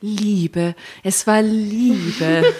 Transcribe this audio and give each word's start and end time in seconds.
Liebe, 0.00 0.74
es 1.02 1.26
war 1.26 1.42
Liebe. 1.42 2.44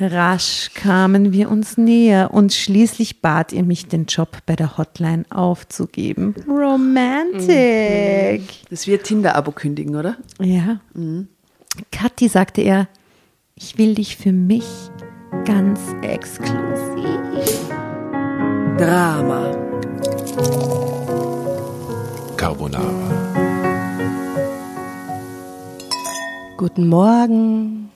Rasch 0.00 0.70
kamen 0.74 1.32
wir 1.32 1.48
uns 1.50 1.76
näher 1.78 2.30
und 2.32 2.52
schließlich 2.52 3.20
bat 3.20 3.52
ihr 3.52 3.62
mich, 3.62 3.86
den 3.86 4.06
Job 4.06 4.38
bei 4.44 4.56
der 4.56 4.76
Hotline 4.76 5.24
aufzugeben. 5.30 6.34
Romantic. 6.48 8.42
Das 8.70 8.88
wird 8.88 9.04
Tinder-Abo 9.04 9.52
kündigen, 9.52 9.94
oder? 9.94 10.16
Ja. 10.40 10.80
Kathi 11.92 12.26
sagte 12.28 12.62
er, 12.62 12.88
ich 13.54 13.78
will 13.78 13.94
dich 13.94 14.16
für 14.16 14.32
mich 14.32 14.66
ganz 15.44 15.78
exklusiv. 16.02 16.58
Drama. 18.76 19.52
Carbonara. 22.36 23.43
Guten 26.64 26.88
Morgen, 26.88 27.90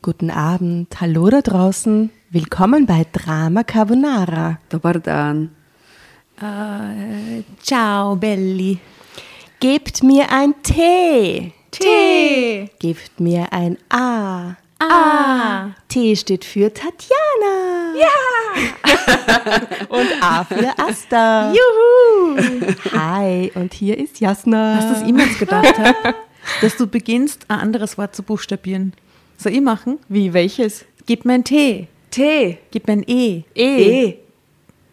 guten 0.00 0.30
Abend, 0.30 1.00
hallo 1.00 1.28
da 1.28 1.40
draußen. 1.40 2.08
Willkommen 2.30 2.86
bei 2.86 3.04
Drama 3.10 3.64
Carbonara. 3.64 4.60
Dobar 4.68 5.00
dan. 5.00 5.50
Äh, 6.36 7.42
ciao, 7.60 8.14
Belli. 8.14 8.78
Gebt 9.58 10.04
mir 10.04 10.30
ein 10.30 10.54
T. 10.62 11.52
Tee. 11.72 12.70
Gebt 12.78 13.18
mir 13.18 13.52
ein 13.52 13.76
A. 13.88 14.54
Ah. 14.78 15.70
T 15.88 16.14
steht 16.14 16.44
für 16.44 16.72
Tatjana. 16.72 17.94
Ja. 17.98 19.66
und 19.88 20.08
A 20.20 20.44
für 20.44 20.72
Asta. 20.78 21.52
Juhu. 21.52 22.36
Hi, 22.96 23.50
und 23.56 23.74
hier 23.74 23.98
ist 23.98 24.20
Jasna. 24.20 24.76
Hast 24.76 24.90
du 24.90 24.92
das 24.92 25.08
E-Mails 25.08 25.36
gedacht? 25.40 25.74
dass 26.60 26.76
du 26.76 26.86
beginnst, 26.86 27.44
ein 27.48 27.60
anderes 27.60 27.98
Wort 27.98 28.14
zu 28.14 28.22
buchstabieren? 28.22 28.92
Soll 29.36 29.52
ich 29.52 29.60
machen? 29.60 29.98
Wie, 30.08 30.32
welches? 30.32 30.84
Gib 31.06 31.24
mir 31.24 31.34
ein 31.34 31.44
T. 31.44 31.88
T. 32.10 32.58
Gib 32.70 32.86
mir 32.86 32.92
ein 32.94 33.04
E. 33.06 33.42
E. 33.54 34.14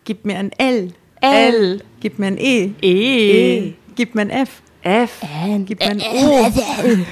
Gib 0.04 0.26
mir 0.26 0.38
ein 0.38 0.52
L. 0.58 0.94
L. 1.22 1.82
Gib 2.00 2.18
mir 2.18 2.28
ein 2.28 2.38
E. 2.38 2.72
E. 2.82 3.74
Gib 3.96 4.16
mir 4.16 4.22
ein 4.22 4.30
F. 4.30 4.62
F. 4.82 5.22
N. 5.44 5.66
Gib 5.66 5.80
mir 5.80 5.90
ein 5.90 6.02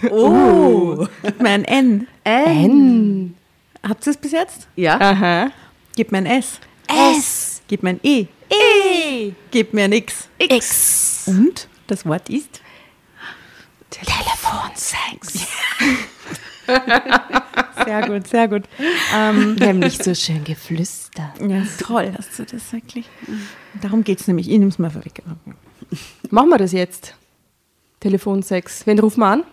O. 0.10 0.16
Oh. 0.16 1.08
Gib 1.24 1.42
mir 1.42 1.50
ein 1.50 1.66
N. 1.66 2.08
N. 2.24 3.36
Habt 3.88 4.08
ihr 4.08 4.12
es 4.12 4.18
bis 4.18 4.32
jetzt? 4.32 4.68
Ja. 4.76 5.00
Aha. 5.00 5.52
Gib 5.96 6.12
mir 6.12 6.20
ein 6.20 6.26
S. 6.26 6.60
S. 6.88 7.62
Gib 7.68 7.84
mir 7.84 7.92
ein 7.92 8.00
E. 8.02 8.26
E. 8.50 9.34
Gib 9.52 9.74
mir 9.74 9.84
ein 9.84 9.92
X. 9.92 10.30
X. 10.40 11.24
Und 11.28 11.68
das 11.88 12.06
Wort 12.06 12.30
ist 12.30 12.62
Telefonsex. 13.90 15.48
sehr 17.86 18.08
gut, 18.08 18.28
sehr 18.28 18.48
gut. 18.48 18.64
Ähm, 19.16 19.56
Nämlich 19.60 19.98
so 19.98 20.14
schön 20.14 20.44
geflüstert. 20.44 21.40
ja, 21.42 21.64
toll, 21.80 22.14
hast 22.18 22.38
du 22.38 22.46
das 22.46 22.72
wirklich. 22.74 23.08
Darum 23.82 24.04
geht 24.04 24.20
es 24.20 24.28
nämlich. 24.28 24.50
Ich 24.50 24.58
nehme 24.58 24.70
es 24.70 24.80
mal 24.80 24.90
vorweg. 24.90 25.24
Machen 26.30 26.50
wir 26.50 26.58
das 26.58 26.72
jetzt. 26.72 27.16
Telefonsex. 28.00 28.86
Wen 28.86 29.00
rufen 29.00 29.22
wir 29.22 29.28
an? 29.28 29.44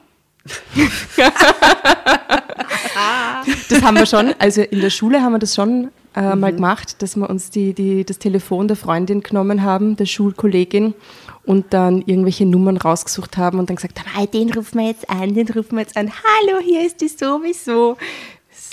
das 3.71 3.83
haben 3.83 3.97
wir 3.97 4.05
schon, 4.07 4.35
also 4.39 4.61
in 4.61 4.81
der 4.81 4.91
Schule 4.91 5.23
haben 5.23 5.33
wir 5.33 5.39
das 5.39 5.55
schon 5.55 5.91
äh, 6.15 6.37
mal 6.37 6.53
gemacht, 6.53 7.01
dass 7.03 7.17
wir 7.17 7.31
uns 7.31 7.51
die, 7.51 7.73
die, 7.73 8.05
das 8.05 8.19
Telefon 8.19 8.69
der 8.69 8.77
Freundin 8.77 9.23
genommen 9.23 9.63
haben, 9.63 9.97
der 9.97 10.07
Schulkollegin, 10.07 10.95
und 11.47 11.73
dann 11.75 12.03
irgendwelche 12.03 12.47
Nummern 12.47 12.77
rausgesucht 12.77 13.37
haben 13.37 13.59
und 13.59 13.69
dann 13.69 13.77
gesagt 13.77 14.01
haben, 14.01 14.09
hey, 14.15 14.27
den 14.27 14.53
rufen 14.53 14.79
wir 14.79 14.89
jetzt 14.89 15.09
an, 15.11 15.35
den 15.35 15.49
rufen 15.49 15.73
wir 15.73 15.81
jetzt 15.81 15.97
an. 15.97 16.11
Hallo, 16.11 16.59
hier 16.61 16.87
ist 16.87 17.01
die 17.01 17.09
sowieso. 17.09 17.97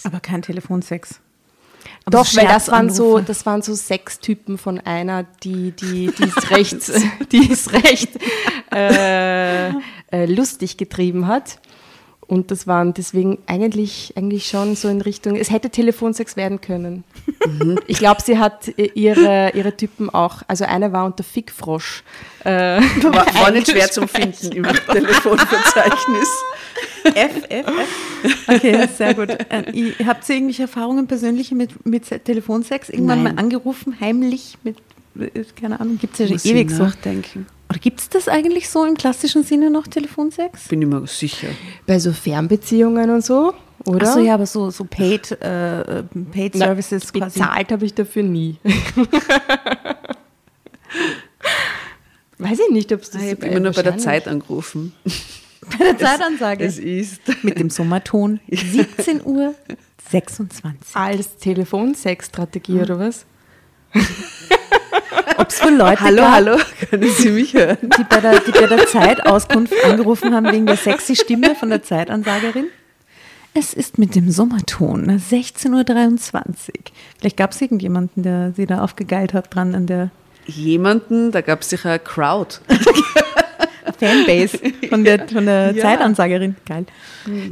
Aber 0.04 0.20
kein 0.20 0.42
Telefonsex. 0.42 1.20
Aber 2.06 2.18
Doch, 2.18 2.36
weil 2.36 2.48
das 2.48 2.70
waren 2.70 2.90
so, 2.90 3.20
das 3.20 3.46
waren 3.46 3.62
so 3.62 3.74
sechs 3.74 4.20
Typen 4.20 4.58
von 4.58 4.80
einer, 4.80 5.24
die, 5.44 5.72
die, 5.72 6.12
die 6.12 6.24
es 6.24 6.50
recht, 6.50 6.78
die 7.32 7.52
es 7.52 7.72
recht 7.74 8.10
äh, 8.74 9.70
äh, 9.70 10.26
lustig 10.26 10.78
getrieben 10.78 11.28
hat. 11.28 11.60
Und 12.32 12.50
das 12.50 12.66
waren 12.66 12.94
deswegen 12.94 13.40
eigentlich, 13.46 14.14
eigentlich 14.16 14.48
schon 14.48 14.78
so 14.78 14.88
in 14.88 15.02
Richtung, 15.02 15.36
es 15.36 15.52
hätte 15.52 15.70
Telefonsex 15.70 16.38
werden 16.38 16.62
können. 16.62 17.04
Ich 17.88 17.98
glaube, 17.98 18.22
sie 18.24 18.40
hat 18.40 18.70
äh, 18.80 18.90
ihre, 18.94 19.52
ihre 19.54 19.76
Typen 19.76 20.10
auch, 20.10 20.42
also 20.48 20.64
einer 20.64 20.94
war 20.94 21.04
unter 21.04 21.26
Fickfrosch. 21.26 22.04
Äh, 22.46 22.80
War, 23.04 23.26
war 23.36 23.52
nicht 23.52 23.70
schwer 23.70 23.92
zum 23.92 24.08
Finden 24.08 24.50
im 24.54 24.64
Telefonverzeichnis. 24.92 26.30
F, 27.04 27.44
F, 27.50 27.66
F. 27.68 28.48
Okay, 28.48 28.88
sehr 28.98 29.14
gut. 29.14 29.30
Äh, 29.30 29.94
habt 30.06 30.30
ihr 30.30 30.36
irgendwelche 30.36 30.62
Erfahrungen 30.62 31.08
persönliche 31.08 31.54
mit, 31.54 31.86
mit 31.86 32.24
Telefonsex? 32.24 32.88
Irgendwann 32.90 33.24
Nein. 33.24 33.36
mal 33.36 33.42
angerufen, 33.42 33.98
heimlich 34.00 34.58
mit, 34.64 34.78
äh, 35.20 35.44
keine 35.60 35.82
Ahnung, 35.82 36.00
gibt 36.00 36.14
es 36.14 36.20
ja 36.20 36.28
schon 36.28 36.36
Muss 36.36 36.46
ewig 36.46 36.72
so. 36.72 36.84
nachdenken. 36.84 37.46
Oder 37.72 37.80
gibt 37.80 38.02
es 38.02 38.10
das 38.10 38.28
eigentlich 38.28 38.68
so 38.68 38.84
im 38.84 38.96
klassischen 38.98 39.46
Sinne 39.46 39.70
noch, 39.70 39.88
Telefonsex? 39.88 40.68
Bin 40.68 40.82
ich 40.82 40.90
mir 40.90 41.08
sicher. 41.08 41.48
bei 41.88 42.00
so 42.00 42.12
Fernbeziehungen 42.12 43.10
und 43.10 43.24
so, 43.24 43.54
oder? 43.86 44.10
Achso, 44.10 44.20
ja, 44.20 44.34
aber 44.34 44.46
so, 44.46 44.70
so 44.72 44.84
Paid, 44.84 45.32
äh, 45.42 46.00
äh, 46.00 46.04
paid 46.34 46.56
Na, 46.56 46.66
Services 46.66 47.14
quasi. 47.14 47.40
Bezahlt 47.40 47.72
habe 47.72 47.86
ich 47.86 47.94
dafür 47.94 48.24
nie. 48.24 48.58
Weiß 52.40 52.60
ich 52.60 52.74
nicht, 52.74 52.92
ob 52.92 53.04
es 53.04 53.12
das 53.12 53.22
Ich 53.22 53.32
habe 53.32 53.46
immer 53.46 53.62
nur 53.62 53.72
bei 53.72 53.84
der 53.84 53.98
Zeit 53.98 54.28
angerufen. 54.28 54.92
Bei 55.78 55.86
der 55.86 55.98
Zeitansage. 55.98 56.66
Es 56.66 56.78
ist. 56.78 57.22
mit 57.44 57.58
dem 57.58 57.70
Sommerton 57.70 58.42
17 58.52 59.24
Uhr 59.24 59.54
26. 60.10 60.94
Als 60.94 61.38
Telefonsex-Strategie 61.38 62.82
oder 62.82 63.00
was? 63.00 63.26
Ob 65.38 65.50
es 65.50 65.60
für 65.60 65.70
Leute 65.70 66.02
Hallo, 66.02 66.22
gab, 66.22 66.32
hallo, 66.34 66.58
können 66.90 67.10
Sie 67.12 67.30
mich 67.30 67.54
hören? 67.54 67.78
die 67.82 68.04
bei 68.04 68.20
der, 68.20 68.40
die 68.42 68.52
bei 68.52 68.68
der 68.68 68.86
Zeitauskunft 68.88 69.74
angerufen 69.86 70.34
haben 70.36 70.52
wegen 70.52 70.66
der 70.66 70.78
sexy 70.78 71.16
Stimme 71.16 71.56
von 71.56 71.70
der 71.70 71.84
Zeitansagerin? 71.84 72.66
Es 73.54 73.74
ist 73.74 73.98
mit 73.98 74.16
dem 74.16 74.32
Sommerton 74.32 75.10
16.23 75.20 75.70
Uhr. 75.72 76.54
Vielleicht 77.20 77.38
gab 77.38 77.52
es 77.52 77.62
irgendjemanden, 77.62 78.24
der 78.24 78.54
sie 78.56 78.66
da 78.66 78.82
aufgegeilt 78.84 79.34
hat 79.34 79.54
dran 79.54 79.76
an 79.76 79.88
der 79.88 80.10
Jemanden, 80.46 81.32
da 81.32 81.42
gab 81.42 81.62
es 81.62 81.70
sicher 81.70 81.90
eine 81.90 82.00
Crowd. 82.00 82.58
Fanbase 84.00 84.60
von 84.90 85.04
der, 85.04 85.28
von 85.28 85.46
der 85.46 85.72
Ja. 85.76 85.82
Zeitansagerin. 85.82 86.56
Geil. 86.68 86.86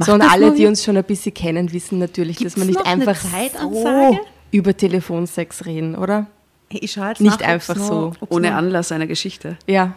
So, 0.04 0.14
und 0.14 0.22
alle, 0.22 0.52
die 0.52 0.66
uns 0.66 0.82
schon 0.82 0.96
ein 0.96 1.04
bisschen 1.04 1.32
kennen, 1.34 1.72
wissen 1.72 1.98
natürlich, 1.98 2.38
Gibt's 2.38 2.54
dass 2.54 2.62
wir 2.62 2.66
nicht 2.66 2.84
einfach 2.86 3.16
Zeitansage? 3.20 3.72
so 4.14 4.18
über 4.50 4.76
Telefonsex 4.76 5.66
reden, 5.66 5.94
oder? 5.94 6.26
Ich 6.72 6.92
schau 6.92 7.08
jetzt 7.08 7.20
Nicht 7.20 7.40
nach, 7.40 7.48
einfach 7.48 7.76
noch- 7.76 7.86
so. 7.88 8.12
ob's 8.20 8.30
Ohne 8.30 8.50
noch- 8.50 8.56
Anlass 8.56 8.92
einer 8.92 9.06
Geschichte. 9.06 9.56
Ja, 9.66 9.92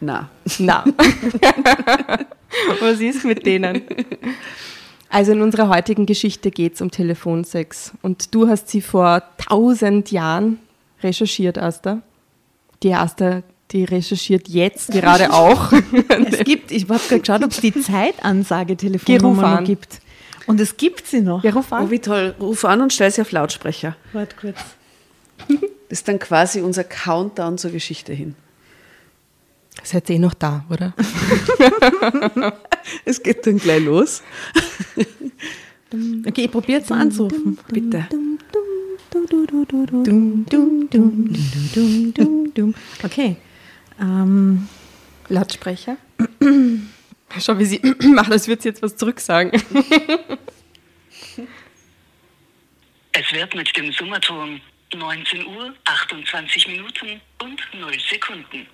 Na. 0.00 0.28
na. 0.58 0.84
was 2.80 3.00
ist 3.00 3.24
mit 3.24 3.46
denen? 3.46 3.82
Also 5.08 5.32
in 5.32 5.42
unserer 5.42 5.68
heutigen 5.68 6.06
Geschichte 6.06 6.50
geht 6.50 6.74
es 6.74 6.80
um 6.80 6.90
Telefonsex. 6.90 7.92
Und 8.02 8.34
du 8.34 8.48
hast 8.48 8.68
sie 8.68 8.80
vor 8.80 9.22
tausend 9.38 10.10
Jahren 10.10 10.58
recherchiert, 11.02 11.58
Asta. 11.58 12.00
Die 12.82 12.94
Asta, 12.94 13.42
die 13.70 13.84
recherchiert 13.84 14.48
jetzt 14.48 14.90
gerade 14.90 15.30
auch. 15.32 15.72
Es 15.72 16.38
gibt, 16.44 16.72
ich 16.72 16.88
habe 16.88 16.98
gerade 16.98 17.20
geschaut, 17.20 17.44
ob 17.44 17.50
es 17.52 17.60
die 17.60 17.72
Zeitansage 17.80 18.76
Telefonnummer 18.76 19.60
noch 19.60 19.64
gibt. 19.66 20.00
Und 20.46 20.60
es 20.60 20.76
gibt 20.76 21.06
sie 21.06 21.20
noch. 21.20 21.44
Ja, 21.44 21.52
ruf 21.52 21.66
Oh, 21.70 21.76
an. 21.76 21.90
wie 21.90 22.00
toll. 22.00 22.34
Ruf 22.40 22.64
an 22.64 22.80
und 22.80 22.92
stell 22.92 23.10
sie 23.10 23.20
auf 23.20 23.30
Lautsprecher. 23.30 23.94
Warte 24.12 24.34
kurz. 24.40 24.58
Das 25.92 25.98
ist 25.98 26.08
dann 26.08 26.18
quasi 26.18 26.62
unser 26.62 26.84
Countdown 26.84 27.58
zur 27.58 27.70
Geschichte 27.70 28.14
hin. 28.14 28.34
Seid 29.82 30.08
ihr 30.08 30.16
eh 30.16 30.18
noch 30.18 30.32
da, 30.32 30.64
oder? 30.70 30.94
Es 33.04 33.22
geht 33.22 33.46
dann 33.46 33.58
gleich 33.58 33.84
los. 33.84 34.22
Okay, 36.26 36.44
ich 36.44 36.50
probiere 36.50 36.78
jetzt 36.78 36.90
anzurufen. 36.90 37.58
Bitte. 37.68 38.08
Okay. 43.02 43.36
Ähm, 44.00 44.68
Lautsprecher. 45.28 45.98
Schau, 47.38 47.58
wie 47.58 47.66
sie 47.66 47.82
macht, 48.14 48.32
als 48.32 48.48
würde 48.48 48.62
sie 48.62 48.70
jetzt 48.70 48.80
was 48.80 48.96
zurücksagen. 48.96 49.52
Es 53.12 53.32
wird 53.34 53.54
mit 53.54 53.76
dem 53.76 53.92
Summerton 53.92 54.62
19 54.94 55.46
Uhr, 55.46 55.74
28 55.84 56.68
Minuten 56.68 57.20
und 57.42 57.60
0 57.80 57.92
Sekunden. 58.10 58.66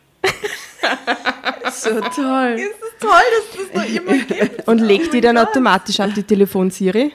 so 1.70 2.00
toll. 2.00 2.56
Ist 2.58 2.82
es 2.82 2.98
toll, 3.00 3.10
dass 3.10 3.56
das 3.56 3.74
noch 3.74 3.94
immer 3.94 4.24
gibt? 4.24 4.68
Und 4.68 4.78
legt 4.78 5.08
oh 5.08 5.12
die 5.12 5.20
dann 5.20 5.36
Gott. 5.36 5.48
automatisch 5.48 6.00
an 6.00 6.12
die 6.12 6.22
Telefonsiri? 6.22 7.12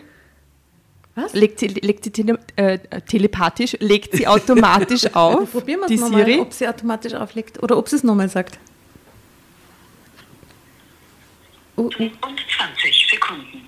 Was? 1.16 1.34
Legt 1.34 1.60
sie, 1.60 1.68
legt 1.68 2.04
sie 2.06 2.12
tele, 2.12 2.40
äh, 2.56 2.80
telepathisch, 3.02 3.78
legt 3.80 4.16
sie 4.16 4.28
automatisch 4.28 5.06
also 5.14 5.20
auf? 5.42 5.52
Probieren 5.52 5.82
wir 5.82 5.94
es 5.94 6.02
nochmal, 6.02 6.40
ob 6.40 6.54
sie 6.54 6.68
automatisch 6.68 7.14
auflegt 7.14 7.62
oder 7.62 7.78
ob 7.78 7.88
sie 7.88 7.98
es 7.98 8.04
nochmal 8.04 8.30
sagt. 8.30 8.58
Uh, 11.76 11.84
uh. 11.84 11.88
Und 11.88 12.40
20 12.58 13.08
Sekunden. 13.12 13.68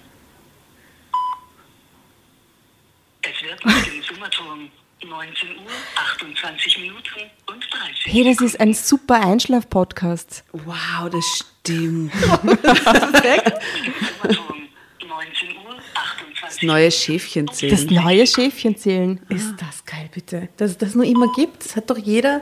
Es 3.21 3.43
wird 3.43 3.65
mit 3.65 3.87
dem 3.87 4.03
Summerton 4.03 4.71
19 5.07 5.49
Uhr, 5.57 5.71
28 6.19 6.79
Minuten 6.79 7.29
und 7.47 7.63
30 7.71 8.05
Hey, 8.13 8.23
das 8.23 8.41
ist 8.41 8.59
ein 8.59 8.73
super 8.73 9.15
Einschlaf-Podcast. 9.25 10.43
Wow, 10.51 11.09
das 11.11 11.25
stimmt. 11.25 12.11
Summerton 12.23 12.59
19 15.07 15.49
Uhr, 15.57 15.75
28 15.93 16.41
Das 16.41 16.61
neue 16.63 16.91
Schäfchen 16.91 17.45
Das 17.47 17.57
zählen. 17.57 17.87
neue 18.03 18.25
Schäfchen 18.27 18.77
zählen. 18.77 19.19
Ist 19.29 19.53
das 19.59 19.85
geil, 19.85 20.09
bitte. 20.13 20.49
Dass 20.57 20.71
es 20.71 20.77
das 20.77 20.95
nur 20.95 21.05
immer 21.05 21.31
gibt. 21.33 21.63
Das 21.65 21.75
hat 21.75 21.89
doch 21.89 21.97
jeder. 21.97 22.41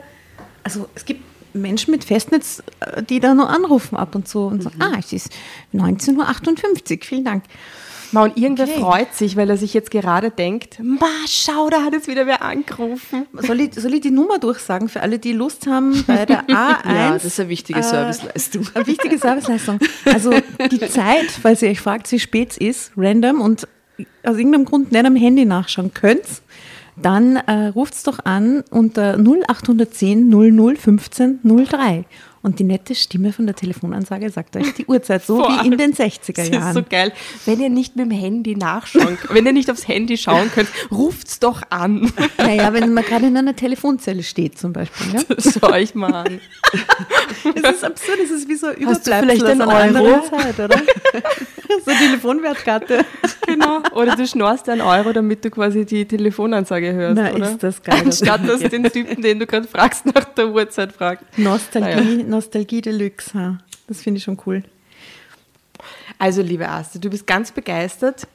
Also 0.63 0.89
es 0.95 1.06
gibt 1.06 1.24
Menschen 1.56 1.92
mit 1.92 2.04
Festnetz, 2.04 2.63
äh, 2.80 3.04
die 3.04 3.19
da 3.19 3.33
nur 3.33 3.50
anrufen 3.50 3.95
ab 3.95 4.15
und 4.15 4.27
zu 4.27 4.39
und 4.48 4.63
sagen, 4.63 4.81
ah, 4.81 4.95
es 4.98 5.13
ist 5.13 5.30
19.58 5.74 6.98
Uhr, 6.98 7.04
vielen 7.04 7.25
Dank. 7.25 7.44
Ma, 8.13 8.24
und 8.24 8.38
irgendwer 8.38 8.68
Okay. 8.68 8.80
freut 8.80 9.13
sich, 9.13 9.36
weil 9.36 9.50
er 9.50 9.57
sich 9.57 9.74
jetzt 9.74 9.92
gerade 9.92 10.30
denkt, 10.31 10.77
ma, 10.81 11.07
schau, 11.27 11.69
da 11.69 11.83
hat 11.83 11.94
jetzt 11.94 12.07
wieder 12.07 12.25
wer 12.27 12.42
angerufen. 12.44 13.25
Soll 13.33 13.60
ich, 13.62 13.74
soll 13.74 13.94
ich 13.95 14.01
die 14.01 14.12
Nummer 14.12 14.39
durchsagen 14.39 14.88
für 14.88 15.01
alle, 15.01 15.19
die 15.19 15.33
Lust 15.33 15.68
haben 15.68 16.04
bei 16.07 16.25
der 16.25 16.45
A1? 16.48 16.86
Ja, 16.94 17.12
das 17.13 17.25
ist 17.25 17.39
eine 17.39 17.50
wichtige 17.50 17.80
äh, 17.80 17.83
Serviceleistung. 17.83 18.68
Eine 18.74 18.88
wichtige 18.88 19.18
Serviceleistung. 19.18 19.80
Also 20.06 20.31
die 20.71 20.80
Zeit, 20.88 21.31
falls 21.31 21.62
ihr 21.62 21.69
euch 21.69 21.81
fragt, 21.81 22.12
wie 22.12 22.19
spät 22.19 22.51
es 22.51 22.57
ist, 22.57 22.92
random 22.95 23.42
und 23.42 23.68
aus 24.24 24.38
irgendeinem 24.38 24.65
Grund 24.65 24.92
nicht 24.92 25.06
am 25.06 25.15
Handy 25.15 25.45
nachschauen 25.45 25.94
könnt, 25.94 26.24
dann 26.95 27.38
äh, 27.38 27.68
ruft 27.68 27.95
es 27.95 28.04
doch 28.04 28.19
an 28.24 28.63
unter 28.69 29.18
0810 29.18 30.30
00 30.30 30.75
15 30.75 31.39
03. 31.44 32.06
Und 32.44 32.60
die 32.60 32.66
nette 32.66 32.94
Stimme 32.94 33.31
von 33.34 33.45
der 33.48 33.56
Telefonansage 33.56 34.30
sagt 34.30 34.56
euch 34.57 34.74
die 34.74 34.86
Uhrzeit, 34.86 35.25
so 35.25 35.38
Vor 35.44 35.50
wie 35.63 35.66
in 35.66 35.78
den 35.78 35.92
Das 35.95 36.00
60er 36.00 36.42
ist 36.44 36.54
Jahren. 36.54 36.74
so 36.74 36.84
geil. 36.88 37.13
Wenn 37.45 37.60
ihr 37.62 37.69
nicht 37.69 37.95
mit 37.95 38.06
dem 38.06 38.12
Handy 38.12 38.56
nachschauen 38.56 39.18
könnt, 39.18 39.30
wenn 39.34 39.45
ihr 39.45 39.54
nicht 39.54 39.72
aufs 39.72 39.88
Handy 39.88 40.18
schauen 40.18 40.51
könnt, 40.54 40.68
ruft's 40.92 41.40
doch 41.40 41.62
an. 41.69 42.12
Naja, 42.38 42.74
wenn 42.74 42.94
man 42.94 43.04
gerade 43.06 43.28
in 43.28 43.38
einer 43.38 43.56
Telefonzelle 43.56 44.22
steht 44.24 44.60
zum 44.60 44.74
Beispiel. 44.74 45.13
Ja? 45.13 45.22
Schau 45.40 45.74
ich 45.75 45.95
mal 45.95 46.13
an. 46.13 46.42
Das 47.62 47.75
ist 47.75 47.84
absurd, 47.86 48.18
das 48.22 48.31
ist 48.31 48.48
wie 48.50 48.56
so 48.56 48.68
du 48.68 48.74
Überbleibsel 48.74 49.19
vielleicht 49.22 49.44
aus 49.44 49.50
einer 49.50 49.68
Euro? 49.68 49.78
anderen 49.78 50.24
Zeit, 50.30 50.60
oder? 50.60 50.81
so 51.86 51.92
eine 51.92 52.00
Telefonwertkarte. 52.00 53.06
Genau. 53.48 53.81
Oder 53.94 54.16
du 54.16 54.28
schnorst 54.28 54.68
einen 54.69 54.81
Euro, 54.81 55.13
damit 55.13 55.46
du 55.46 55.50
quasi 55.51 55.86
die 55.86 56.06
Telefonansage 56.06 56.92
hörst, 56.94 57.22
Na, 57.22 57.31
oder? 57.34 57.51
ist 57.51 57.63
das 57.63 57.81
geil. 57.81 58.01
Anstatt 58.06 58.48
dass 58.48 58.60
den 58.62 58.84
Typen, 58.86 59.22
den 59.22 59.39
du 59.39 59.46
gerade 59.46 59.68
fragst, 59.68 60.06
nach 60.06 60.25
der 60.25 60.50
Uhrzeit 60.50 60.92
fragt. 60.92 61.38
Nostalgie, 61.38 62.24
Nostalgie 62.34 62.82
Deluxe. 62.82 63.34
Ha. 63.36 63.60
Das 63.88 64.02
finde 64.02 64.18
ich 64.18 64.24
schon 64.24 64.40
cool. 64.46 64.64
Also, 66.18 66.42
liebe 66.42 66.68
Astrid, 66.68 67.06
du 67.06 67.10
bist 67.10 67.28
ganz 67.28 67.52
begeistert. 67.52 68.28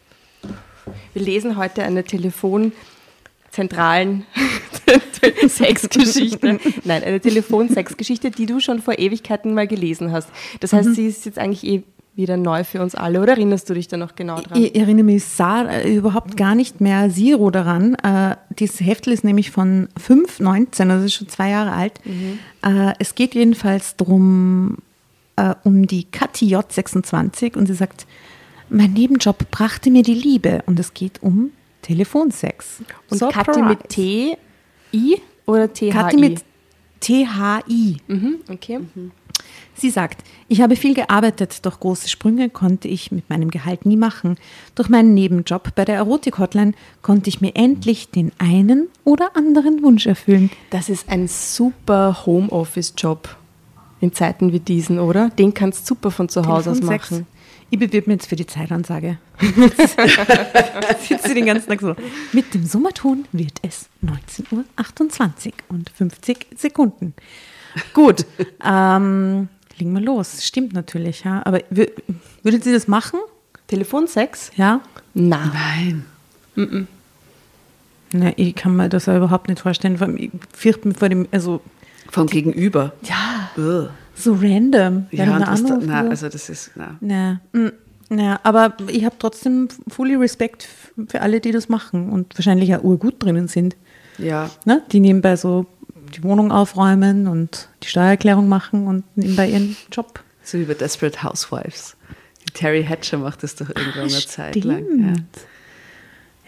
Wir 1.12 1.23
lesen 1.23 1.56
heute 1.56 1.83
eine 1.83 2.05
telefonzentralen 2.05 4.25
Sexgeschichte. 5.49 6.61
Nein, 6.85 7.03
eine 7.03 7.21
Telefonsexgeschichte, 7.21 8.31
die 8.31 8.47
du 8.47 8.61
schon 8.61 8.81
vor 8.81 8.99
Ewigkeiten 8.99 9.53
mal 9.53 9.67
gelesen 9.67 10.12
hast. 10.12 10.29
Das 10.61 10.73
heißt, 10.73 10.95
sie 10.95 11.06
ist 11.06 11.27
jetzt 11.27 11.39
eigentlich 11.39 11.65
eh 11.65 11.83
wieder 12.19 12.37
neu 12.37 12.65
für 12.65 12.82
uns 12.82 12.94
alle. 12.94 13.23
Oder 13.23 13.32
erinnerst 13.32 13.70
du 13.70 13.75
dich 13.75 13.88
da 13.88 13.97
noch 13.97 14.15
genau 14.17 14.41
dran? 14.41 14.61
Ich 14.61 14.75
erinnere 14.75 15.05
mich 15.05 15.25
Sa 15.25 15.62
äh, 15.62 15.94
überhaupt 15.94 16.37
gar 16.37 16.55
nicht 16.55 16.81
mehr 16.82 17.09
Zero 17.09 17.50
daran. 17.50 17.94
Äh, 17.94 18.37
dieses 18.59 18.81
Heftel 18.81 19.12
ist 19.15 19.25
nämlich 19.25 19.50
von 19.50 19.88
5,19, 19.99 20.91
also 20.91 21.06
ist 21.06 21.15
schon 21.15 21.29
zwei 21.29 21.50
Jahre 21.50 21.73
alt. 21.73 22.00
Äh, 22.62 22.93
es 22.99 23.15
geht 23.15 23.35
jedenfalls 23.35 23.97
drum, 23.97 24.79
äh, 25.37 25.55
um 25.62 25.87
die 25.87 26.05
Kathi 26.05 26.55
J26 26.55 27.56
und 27.56 27.67
sie 27.67 27.75
sagt, 27.75 28.06
mein 28.69 28.93
Nebenjob 28.93 29.50
brachte 29.50 29.91
mir 29.91 30.03
die 30.03 30.14
Liebe 30.14 30.62
und 30.67 30.79
es 30.79 30.93
geht 30.93 31.23
um 31.23 31.53
Telefonsex. 31.82 32.82
Und 33.09 33.19
Surprise. 33.19 33.44
Kathi 33.44 33.62
mit 33.62 33.88
T, 33.88 34.37
I 34.93 35.21
oder 35.47 35.73
T, 35.73 35.93
H, 35.93 36.03
Kathi 36.03 36.17
mit 36.19 36.44
T-H-I. 37.00 37.97
Mhm, 38.09 38.38
okay. 38.50 38.81
Sie 39.78 39.90
sagt, 39.90 40.25
ich 40.48 40.60
habe 40.60 40.75
viel 40.75 40.92
gearbeitet, 40.94 41.64
doch 41.64 41.78
große 41.78 42.08
Sprünge 42.08 42.50
konnte 42.50 42.88
ich 42.88 43.12
mit 43.12 43.30
meinem 43.30 43.48
Gehalt 43.48 43.86
nie 43.86 43.96
machen. 43.96 44.36
Durch 44.75 44.88
meinen 44.88 45.14
Nebenjob 45.14 45.72
bei 45.76 45.84
der 45.84 45.94
Erotik-Hotline 45.96 46.72
konnte 47.00 47.28
ich 47.28 47.40
mir 47.40 47.54
endlich 47.54 48.10
den 48.10 48.32
einen 48.38 48.88
oder 49.04 49.36
anderen 49.36 49.82
Wunsch 49.82 50.06
erfüllen. 50.06 50.50
Das 50.70 50.88
ist 50.88 51.08
ein 51.08 51.28
super 51.28 52.26
Homeoffice-Job 52.26 53.36
in 54.00 54.12
Zeiten 54.12 54.52
wie 54.52 54.58
diesen, 54.58 54.98
oder? 54.98 55.30
Den 55.30 55.54
kannst 55.54 55.82
du 55.82 55.94
super 55.94 56.10
von 56.10 56.28
zu 56.28 56.46
Hause 56.46 56.72
aus 56.72 56.82
machen. 56.82 57.26
Ich 57.70 57.78
bewerbe 57.78 58.10
mich 58.10 58.20
jetzt 58.20 58.28
für 58.28 58.36
die 58.36 58.46
Zeitansage. 58.46 59.19
Sitzt 61.00 61.28
sie 61.28 61.34
den 61.34 61.46
ganzen 61.46 61.69
Tag 61.69 61.80
so. 61.80 61.94
Mit 62.32 62.52
dem 62.52 62.64
Summerton 62.64 63.26
wird 63.30 63.58
es 63.62 63.88
19.28 64.02 65.46
Uhr 65.46 65.52
und 65.69 65.90
50 65.90 66.46
Sekunden. 66.56 67.14
Gut, 67.92 68.25
ähm, 68.64 69.48
legen 69.78 69.92
wir 69.92 70.00
los. 70.00 70.44
Stimmt 70.44 70.72
natürlich, 70.72 71.25
ja. 71.25 71.42
Aber 71.44 71.58
wür- 71.72 71.90
würdet 72.42 72.64
Sie 72.64 72.72
das 72.72 72.88
machen? 72.88 73.20
Telefonsex? 73.66 74.50
Ja? 74.56 74.80
Na. 75.14 75.52
Nein. 75.52 76.04
Ne, 78.12 78.32
ich 78.36 78.54
kann 78.54 78.75
mir 78.76 78.88
das 78.88 79.06
ja 79.06 79.16
überhaupt 79.16 79.48
nicht 79.48 79.60
vorstellen. 79.60 79.98
Vor 79.98 80.06
allem, 80.06 80.16
Ich 80.16 80.30
fürchte 80.52 80.88
mich 80.88 80.96
vor 80.96 81.08
dem, 81.08 81.28
also 81.30 81.60
Vom 82.10 82.26
Gegenüber. 82.26 82.92
ja, 83.02 83.50
Ugh. 83.56 83.90
so 84.14 84.32
random. 84.32 85.06
Ja, 85.10 85.36
und 85.36 85.46
was 85.46 85.62
da, 85.64 85.78
na, 85.80 86.02
so. 86.04 86.10
also 86.10 86.28
das 86.28 86.48
ist, 86.48 86.70
na. 86.75 86.96
Na, 87.00 87.40
mm, 87.52 87.69
na, 88.08 88.40
aber 88.42 88.75
ich 88.88 89.04
habe 89.04 89.16
trotzdem 89.19 89.69
fully 89.88 90.14
Respekt 90.14 90.66
für 91.08 91.20
alle, 91.20 91.40
die 91.40 91.52
das 91.52 91.69
machen 91.69 92.08
und 92.10 92.36
wahrscheinlich 92.38 92.75
auch 92.75 92.82
urgut 92.82 93.22
drinnen 93.22 93.46
sind. 93.48 93.76
Ja, 94.16 94.50
Ne? 94.64 94.82
Die 94.90 95.00
nebenbei 95.00 95.36
so 95.36 95.66
die 96.14 96.22
Wohnung 96.22 96.52
aufräumen 96.52 97.26
und 97.26 97.69
die 97.82 97.88
Steuererklärung 97.88 98.49
machen 98.49 98.87
und 98.87 99.05
nebenbei 99.16 99.49
ihren 99.50 99.76
Job. 99.93 100.20
so 100.43 100.58
wie 100.58 100.64
bei 100.64 100.75
Desperate 100.75 101.22
Housewives. 101.22 101.96
Die 102.46 102.52
Terry 102.52 102.84
Hatcher 102.84 103.19
macht 103.19 103.43
das 103.43 103.55
doch 103.56 103.69
irgendwann 103.69 104.08
eine 104.08 104.10
Zeit 104.10 104.56
lang. 104.64 104.78
Ja. 104.78 105.12
stimmt. 105.12 105.38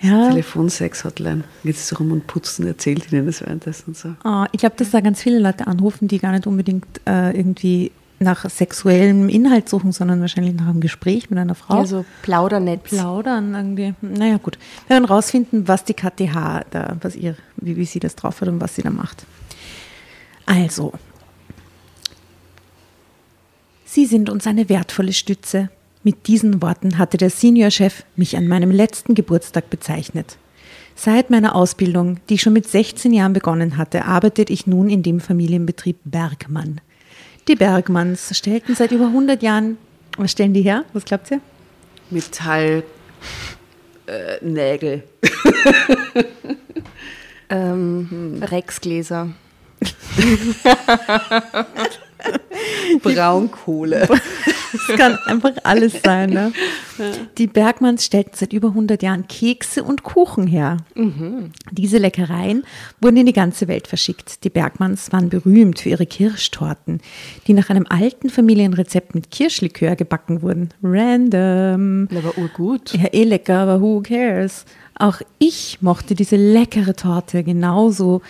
Ja, 0.03 0.29
Telefonsex-Hotline. 0.31 1.45
Geht 1.63 1.77
es 1.77 2.01
rum 2.01 2.11
und 2.13 2.27
putzt 2.27 2.59
und 2.59 2.67
erzählt 2.67 3.13
ihnen 3.13 3.27
das 3.27 3.43
währenddessen 3.43 3.89
und 3.89 3.97
so. 3.97 4.15
Ah, 4.25 4.47
ich 4.53 4.61
glaube, 4.61 4.77
dass 4.77 4.91
da 4.91 5.01
ganz 5.01 5.21
viele 5.23 5.39
Leute 5.39 5.67
anrufen, 5.67 6.09
die 6.09 6.19
gar 6.19 6.33
nicht 6.33 6.47
unbedingt 6.47 6.87
äh, 7.07 7.37
irgendwie 7.37 7.93
nach 8.19 8.49
sexuellem 8.49 9.29
Inhalt 9.29 9.69
suchen, 9.69 9.93
sondern 9.93 10.21
wahrscheinlich 10.21 10.55
nach 10.55 10.69
einem 10.69 10.81
Gespräch 10.81 11.31
mit 11.31 11.39
einer 11.39 11.55
Frau. 11.55 11.79
Ja, 11.79 11.87
so 11.87 12.05
Plaudernetz. 12.23 12.83
plaudern 12.83 13.55
irgendwie. 13.55 13.95
Naja, 14.01 14.37
gut. 14.37 14.59
Wir 14.87 14.97
werden 14.97 15.07
rausfinden, 15.07 15.69
was 15.69 15.85
die 15.85 15.95
KTH 15.95 16.65
da, 16.71 16.97
was 17.01 17.17
ihr, 17.17 17.35
wie, 17.57 17.77
wie 17.77 17.85
sie 17.87 18.01
das 18.01 18.17
drauf 18.17 18.41
hat 18.41 18.49
und 18.49 18.61
was 18.61 18.75
sie 18.77 18.83
da 18.83 18.91
macht. 18.91 19.25
Also. 20.51 20.93
Sie 23.85 24.05
sind 24.05 24.29
uns 24.29 24.49
eine 24.49 24.69
wertvolle 24.69 25.13
Stütze. 25.13 25.71
Mit 26.03 26.27
diesen 26.27 26.61
Worten 26.61 26.99
hatte 26.99 27.19
der 27.19 27.31
Seniorchef 27.31 28.05
mich 28.17 28.37
an 28.37 28.49
meinem 28.49 28.73
letzten 28.73 29.15
Geburtstag 29.15 29.71
bezeichnet. 29.71 30.39
Seit 30.97 31.31
meiner 31.31 31.55
Ausbildung, 31.55 32.19
die 32.29 32.35
ich 32.35 32.43
schon 32.43 32.53
mit 32.53 32.67
16 32.67 33.13
Jahren 33.13 33.33
begonnen 33.33 33.77
hatte, 33.77 34.07
arbeitete 34.07 34.53
ich 34.53 34.67
nun 34.67 34.91
in 34.91 35.05
dem 35.05 35.21
Familienbetrieb 35.21 35.99
Bergmann. 36.05 36.81
Die 37.47 37.55
Bergmanns 37.55 38.37
stellten 38.37 38.75
seit 38.75 38.91
über 38.91 39.07
100 39.07 39.45
Jahren, 39.45 39.79
was 40.19 40.33
stellen 40.33 40.53
die 40.53 40.63
her? 40.63 40.85
Was 40.93 41.05
glaubt 41.05 41.31
ihr? 41.31 41.41
Metall, 42.11 42.83
äh, 44.07 44.45
Nägel. 44.45 45.05
Ähm, 47.53 48.41
Rexgläser. 48.41 49.31
Braunkohle. 53.03 54.09
Das 54.73 54.97
kann 54.97 55.19
einfach 55.27 55.53
alles 55.65 56.01
sein. 56.03 56.31
Ne? 56.31 56.53
Die 57.39 57.47
Bergmanns 57.47 58.05
stellten 58.05 58.33
seit 58.35 58.53
über 58.53 58.69
100 58.69 59.03
Jahren 59.03 59.27
Kekse 59.27 59.83
und 59.83 60.03
Kuchen 60.03 60.47
her. 60.47 60.79
Diese 61.71 61.99
Leckereien 61.99 62.65
wurden 63.01 63.17
in 63.17 63.27
die 63.27 63.33
ganze 63.33 63.69
Welt 63.69 63.87
verschickt. 63.87 64.45
Die 64.45 64.51
Bergmanns 64.51 65.13
waren 65.13 65.29
berühmt 65.29 65.81
für 65.81 65.91
ihre 65.91 66.07
Kirschtorten, 66.07 67.01
die 67.47 67.55
nach 67.55 67.71
einem 67.71 67.87
alten 67.89 68.31
Familienrezept 68.31 69.15
mit 69.15 69.31
Kirschlikör 69.31 69.97
gebacken 69.97 70.43
wurden. 70.43 70.71
Random. 70.83 72.09
Aber 72.17 72.39
urgut. 72.39 72.93
Ja, 72.93 73.07
eh 73.13 73.25
lecker, 73.25 73.59
aber 73.59 73.81
who 73.81 74.03
cares? 74.03 74.65
Auch 74.99 75.21
ich 75.39 75.79
mochte 75.81 76.15
diese 76.15 76.37
leckere 76.37 76.95
Torte 76.95 77.43
genauso 77.43 78.21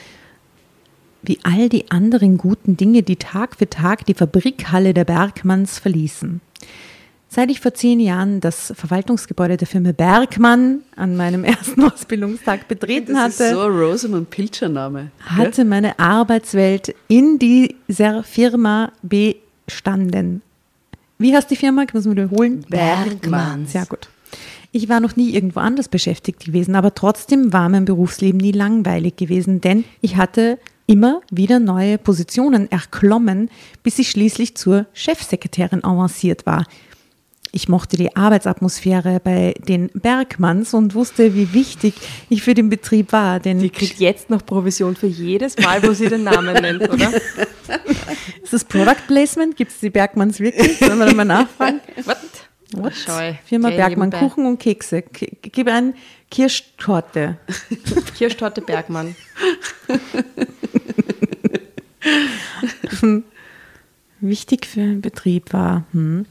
wie 1.22 1.38
all 1.42 1.68
die 1.68 1.90
anderen 1.90 2.38
guten 2.38 2.76
Dinge, 2.76 3.02
die 3.02 3.16
Tag 3.16 3.56
für 3.56 3.68
Tag 3.68 4.06
die 4.06 4.14
Fabrikhalle 4.14 4.94
der 4.94 5.04
Bergmanns 5.04 5.78
verließen. 5.78 6.40
Seit 7.32 7.48
ich 7.48 7.60
vor 7.60 7.72
zehn 7.74 8.00
Jahren 8.00 8.40
das 8.40 8.72
Verwaltungsgebäude 8.76 9.56
der 9.56 9.68
Firma 9.68 9.92
Bergmann 9.92 10.80
an 10.96 11.16
meinem 11.16 11.44
ersten 11.44 11.84
Ausbildungstag 11.84 12.66
betreten 12.66 13.14
Das 13.14 13.34
ist 13.34 13.40
hatte, 13.40 13.54
so 13.54 13.60
ein 13.60 13.70
Rosamund 13.70 14.30
Pilcher-Name. 14.30 15.12
hatte 15.24 15.64
meine 15.64 15.98
Arbeitswelt 16.00 16.92
in 17.06 17.38
dieser 17.38 18.24
Firma 18.24 18.90
bestanden. 19.02 20.42
Wie 21.18 21.36
heißt 21.36 21.50
die 21.50 21.56
Firma? 21.56 21.84
Ich 21.84 21.94
muss 21.94 22.04
mal 22.04 22.12
wiederholen. 22.12 22.64
Bergmanns. 22.68 23.72
Sehr 23.72 23.86
gut. 23.86 24.08
Ich 24.72 24.88
war 24.88 25.00
noch 25.00 25.14
nie 25.14 25.30
irgendwo 25.30 25.60
anders 25.60 25.88
beschäftigt 25.88 26.44
gewesen, 26.44 26.74
aber 26.74 26.94
trotzdem 26.94 27.52
war 27.52 27.68
mein 27.68 27.84
Berufsleben 27.84 28.40
nie 28.40 28.52
langweilig 28.52 29.16
gewesen, 29.16 29.60
denn 29.60 29.84
ich 30.00 30.16
hatte 30.16 30.58
immer 30.90 31.20
wieder 31.30 31.60
neue 31.60 31.98
Positionen 31.98 32.68
erklommen, 32.72 33.48
bis 33.84 34.00
ich 34.00 34.10
schließlich 34.10 34.56
zur 34.56 34.86
Chefsekretärin 34.92 35.84
avanciert 35.84 36.46
war. 36.46 36.66
Ich 37.52 37.68
mochte 37.68 37.96
die 37.96 38.14
Arbeitsatmosphäre 38.16 39.20
bei 39.22 39.54
den 39.68 39.88
Bergmanns 39.94 40.74
und 40.74 40.94
wusste, 40.96 41.34
wie 41.36 41.52
wichtig 41.52 41.94
ich 42.28 42.42
für 42.42 42.54
den 42.54 42.70
Betrieb 42.70 43.12
war. 43.12 43.38
Denn 43.40 43.58
Die 43.60 43.70
kriegt 43.70 43.98
jetzt 44.00 44.30
noch 44.30 44.44
Provision 44.44 44.96
für 44.96 45.06
jedes 45.06 45.56
Mal, 45.58 45.80
wo 45.84 45.92
sie 45.92 46.08
den 46.08 46.24
Namen 46.24 46.54
nennt, 46.54 46.88
oder? 46.88 47.12
ist 48.42 48.52
das 48.52 48.64
Product 48.64 49.06
Placement? 49.06 49.56
Gibt 49.56 49.70
es 49.72 49.78
die 49.80 49.90
Bergmanns 49.90 50.40
wirklich? 50.40 50.78
Sollen 50.78 50.98
wir 50.98 51.06
da 51.06 51.14
mal 51.14 51.24
nachfragen? 51.24 51.80
What? 52.04 52.16
What? 52.72 52.94
Scheu. 52.94 53.34
Firma 53.44 53.68
Gell, 53.70 53.78
Bergmann. 53.78 54.10
Kuchen 54.12 54.46
und 54.46 54.58
Kekse. 54.60 55.02
K- 55.02 55.26
Gib 55.42 55.66
ein 55.68 55.94
Kirschtorte. 56.30 57.38
Kirschtorte 58.16 58.60
Bergmann. 58.60 59.16
wichtig 64.20 64.66
für 64.66 64.80
den 64.80 65.00
Betrieb 65.00 65.52
war. 65.52 65.84
Hm. 65.92 66.26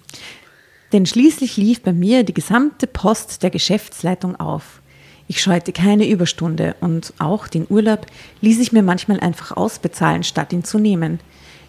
Denn 0.92 1.06
schließlich 1.06 1.58
lief 1.58 1.82
bei 1.82 1.94
mir 1.94 2.24
die 2.24 2.34
gesamte 2.34 2.88
Post 2.88 3.44
der 3.44 3.50
Geschäftsleitung 3.50 4.40
auf. 4.40 4.82
Ich 5.28 5.42
scheute 5.42 5.72
keine 5.72 6.10
Überstunde 6.10 6.76
und 6.80 7.14
auch 7.20 7.48
den 7.48 7.68
Urlaub 7.70 8.08
ließ 8.42 8.60
ich 8.60 8.72
mir 8.72 8.82
manchmal 8.82 9.20
einfach 9.20 9.56
ausbezahlen, 9.56 10.24
statt 10.24 10.52
ihn 10.52 10.64
zu 10.64 10.80
nehmen. 10.80 11.20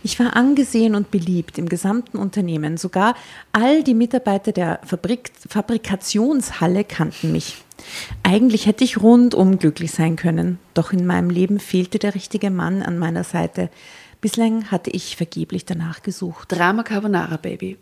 Ich 0.02 0.18
war 0.18 0.34
angesehen 0.34 0.94
und 0.94 1.10
beliebt 1.10 1.58
im 1.58 1.68
gesamten 1.68 2.16
Unternehmen. 2.16 2.78
Sogar 2.78 3.14
all 3.52 3.82
die 3.82 3.92
Mitarbeiter 3.92 4.52
der 4.52 4.80
Fabrik 4.86 5.30
Fabrikationshalle 5.46 6.84
kannten 6.84 7.32
mich. 7.32 7.58
Eigentlich 8.22 8.66
hätte 8.66 8.84
ich 8.84 9.00
rundum 9.02 9.58
glücklich 9.58 9.92
sein 9.92 10.16
können, 10.16 10.58
doch 10.74 10.92
in 10.92 11.06
meinem 11.06 11.30
Leben 11.30 11.60
fehlte 11.60 11.98
der 11.98 12.14
richtige 12.14 12.50
Mann 12.50 12.82
an 12.82 12.98
meiner 12.98 13.24
Seite. 13.24 13.70
Bislang 14.20 14.70
hatte 14.70 14.90
ich 14.90 15.16
vergeblich 15.16 15.64
danach 15.64 16.02
gesucht. 16.02 16.52
Drama 16.52 16.82
Carbonara 16.82 17.36
Baby. 17.36 17.78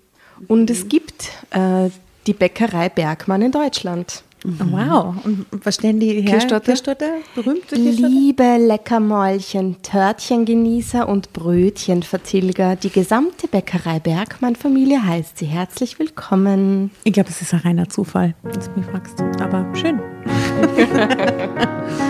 Und 0.46 0.70
es 0.70 0.88
gibt 0.88 1.30
äh, 1.50 1.90
die 2.26 2.32
Bäckerei 2.32 2.88
Bergmann 2.88 3.42
in 3.42 3.52
Deutschland. 3.52 4.22
Wow. 4.44 5.16
Und 5.24 5.46
was 5.64 5.76
stellen 5.76 6.00
die 6.00 6.20
her? 6.22 6.32
Kirschtorte? 6.32 6.66
Kirschtorte? 6.66 7.04
Berühmte 7.34 7.74
Kirschtorte? 7.76 8.12
Liebe 8.12 8.56
Leckermäulchen, 8.58 9.82
Törtchengenießer 9.82 11.08
und 11.08 11.32
Brötchenvertilger, 11.32 12.76
die 12.76 12.90
gesamte 12.90 13.48
Bäckerei 13.48 13.98
Bergmann-Familie 13.98 15.04
heißt 15.04 15.38
Sie 15.38 15.46
herzlich 15.46 15.98
willkommen. 15.98 16.90
Ich 17.04 17.12
glaube, 17.12 17.30
es 17.30 17.42
ist 17.42 17.52
ein 17.54 17.60
reiner 17.60 17.88
Zufall, 17.88 18.34
wenn 18.42 18.52
du 18.52 18.58
mich 18.76 18.86
fragst. 18.86 19.20
Aber 19.40 19.66
schön. 19.74 20.00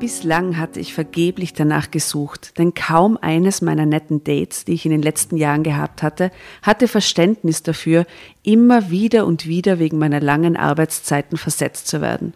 Bislang 0.00 0.56
hatte 0.56 0.80
ich 0.80 0.94
vergeblich 0.94 1.52
danach 1.52 1.90
gesucht, 1.90 2.56
denn 2.56 2.72
kaum 2.72 3.18
eines 3.20 3.60
meiner 3.60 3.84
netten 3.84 4.24
Dates, 4.24 4.64
die 4.64 4.72
ich 4.72 4.86
in 4.86 4.92
den 4.92 5.02
letzten 5.02 5.36
Jahren 5.36 5.62
gehabt 5.62 6.02
hatte, 6.02 6.30
hatte 6.62 6.88
Verständnis 6.88 7.62
dafür, 7.62 8.06
immer 8.42 8.90
wieder 8.90 9.26
und 9.26 9.46
wieder 9.46 9.78
wegen 9.78 9.98
meiner 9.98 10.20
langen 10.20 10.56
Arbeitszeiten 10.56 11.36
versetzt 11.36 11.86
zu 11.86 12.00
werden. 12.00 12.32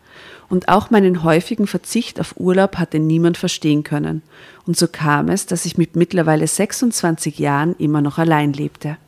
Und 0.50 0.68
auch 0.68 0.90
meinen 0.90 1.25
häufigen 1.25 1.66
Verzicht 1.66 2.21
auf 2.21 2.35
Urlaub 2.37 2.76
hatte 2.76 2.99
niemand 2.99 3.38
verstehen 3.38 3.83
können. 3.83 4.21
Und 4.66 4.76
so 4.76 4.87
kam 4.87 5.30
es, 5.30 5.47
dass 5.47 5.64
ich 5.64 5.78
mit 5.78 5.97
mittlerweile 5.97 6.47
26 6.47 7.38
Jahren 7.38 7.75
immer 7.78 8.02
noch 8.02 8.18
allein 8.18 8.52
lebte. 8.52 8.99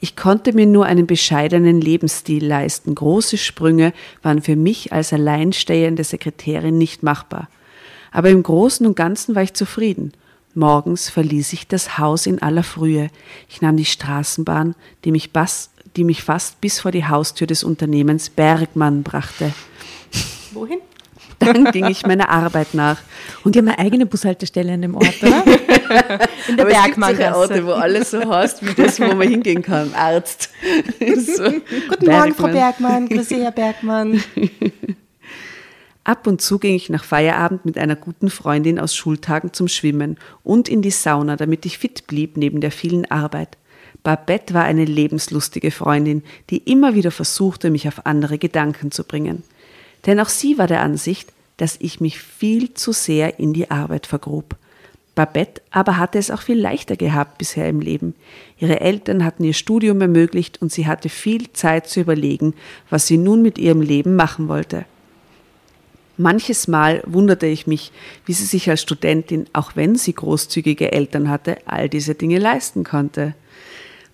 Ich 0.00 0.16
konnte 0.16 0.54
mir 0.54 0.66
nur 0.66 0.86
einen 0.86 1.06
bescheidenen 1.06 1.78
Lebensstil 1.78 2.46
leisten. 2.46 2.94
Große 2.94 3.36
Sprünge 3.36 3.92
waren 4.22 4.40
für 4.40 4.56
mich 4.56 4.94
als 4.94 5.12
alleinstehende 5.12 6.04
Sekretärin 6.04 6.78
nicht 6.78 7.02
machbar. 7.02 7.48
Aber 8.12 8.30
im 8.30 8.42
Großen 8.42 8.86
und 8.86 8.94
Ganzen 8.94 9.34
war 9.34 9.42
ich 9.42 9.54
zufrieden. 9.54 10.12
Morgens 10.54 11.08
verließ 11.08 11.54
ich 11.54 11.66
das 11.66 11.96
Haus 11.98 12.26
in 12.26 12.42
aller 12.42 12.62
Frühe. 12.62 13.08
Ich 13.48 13.62
nahm 13.62 13.76
die 13.78 13.86
Straßenbahn, 13.86 14.74
die 15.04 15.10
mich, 15.10 15.32
bas, 15.32 15.70
die 15.96 16.04
mich 16.04 16.22
fast 16.22 16.60
bis 16.60 16.80
vor 16.80 16.90
die 16.90 17.06
Haustür 17.06 17.46
des 17.46 17.64
Unternehmens 17.64 18.28
Bergmann 18.28 19.02
brachte. 19.02 19.52
Wohin? 20.52 20.78
Dann 21.38 21.64
ging 21.72 21.86
ich 21.86 22.06
meiner 22.06 22.28
Arbeit 22.28 22.74
nach. 22.74 22.98
Und 23.42 23.54
die 23.54 23.58
haben 23.58 23.68
eine 23.68 23.78
eigene 23.78 24.06
Bushaltestelle 24.06 24.74
in 24.74 24.82
dem 24.82 24.94
Ort, 24.94 25.22
oder? 25.22 25.44
In 26.48 26.56
der 26.56 26.64
Bergmanngasse. 26.64 27.36
Orte, 27.36 27.66
wo 27.66 27.72
alles 27.72 28.10
so 28.10 28.20
heißt, 28.20 28.64
wie 28.64 28.74
das, 28.74 29.00
wo 29.00 29.06
man 29.14 29.28
hingehen 29.28 29.62
kann. 29.62 29.92
Arzt. 29.94 30.50
so. 31.16 31.42
Guten 31.88 32.06
Morgen, 32.06 32.34
Frau 32.34 32.48
Bergmann. 32.48 33.08
Grüß 33.08 33.28
Sie, 33.28 33.42
Herr 33.42 33.50
Bergmann. 33.50 34.22
Ab 36.04 36.26
und 36.26 36.40
zu 36.40 36.58
ging 36.58 36.74
ich 36.74 36.90
nach 36.90 37.04
Feierabend 37.04 37.64
mit 37.64 37.78
einer 37.78 37.94
guten 37.94 38.28
Freundin 38.28 38.80
aus 38.80 38.96
Schultagen 38.96 39.52
zum 39.52 39.68
Schwimmen 39.68 40.16
und 40.42 40.68
in 40.68 40.82
die 40.82 40.90
Sauna, 40.90 41.36
damit 41.36 41.64
ich 41.64 41.78
fit 41.78 42.08
blieb 42.08 42.36
neben 42.36 42.60
der 42.60 42.72
vielen 42.72 43.08
Arbeit. 43.10 43.56
Babette 44.02 44.52
war 44.52 44.64
eine 44.64 44.84
lebenslustige 44.84 45.70
Freundin, 45.70 46.24
die 46.50 46.58
immer 46.58 46.94
wieder 46.94 47.12
versuchte, 47.12 47.70
mich 47.70 47.86
auf 47.86 48.04
andere 48.04 48.38
Gedanken 48.38 48.90
zu 48.90 49.04
bringen. 49.04 49.44
Denn 50.06 50.18
auch 50.18 50.28
sie 50.28 50.58
war 50.58 50.66
der 50.66 50.82
Ansicht, 50.82 51.32
dass 51.56 51.76
ich 51.78 52.00
mich 52.00 52.18
viel 52.18 52.74
zu 52.74 52.90
sehr 52.90 53.38
in 53.38 53.52
die 53.52 53.70
Arbeit 53.70 54.08
vergrub. 54.08 54.56
Babette 55.14 55.60
aber 55.70 55.98
hatte 55.98 56.18
es 56.18 56.30
auch 56.30 56.40
viel 56.40 56.58
leichter 56.58 56.96
gehabt 56.96 57.38
bisher 57.38 57.68
im 57.68 57.80
Leben. 57.80 58.14
Ihre 58.58 58.80
Eltern 58.80 59.24
hatten 59.24 59.44
ihr 59.44 59.52
Studium 59.52 60.00
ermöglicht 60.00 60.60
und 60.60 60.72
sie 60.72 60.88
hatte 60.88 61.08
viel 61.08 61.52
Zeit 61.52 61.86
zu 61.86 62.00
überlegen, 62.00 62.54
was 62.90 63.06
sie 63.06 63.18
nun 63.18 63.42
mit 63.42 63.58
ihrem 63.58 63.82
Leben 63.82 64.16
machen 64.16 64.48
wollte. 64.48 64.86
Manches 66.16 66.68
Mal 66.68 67.02
wunderte 67.06 67.46
ich 67.46 67.66
mich, 67.66 67.92
wie 68.26 68.32
sie 68.32 68.44
sich 68.44 68.68
als 68.68 68.82
Studentin, 68.82 69.46
auch 69.52 69.76
wenn 69.76 69.96
sie 69.96 70.14
großzügige 70.14 70.92
Eltern 70.92 71.28
hatte, 71.28 71.58
all 71.64 71.88
diese 71.88 72.14
Dinge 72.14 72.38
leisten 72.38 72.84
konnte. 72.84 73.34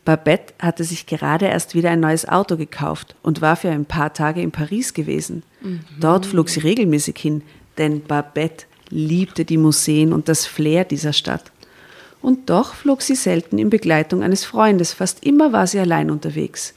Babette 0.05 0.55
hatte 0.59 0.85
sich 0.85 1.07
gerade 1.07 1.47
erst 1.47 1.75
wieder 1.75 1.91
ein 1.91 2.01
neues 2.01 2.27
Auto 2.27 2.57
gekauft 2.57 3.15
und 3.23 3.43
war 3.43 3.57
für 3.57 3.69
ein 3.69 3.85
paar 3.85 4.15
Tage 4.15 4.41
in 4.41 4.53
Paris 4.53 4.95
gewesen. 4.95 5.43
Dort 6.01 6.25
flog 6.25 6.49
sie 6.49 6.61
regelmäßig 6.61 7.19
hin, 7.19 7.43
denn 7.77 8.03
Babette 8.03 8.65
liebte 8.89 9.45
die 9.45 9.59
Museen 9.59 10.13
und 10.13 10.29
das 10.29 10.47
Flair 10.47 10.85
dieser 10.85 11.13
Stadt. 11.13 11.53
Und 12.23 12.49
doch 12.49 12.75
flog 12.75 13.03
sie 13.03 13.15
selten 13.17 13.59
in 13.59 13.71
Begleitung 13.71 14.23
eines 14.23 14.45
Freundes, 14.45 14.95
fast 14.95 15.25
immer 15.25 15.53
war 15.53 15.67
sie 15.67 15.79
allein 15.79 16.11
unterwegs. 16.11 16.75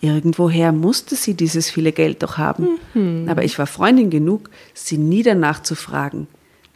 Irgendwoher 0.00 0.72
musste 0.72 1.16
sie 1.16 1.34
dieses 1.34 1.70
viele 1.70 1.92
Geld 1.92 2.22
doch 2.22 2.38
haben. 2.38 2.78
Aber 3.28 3.44
ich 3.44 3.58
war 3.58 3.66
Freundin 3.66 4.10
genug, 4.10 4.50
sie 4.74 4.98
nie 4.98 5.22
danach 5.22 5.62
zu 5.62 5.74
fragen. 5.74 6.28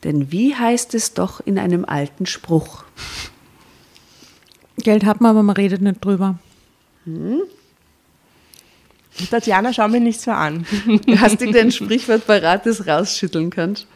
Denn 0.05 0.33
wie 0.33 0.55
heißt 0.57 0.95
es 0.95 1.15
doch 1.15 1.41
in 1.41 1.59
einem 1.59 1.85
alten 1.85 2.27
Spruch? 2.27 2.85
Geld 4.79 5.05
hat 5.05 5.21
man, 5.21 5.31
aber 5.31 5.43
man 5.45 5.55
redet 5.55 5.81
nicht 5.83 6.05
drüber. 6.05 6.39
Tatjana, 9.31 9.73
schau 9.73 9.89
mir 9.89 10.01
nicht 10.01 10.21
so 10.21 10.31
an. 10.31 10.67
Hast 11.17 11.41
du 11.41 11.53
denn 11.53 11.69
ein 11.69 11.73
Sprichwort 11.73 12.27
parat, 12.27 12.67
das 12.67 12.87
rausschütteln 12.87 13.51
kannst? 13.51 13.87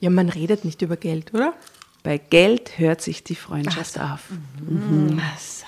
Ja, 0.00 0.10
man 0.10 0.28
redet 0.28 0.64
nicht 0.64 0.82
über 0.82 0.96
Geld, 0.96 1.32
oder? 1.34 1.54
Bei 2.02 2.18
Geld 2.18 2.78
hört 2.78 3.02
sich 3.02 3.24
die 3.24 3.34
Freundschaft 3.34 4.00
auf. 4.00 4.20
Ach 5.20 5.38
so. 5.38 5.65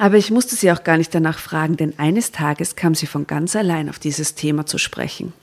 Aber 0.00 0.16
ich 0.16 0.30
musste 0.30 0.56
sie 0.56 0.72
auch 0.72 0.82
gar 0.82 0.96
nicht 0.96 1.14
danach 1.14 1.38
fragen, 1.38 1.76
denn 1.76 1.98
eines 1.98 2.32
Tages 2.32 2.74
kam 2.74 2.94
sie 2.94 3.04
von 3.04 3.26
ganz 3.26 3.54
allein 3.54 3.90
auf 3.90 3.98
dieses 3.98 4.34
Thema 4.34 4.64
zu 4.64 4.78
sprechen. 4.78 5.34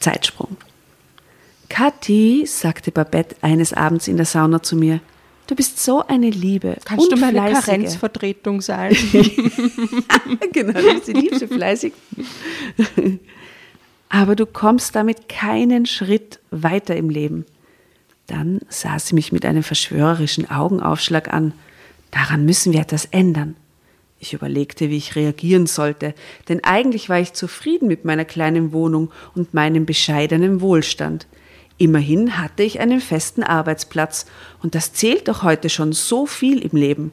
Zeitsprung. 0.00 0.56
Kathi, 1.68 2.46
sagte 2.46 2.92
Babette 2.92 3.36
eines 3.42 3.74
Abends 3.74 4.08
in 4.08 4.16
der 4.16 4.24
Sauna 4.24 4.62
zu 4.62 4.74
mir, 4.74 5.00
du 5.48 5.54
bist 5.54 5.84
so 5.84 6.02
eine 6.06 6.30
Liebe. 6.30 6.78
Kannst 6.86 7.12
du 7.12 7.16
meine 7.16 7.40
fleißige. 7.40 7.64
Karenzvertretung 7.66 8.62
sein? 8.62 8.96
genau, 10.52 10.80
du 10.80 10.94
bist 10.94 11.08
die 11.08 11.12
Liebste, 11.12 11.46
fleißig. 11.46 11.92
Aber 14.08 14.34
du 14.34 14.46
kommst 14.46 14.96
damit 14.96 15.28
keinen 15.28 15.84
Schritt 15.84 16.40
weiter 16.50 16.96
im 16.96 17.10
Leben. 17.10 17.44
Dann 18.28 18.60
sah 18.70 18.98
sie 18.98 19.14
mich 19.14 19.30
mit 19.30 19.44
einem 19.44 19.62
verschwörerischen 19.62 20.50
Augenaufschlag 20.50 21.34
an. 21.34 21.52
Daran 22.12 22.46
müssen 22.46 22.72
wir 22.72 22.80
etwas 22.80 23.04
ändern. 23.04 23.56
Ich 24.18 24.32
überlegte, 24.32 24.90
wie 24.90 24.96
ich 24.96 25.16
reagieren 25.16 25.66
sollte, 25.66 26.14
denn 26.48 26.62
eigentlich 26.64 27.08
war 27.08 27.18
ich 27.20 27.32
zufrieden 27.34 27.88
mit 27.88 28.04
meiner 28.04 28.24
kleinen 28.24 28.72
Wohnung 28.72 29.10
und 29.34 29.54
meinem 29.54 29.86
bescheidenen 29.86 30.60
Wohlstand. 30.60 31.26
Immerhin 31.76 32.38
hatte 32.38 32.62
ich 32.62 32.80
einen 32.80 33.00
festen 33.00 33.42
Arbeitsplatz 33.42 34.26
und 34.62 34.74
das 34.74 34.92
zählt 34.92 35.28
doch 35.28 35.42
heute 35.42 35.68
schon 35.68 35.92
so 35.92 36.24
viel 36.26 36.60
im 36.60 36.78
Leben. 36.78 37.12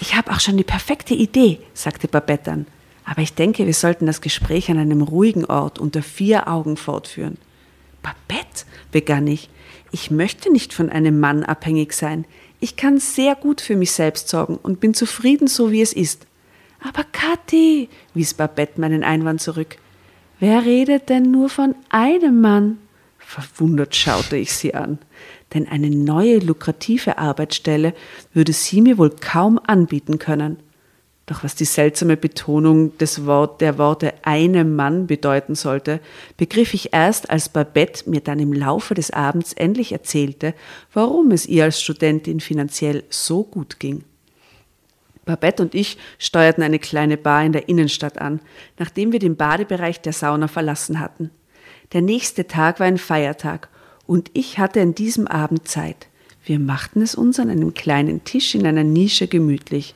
Ich 0.00 0.16
habe 0.16 0.32
auch 0.32 0.40
schon 0.40 0.56
die 0.56 0.64
perfekte 0.64 1.14
Idee, 1.14 1.60
sagte 1.72 2.08
Babette 2.08 2.44
dann. 2.44 2.66
Aber 3.04 3.22
ich 3.22 3.34
denke, 3.34 3.66
wir 3.66 3.74
sollten 3.74 4.06
das 4.06 4.20
Gespräch 4.20 4.70
an 4.70 4.78
einem 4.78 5.02
ruhigen 5.02 5.44
Ort 5.44 5.78
unter 5.78 6.02
vier 6.02 6.48
Augen 6.48 6.76
fortführen. 6.76 7.36
Babette, 8.02 8.64
begann 8.92 9.26
ich, 9.26 9.50
Ich 9.92 10.10
möchte 10.10 10.50
nicht 10.50 10.72
von 10.72 10.90
einem 10.90 11.20
Mann 11.20 11.44
abhängig 11.44 11.92
sein. 11.92 12.24
Ich 12.64 12.76
kann 12.76 12.98
sehr 12.98 13.34
gut 13.34 13.60
für 13.60 13.76
mich 13.76 13.92
selbst 13.92 14.30
sorgen 14.30 14.56
und 14.56 14.80
bin 14.80 14.94
zufrieden, 14.94 15.48
so 15.48 15.70
wie 15.70 15.82
es 15.82 15.92
ist. 15.92 16.26
Aber 16.80 17.04
Kathi, 17.04 17.90
wies 18.14 18.32
Babette 18.32 18.80
meinen 18.80 19.04
Einwand 19.04 19.42
zurück. 19.42 19.76
Wer 20.40 20.64
redet 20.64 21.10
denn 21.10 21.30
nur 21.30 21.50
von 21.50 21.74
einem 21.90 22.40
Mann? 22.40 22.78
Verwundert 23.18 23.94
schaute 23.94 24.38
ich 24.38 24.54
sie 24.54 24.72
an, 24.72 24.96
denn 25.52 25.68
eine 25.68 25.90
neue 25.90 26.38
lukrative 26.38 27.18
Arbeitsstelle 27.18 27.92
würde 28.32 28.54
sie 28.54 28.80
mir 28.80 28.96
wohl 28.96 29.10
kaum 29.10 29.60
anbieten 29.66 30.18
können. 30.18 30.56
Doch 31.26 31.42
was 31.42 31.54
die 31.54 31.64
seltsame 31.64 32.18
Betonung 32.18 32.96
des 32.98 33.24
Wort, 33.24 33.62
der 33.62 33.78
Worte 33.78 34.12
einem 34.22 34.76
Mann 34.76 35.06
bedeuten 35.06 35.54
sollte, 35.54 36.00
begriff 36.36 36.74
ich 36.74 36.92
erst, 36.92 37.30
als 37.30 37.48
Babette 37.48 38.10
mir 38.10 38.20
dann 38.20 38.38
im 38.38 38.52
Laufe 38.52 38.92
des 38.94 39.10
Abends 39.10 39.54
endlich 39.54 39.92
erzählte, 39.92 40.54
warum 40.92 41.30
es 41.30 41.46
ihr 41.46 41.64
als 41.64 41.80
Studentin 41.80 42.40
finanziell 42.40 43.04
so 43.08 43.42
gut 43.42 43.80
ging. 43.80 44.04
Babette 45.24 45.62
und 45.62 45.74
ich 45.74 45.96
steuerten 46.18 46.62
eine 46.62 46.78
kleine 46.78 47.16
Bar 47.16 47.44
in 47.44 47.52
der 47.52 47.70
Innenstadt 47.70 48.18
an, 48.18 48.40
nachdem 48.78 49.12
wir 49.12 49.18
den 49.18 49.36
Badebereich 49.36 50.02
der 50.02 50.12
Sauna 50.12 50.48
verlassen 50.48 51.00
hatten. 51.00 51.30
Der 51.94 52.02
nächste 52.02 52.46
Tag 52.46 52.80
war 52.80 52.86
ein 52.86 52.98
Feiertag 52.98 53.68
und 54.06 54.30
ich 54.34 54.58
hatte 54.58 54.82
an 54.82 54.94
diesem 54.94 55.26
Abend 55.26 55.66
Zeit. 55.68 56.08
Wir 56.44 56.58
machten 56.58 57.00
es 57.00 57.14
uns 57.14 57.40
an 57.40 57.48
einem 57.48 57.72
kleinen 57.72 58.24
Tisch 58.24 58.54
in 58.54 58.66
einer 58.66 58.84
Nische 58.84 59.28
gemütlich. 59.28 59.94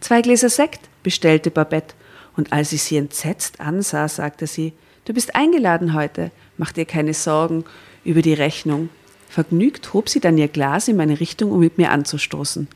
Zwei 0.00 0.22
Gläser 0.22 0.48
Sekt, 0.48 0.88
bestellte 1.02 1.50
Babette, 1.50 1.94
und 2.36 2.52
als 2.52 2.72
ich 2.72 2.82
sie 2.82 2.96
entsetzt 2.96 3.60
ansah, 3.60 4.08
sagte 4.08 4.46
sie, 4.46 4.72
Du 5.04 5.14
bist 5.14 5.34
eingeladen 5.34 5.94
heute, 5.94 6.30
mach 6.56 6.72
dir 6.72 6.84
keine 6.84 7.14
Sorgen 7.14 7.64
über 8.04 8.22
die 8.22 8.34
Rechnung. 8.34 8.90
Vergnügt 9.28 9.92
hob 9.92 10.08
sie 10.08 10.20
dann 10.20 10.38
ihr 10.38 10.48
Glas 10.48 10.88
in 10.88 10.96
meine 10.96 11.20
Richtung, 11.20 11.52
um 11.52 11.60
mit 11.60 11.78
mir 11.78 11.90
anzustoßen. 11.90 12.68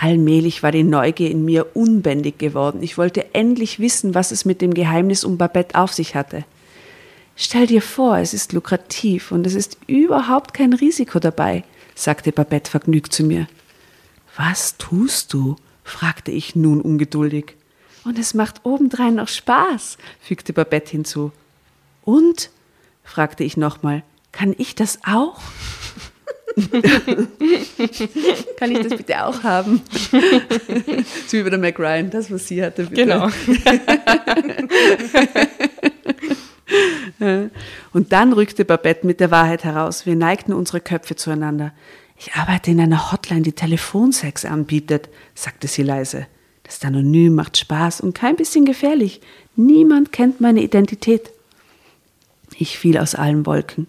Allmählich 0.00 0.62
war 0.62 0.70
die 0.70 0.84
Neugier 0.84 1.30
in 1.30 1.44
mir 1.44 1.74
unbändig 1.74 2.38
geworden. 2.38 2.82
Ich 2.82 2.96
wollte 2.98 3.34
endlich 3.34 3.80
wissen, 3.80 4.14
was 4.14 4.30
es 4.30 4.44
mit 4.44 4.60
dem 4.60 4.72
Geheimnis 4.72 5.24
um 5.24 5.38
Babette 5.38 5.74
auf 5.74 5.92
sich 5.92 6.14
hatte. 6.14 6.44
Stell 7.34 7.66
dir 7.66 7.82
vor, 7.82 8.18
es 8.18 8.34
ist 8.34 8.52
lukrativ 8.52 9.32
und 9.32 9.46
es 9.46 9.54
ist 9.54 9.78
überhaupt 9.86 10.54
kein 10.54 10.72
Risiko 10.72 11.18
dabei, 11.18 11.64
sagte 11.94 12.32
Babette 12.32 12.70
vergnügt 12.70 13.12
zu 13.12 13.24
mir. 13.24 13.46
Was 14.36 14.76
tust 14.76 15.32
du? 15.32 15.56
Fragte 15.88 16.30
ich 16.30 16.54
nun 16.54 16.80
ungeduldig. 16.80 17.56
Und 18.04 18.18
es 18.18 18.34
macht 18.34 18.64
obendrein 18.64 19.16
noch 19.16 19.28
Spaß, 19.28 19.98
fügte 20.20 20.52
Babette 20.52 20.90
hinzu. 20.92 21.32
Und? 22.04 22.50
fragte 23.02 23.42
ich 23.44 23.56
nochmal. 23.56 24.02
Kann 24.32 24.54
ich 24.58 24.74
das 24.74 24.98
auch? 25.06 25.40
Kann 28.56 28.70
ich 28.70 28.80
das 28.86 28.96
bitte 28.96 29.24
auch 29.24 29.42
haben? 29.42 29.80
so 31.26 31.38
wie 31.38 31.42
bei 31.42 31.50
der 31.50 31.58
Mac 31.58 31.78
Ryan, 31.78 32.10
das, 32.10 32.30
was 32.30 32.48
sie 32.48 32.62
hatte. 32.62 32.84
Bitte. 32.84 33.02
Genau. 33.02 33.28
Und 37.92 38.12
dann 38.12 38.32
rückte 38.32 38.64
Babette 38.64 39.06
mit 39.06 39.20
der 39.20 39.30
Wahrheit 39.30 39.64
heraus. 39.64 40.06
Wir 40.06 40.16
neigten 40.16 40.52
unsere 40.52 40.80
Köpfe 40.80 41.16
zueinander. 41.16 41.72
Ich 42.18 42.34
arbeite 42.34 42.72
in 42.72 42.80
einer 42.80 43.12
Hotline, 43.12 43.42
die 43.42 43.52
Telefonsex 43.52 44.44
anbietet, 44.44 45.08
sagte 45.34 45.68
sie 45.68 45.82
leise. 45.82 46.26
Das 46.64 46.74
ist 46.74 46.84
anonym, 46.84 47.34
macht 47.34 47.56
Spaß 47.56 48.00
und 48.00 48.14
kein 48.14 48.36
bisschen 48.36 48.64
gefährlich. 48.64 49.20
Niemand 49.54 50.12
kennt 50.12 50.40
meine 50.40 50.60
Identität. 50.60 51.30
Ich 52.56 52.76
fiel 52.78 52.98
aus 52.98 53.14
allen 53.14 53.46
Wolken. 53.46 53.86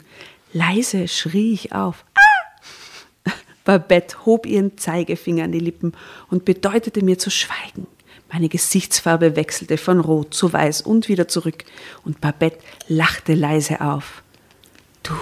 Leise 0.54 1.08
schrie 1.08 1.54
ich 1.54 1.74
auf. 1.74 2.06
Ah! 3.26 3.32
Babette 3.66 4.26
hob 4.26 4.46
ihren 4.46 4.78
Zeigefinger 4.78 5.46
an 5.46 5.52
die 5.52 5.60
Lippen 5.60 5.94
und 6.30 6.46
bedeutete 6.46 7.04
mir 7.04 7.18
zu 7.18 7.32
schweigen. 7.32 7.88
Meine 8.32 8.48
Gesichtsfarbe 8.48 9.36
wechselte 9.36 9.78
von 9.78 10.00
rot 10.00 10.36
zu 10.36 10.54
weiß 10.54 10.82
und 10.82 11.10
wieder 11.10 11.28
zurück, 11.28 11.66
und 12.06 12.22
Babette 12.22 12.60
lachte 12.88 13.34
leise 13.34 13.82
auf. 13.82 14.22
Du, 15.02 15.14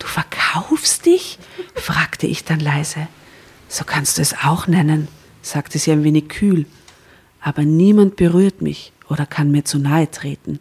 Du 0.00 0.06
verkaufst 0.06 1.06
dich? 1.06 1.38
Fragte 2.20 2.26
ich 2.26 2.44
dann 2.44 2.60
leise. 2.60 3.08
So 3.68 3.84
kannst 3.86 4.18
du 4.18 4.22
es 4.22 4.34
auch 4.44 4.66
nennen, 4.66 5.08
sagte 5.40 5.78
sie 5.78 5.90
ein 5.90 6.04
wenig 6.04 6.28
kühl. 6.28 6.66
Aber 7.40 7.62
niemand 7.62 8.16
berührt 8.16 8.60
mich 8.60 8.92
oder 9.08 9.24
kann 9.24 9.50
mir 9.50 9.64
zu 9.64 9.78
nahe 9.78 10.10
treten. 10.10 10.60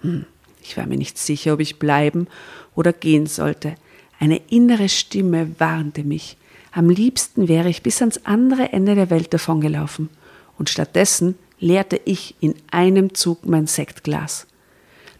Hm, 0.00 0.24
ich 0.62 0.78
war 0.78 0.86
mir 0.86 0.96
nicht 0.96 1.18
sicher, 1.18 1.52
ob 1.52 1.60
ich 1.60 1.78
bleiben 1.78 2.26
oder 2.74 2.94
gehen 2.94 3.26
sollte. 3.26 3.74
Eine 4.18 4.40
innere 4.48 4.88
Stimme 4.88 5.54
warnte 5.58 6.04
mich. 6.04 6.38
Am 6.72 6.88
liebsten 6.88 7.48
wäre 7.48 7.68
ich 7.68 7.82
bis 7.82 8.00
ans 8.00 8.20
andere 8.24 8.72
Ende 8.72 8.94
der 8.94 9.10
Welt 9.10 9.34
davongelaufen. 9.34 10.08
Und 10.56 10.70
stattdessen 10.70 11.34
leerte 11.60 12.00
ich 12.06 12.34
in 12.40 12.54
einem 12.70 13.12
Zug 13.12 13.44
mein 13.44 13.66
Sektglas. 13.66 14.46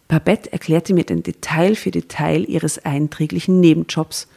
Babette 0.09 0.51
erklärte 0.51 0.95
mir 0.95 1.05
den 1.05 1.23
Detail 1.23 1.75
für 1.75 1.91
Detail 1.91 2.49
ihres 2.49 2.79
einträglichen 2.87 3.61
Nebenjobs. 3.61 4.29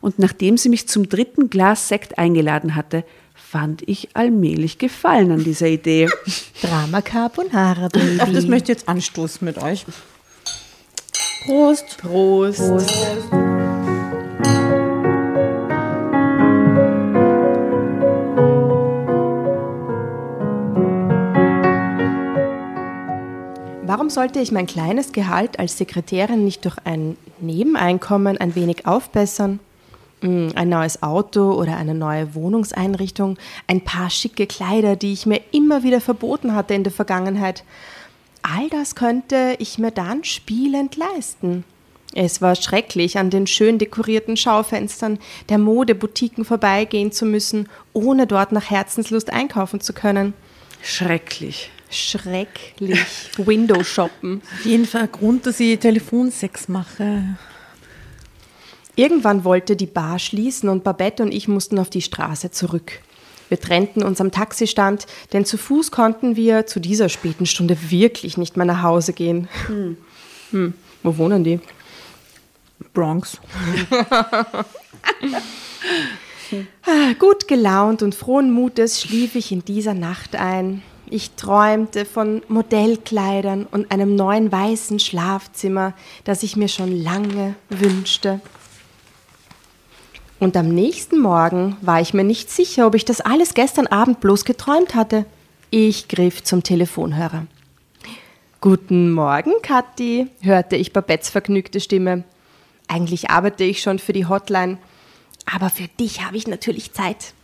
Und 0.00 0.18
nachdem 0.18 0.56
sie 0.56 0.68
mich 0.68 0.88
zum 0.88 1.08
dritten 1.08 1.50
Glas 1.50 1.88
Sekt 1.88 2.18
eingeladen 2.18 2.74
hatte, 2.74 3.04
fand 3.34 3.82
ich 3.88 4.10
allmählich 4.14 4.78
Gefallen 4.78 5.32
an 5.32 5.44
dieser 5.44 5.68
Idee. 5.68 6.08
Drama 6.62 7.00
Carbonara, 7.00 7.88
Baby. 7.88 8.18
Ach, 8.20 8.32
das 8.32 8.46
möchte 8.46 8.72
ich 8.72 8.78
jetzt 8.78 8.88
anstoßen 8.88 9.44
mit 9.44 9.58
euch. 9.62 9.86
Prost. 11.44 11.98
Prost. 11.98 12.58
Prost. 12.58 13.30
Warum 23.88 24.10
sollte 24.10 24.40
ich 24.40 24.52
mein 24.52 24.66
kleines 24.66 25.12
Gehalt 25.12 25.58
als 25.58 25.78
Sekretärin 25.78 26.44
nicht 26.44 26.64
durch 26.66 26.76
ein 26.84 27.16
Nebeneinkommen 27.40 28.36
ein 28.36 28.54
wenig 28.54 28.86
aufbessern? 28.86 29.60
Hm, 30.20 30.52
ein 30.54 30.68
neues 30.68 31.02
Auto 31.02 31.52
oder 31.52 31.76
eine 31.76 31.94
neue 31.94 32.34
Wohnungseinrichtung, 32.34 33.38
ein 33.66 33.82
paar 33.82 34.10
schicke 34.10 34.46
Kleider, 34.46 34.96
die 34.96 35.12
ich 35.12 35.26
mir 35.26 35.40
immer 35.52 35.82
wieder 35.82 36.00
verboten 36.00 36.54
hatte 36.54 36.74
in 36.74 36.82
der 36.82 36.92
Vergangenheit. 36.92 37.64
All 38.42 38.68
das 38.70 38.94
könnte 38.94 39.56
ich 39.58 39.78
mir 39.78 39.90
dann 39.90 40.24
spielend 40.24 40.96
leisten. 40.96 41.64
Es 42.14 42.40
war 42.40 42.56
schrecklich, 42.56 43.18
an 43.18 43.30
den 43.30 43.46
schön 43.46 43.78
dekorierten 43.78 44.36
Schaufenstern 44.36 45.18
der 45.50 45.58
Modeboutiquen 45.58 46.44
vorbeigehen 46.44 47.12
zu 47.12 47.26
müssen, 47.26 47.68
ohne 47.92 48.26
dort 48.26 48.50
nach 48.50 48.70
Herzenslust 48.70 49.30
einkaufen 49.30 49.80
zu 49.80 49.92
können. 49.92 50.34
Schrecklich 50.82 51.70
schrecklich. 51.90 53.00
Window 53.38 53.82
shoppen. 53.82 54.42
Auf 54.58 54.64
jeden 54.64 54.86
Fall 54.86 55.02
ein 55.02 55.12
Grund, 55.12 55.46
dass 55.46 55.60
ich 55.60 55.78
Telefonsex 55.78 56.68
mache. 56.68 57.36
Irgendwann 58.98 59.44
wollte 59.44 59.76
die 59.76 59.86
Bar 59.86 60.18
schließen 60.18 60.68
und 60.68 60.82
Babette 60.82 61.22
und 61.22 61.32
ich 61.32 61.46
mussten 61.46 61.78
auf 61.78 61.88
die 61.88 62.02
Straße 62.02 62.50
zurück. 62.50 62.98
Wir 63.48 63.60
trennten 63.60 64.02
uns 64.02 64.20
am 64.20 64.32
Taxistand, 64.32 65.06
denn 65.32 65.44
zu 65.44 65.56
Fuß 65.56 65.92
konnten 65.92 66.34
wir 66.34 66.66
zu 66.66 66.80
dieser 66.80 67.08
späten 67.08 67.46
Stunde 67.46 67.78
wirklich 67.90 68.36
nicht 68.36 68.56
mehr 68.56 68.66
nach 68.66 68.82
Hause 68.82 69.12
gehen. 69.12 69.46
Hm. 69.68 69.96
Hm. 70.50 70.74
Wo 71.04 71.16
wohnen 71.16 71.44
die? 71.44 71.60
Bronx. 72.92 73.38
Gut 77.20 77.46
gelaunt 77.46 78.02
und 78.02 78.16
frohen 78.16 78.50
Mutes 78.50 79.00
schlief 79.00 79.36
ich 79.36 79.52
in 79.52 79.64
dieser 79.64 79.94
Nacht 79.94 80.34
ein. 80.34 80.82
Ich 81.08 81.36
träumte 81.36 82.04
von 82.04 82.42
Modellkleidern 82.48 83.64
und 83.70 83.92
einem 83.92 84.16
neuen 84.16 84.50
weißen 84.50 84.98
Schlafzimmer, 84.98 85.94
das 86.24 86.42
ich 86.42 86.56
mir 86.56 86.66
schon 86.66 87.00
lange 87.00 87.54
wünschte. 87.70 88.40
Und 90.40 90.56
am 90.56 90.68
nächsten 90.68 91.18
Morgen 91.18 91.76
war 91.80 92.00
ich 92.00 92.14
mir 92.14 92.24
nicht 92.24 92.50
sicher, 92.50 92.86
ob 92.86 92.94
ich 92.94 93.04
das 93.04 93.20
alles 93.20 93.54
gestern 93.54 93.88
Abend 93.88 94.20
bloß 94.20 94.44
geträumt 94.44 94.94
hatte. 94.94 95.26
Ich 95.70 96.08
griff 96.08 96.44
zum 96.44 96.62
Telefonhörer. 96.62 97.46
Guten 98.60 99.10
Morgen, 99.10 99.52
Kathi, 99.62 100.28
hörte 100.40 100.76
ich 100.76 100.92
Babettes 100.92 101.30
vergnügte 101.30 101.80
Stimme. 101.80 102.24
Eigentlich 102.86 103.30
arbeite 103.30 103.64
ich 103.64 103.82
schon 103.82 103.98
für 103.98 104.12
die 104.12 104.26
Hotline, 104.26 104.78
aber 105.44 105.70
für 105.70 105.88
dich 106.00 106.24
habe 106.24 106.36
ich 106.36 106.46
natürlich 106.46 106.92
Zeit. 106.92 107.34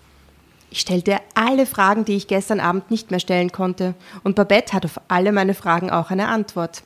Ich 0.70 0.80
stellte 0.80 1.18
alle 1.34 1.66
Fragen, 1.66 2.04
die 2.04 2.16
ich 2.16 2.26
gestern 2.26 2.58
Abend 2.58 2.90
nicht 2.90 3.10
mehr 3.10 3.20
stellen 3.20 3.52
konnte. 3.52 3.94
Und 4.24 4.34
Babette 4.34 4.72
hat 4.72 4.84
auf 4.84 5.00
alle 5.08 5.30
meine 5.30 5.54
Fragen 5.54 5.90
auch 5.90 6.10
eine 6.10 6.28
Antwort. 6.28 6.82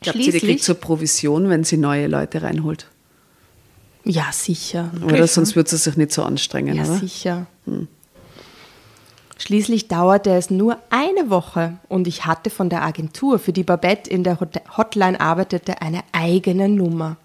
Glaubt 0.00 0.22
sie, 0.22 0.30
die 0.30 0.40
kriegt 0.40 0.62
zur 0.62 0.74
Provision, 0.74 1.48
wenn 1.48 1.64
sie 1.64 1.78
neue 1.78 2.06
Leute 2.06 2.42
reinholt? 2.42 2.88
Ja, 4.04 4.30
sicher. 4.32 4.90
Oder 5.04 5.26
sonst 5.26 5.56
würde 5.56 5.70
sie 5.70 5.78
sich 5.78 5.96
nicht 5.96 6.12
so 6.12 6.22
anstrengen, 6.22 6.76
ja, 6.76 6.84
oder? 6.84 6.98
sicher. 6.98 7.46
Hm. 7.66 7.88
Schließlich 9.38 9.88
dauerte 9.88 10.30
es 10.30 10.50
nur 10.50 10.78
eine 10.90 11.28
Woche 11.28 11.78
und 11.88 12.06
ich 12.06 12.24
hatte 12.24 12.50
von 12.50 12.70
der 12.70 12.82
Agentur, 12.82 13.38
für 13.38 13.52
die 13.52 13.64
Babette 13.64 14.08
in 14.08 14.22
der 14.22 14.38
Hotline 14.76 15.20
arbeitete, 15.20 15.82
eine 15.82 16.02
eigene 16.12 16.68
Nummer. 16.68 17.16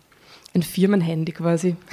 Ein 0.53 0.63
Firmenhandy 0.63 1.31
quasi. 1.33 1.75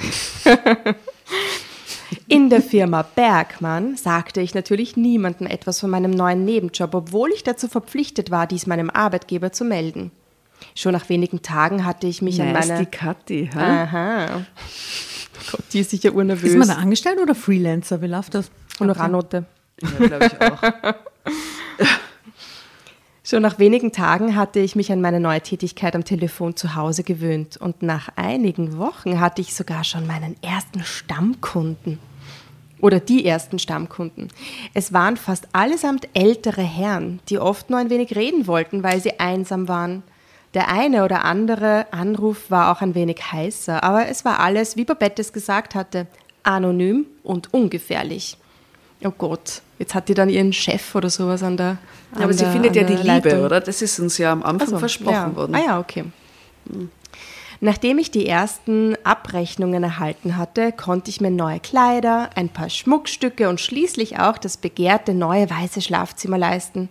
In 2.29 2.49
der 2.49 2.61
Firma 2.61 3.03
Bergmann 3.03 3.95
sagte 3.95 4.41
ich 4.41 4.53
natürlich 4.53 4.97
niemandem 4.97 5.47
etwas 5.47 5.79
von 5.79 5.89
meinem 5.89 6.11
neuen 6.11 6.45
Nebenjob, 6.45 6.93
obwohl 6.93 7.31
ich 7.31 7.43
dazu 7.43 7.67
verpflichtet 7.67 8.31
war, 8.31 8.47
dies 8.47 8.67
meinem 8.67 8.89
Arbeitgeber 8.89 9.51
zu 9.51 9.63
melden. 9.63 10.11
Schon 10.75 10.93
nach 10.93 11.09
wenigen 11.09 11.41
Tagen 11.41 11.85
hatte 11.85 12.07
ich 12.07 12.21
mich 12.21 12.41
an 12.41 12.51
Nice, 12.51 12.67
meine... 12.67 12.79
die 12.79 12.85
Kathi. 12.85 13.49
hä? 13.53 13.59
Aha. 13.59 14.45
Gott, 15.51 15.63
die 15.71 15.79
ist 15.79 15.91
sicher 15.91 16.13
urnervös. 16.13 16.51
Ist 16.51 16.57
man 16.57 16.67
da 16.67 16.75
angestellt 16.75 17.19
oder 17.21 17.35
Freelancer? 17.35 18.01
Wie 18.01 18.07
läuft 18.07 18.35
das? 18.35 18.51
Honorarnote. 18.79 19.45
Ja, 19.81 20.07
glaube 20.07 20.25
ich 20.25 20.41
auch. 20.41 20.61
Schon 23.29 23.41
nach 23.41 23.59
wenigen 23.59 23.91
Tagen 23.91 24.37
hatte 24.37 24.59
ich 24.59 24.77
mich 24.77 24.89
an 24.89 25.01
meine 25.01 25.19
neue 25.19 25.41
Tätigkeit 25.41 25.97
am 25.97 26.05
Telefon 26.05 26.55
zu 26.55 26.75
Hause 26.75 27.03
gewöhnt 27.03 27.57
und 27.57 27.81
nach 27.81 28.07
einigen 28.15 28.77
Wochen 28.77 29.19
hatte 29.19 29.41
ich 29.41 29.53
sogar 29.53 29.83
schon 29.83 30.07
meinen 30.07 30.41
ersten 30.41 30.81
Stammkunden. 30.81 31.99
Oder 32.79 33.01
die 33.01 33.25
ersten 33.25 33.59
Stammkunden. 33.59 34.29
Es 34.73 34.93
waren 34.93 35.17
fast 35.17 35.49
allesamt 35.51 36.07
ältere 36.13 36.61
Herren, 36.61 37.19
die 37.27 37.37
oft 37.37 37.69
nur 37.69 37.79
ein 37.79 37.89
wenig 37.89 38.15
reden 38.15 38.47
wollten, 38.47 38.81
weil 38.81 39.01
sie 39.01 39.19
einsam 39.19 39.67
waren. 39.67 40.03
Der 40.53 40.69
eine 40.69 41.03
oder 41.03 41.25
andere 41.25 41.85
Anruf 41.91 42.49
war 42.49 42.71
auch 42.71 42.81
ein 42.81 42.95
wenig 42.95 43.31
heißer, 43.31 43.83
aber 43.83 44.07
es 44.07 44.25
war 44.25 44.39
alles, 44.39 44.75
wie 44.77 44.85
Babette 44.85 45.21
es 45.21 45.33
gesagt 45.33 45.75
hatte, 45.75 46.07
anonym 46.43 47.05
und 47.23 47.53
ungefährlich. 47.53 48.37
Oh 49.03 49.11
Gott, 49.15 49.61
jetzt 49.77 49.93
hat 49.93 50.09
die 50.09 50.13
dann 50.15 50.29
ihren 50.29 50.53
Chef 50.53 50.95
oder 50.95 51.09
sowas 51.09 51.43
an 51.43 51.57
der. 51.57 51.77
Ja, 52.13 52.21
aber 52.21 52.25
an 52.25 52.33
sie 52.33 52.43
der- 52.45 52.51
findet 52.53 52.71
an 52.71 52.75
ja 52.77 52.83
die 52.83 52.95
der 52.95 53.15
Liebe, 53.15 53.29
Leitung. 53.29 53.45
oder? 53.45 53.59
Das 53.59 53.81
ist 53.81 53.99
uns 53.99 54.17
ja 54.17 54.31
am 54.31 54.41
Anfang 54.43 54.67
Ach 54.67 54.71
so, 54.71 54.79
versprochen 54.79 55.11
ja. 55.13 55.35
worden. 55.35 55.55
Ah 55.55 55.59
ja, 55.65 55.79
okay. 55.79 56.05
Nachdem 57.59 57.97
ich 57.97 58.11
die 58.11 58.27
ersten 58.27 58.95
Abrechnungen 59.03 59.83
erhalten 59.83 60.37
hatte, 60.37 60.71
konnte 60.71 61.09
ich 61.09 61.21
mir 61.21 61.31
neue 61.31 61.59
Kleider, 61.59 62.29
ein 62.35 62.49
paar 62.49 62.69
Schmuckstücke 62.69 63.49
und 63.49 63.59
schließlich 63.59 64.19
auch 64.19 64.37
das 64.37 64.57
begehrte 64.57 65.13
neue 65.15 65.49
weiße 65.49 65.81
Schlafzimmer 65.81 66.37
leisten. 66.37 66.87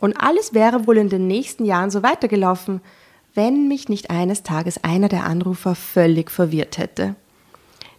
Und 0.00 0.16
alles 0.16 0.54
wäre 0.54 0.86
wohl 0.86 0.98
in 0.98 1.08
den 1.08 1.26
nächsten 1.26 1.64
Jahren 1.64 1.90
so 1.90 2.02
weitergelaufen, 2.02 2.80
wenn 3.34 3.68
mich 3.68 3.88
nicht 3.88 4.10
eines 4.10 4.42
Tages 4.42 4.82
einer 4.82 5.08
der 5.08 5.24
Anrufer 5.24 5.74
völlig 5.74 6.30
verwirrt 6.30 6.78
hätte. 6.78 7.14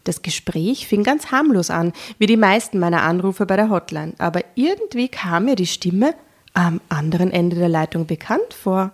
Das 0.03 0.21
Gespräch 0.21 0.87
fing 0.87 1.03
ganz 1.03 1.31
harmlos 1.31 1.69
an, 1.69 1.93
wie 2.17 2.25
die 2.25 2.37
meisten 2.37 2.79
meiner 2.79 3.03
Anrufe 3.03 3.45
bei 3.45 3.55
der 3.55 3.69
Hotline, 3.69 4.13
aber 4.17 4.41
irgendwie 4.55 5.07
kam 5.07 5.45
mir 5.45 5.55
die 5.55 5.67
Stimme 5.67 6.15
am 6.53 6.81
anderen 6.89 7.31
Ende 7.31 7.57
der 7.57 7.69
Leitung 7.69 8.05
bekannt 8.05 8.53
vor. 8.53 8.91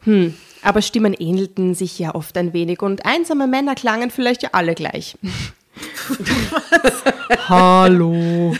Hm, 0.00 0.34
aber 0.62 0.82
Stimmen 0.82 1.14
ähnelten 1.14 1.74
sich 1.74 1.98
ja 1.98 2.14
oft 2.14 2.36
ein 2.36 2.52
wenig 2.52 2.82
und 2.82 3.04
einsame 3.04 3.46
Männer 3.46 3.74
klangen 3.74 4.10
vielleicht 4.10 4.42
ja 4.42 4.50
alle 4.52 4.74
gleich. 4.74 5.16
Hallo. 7.48 8.54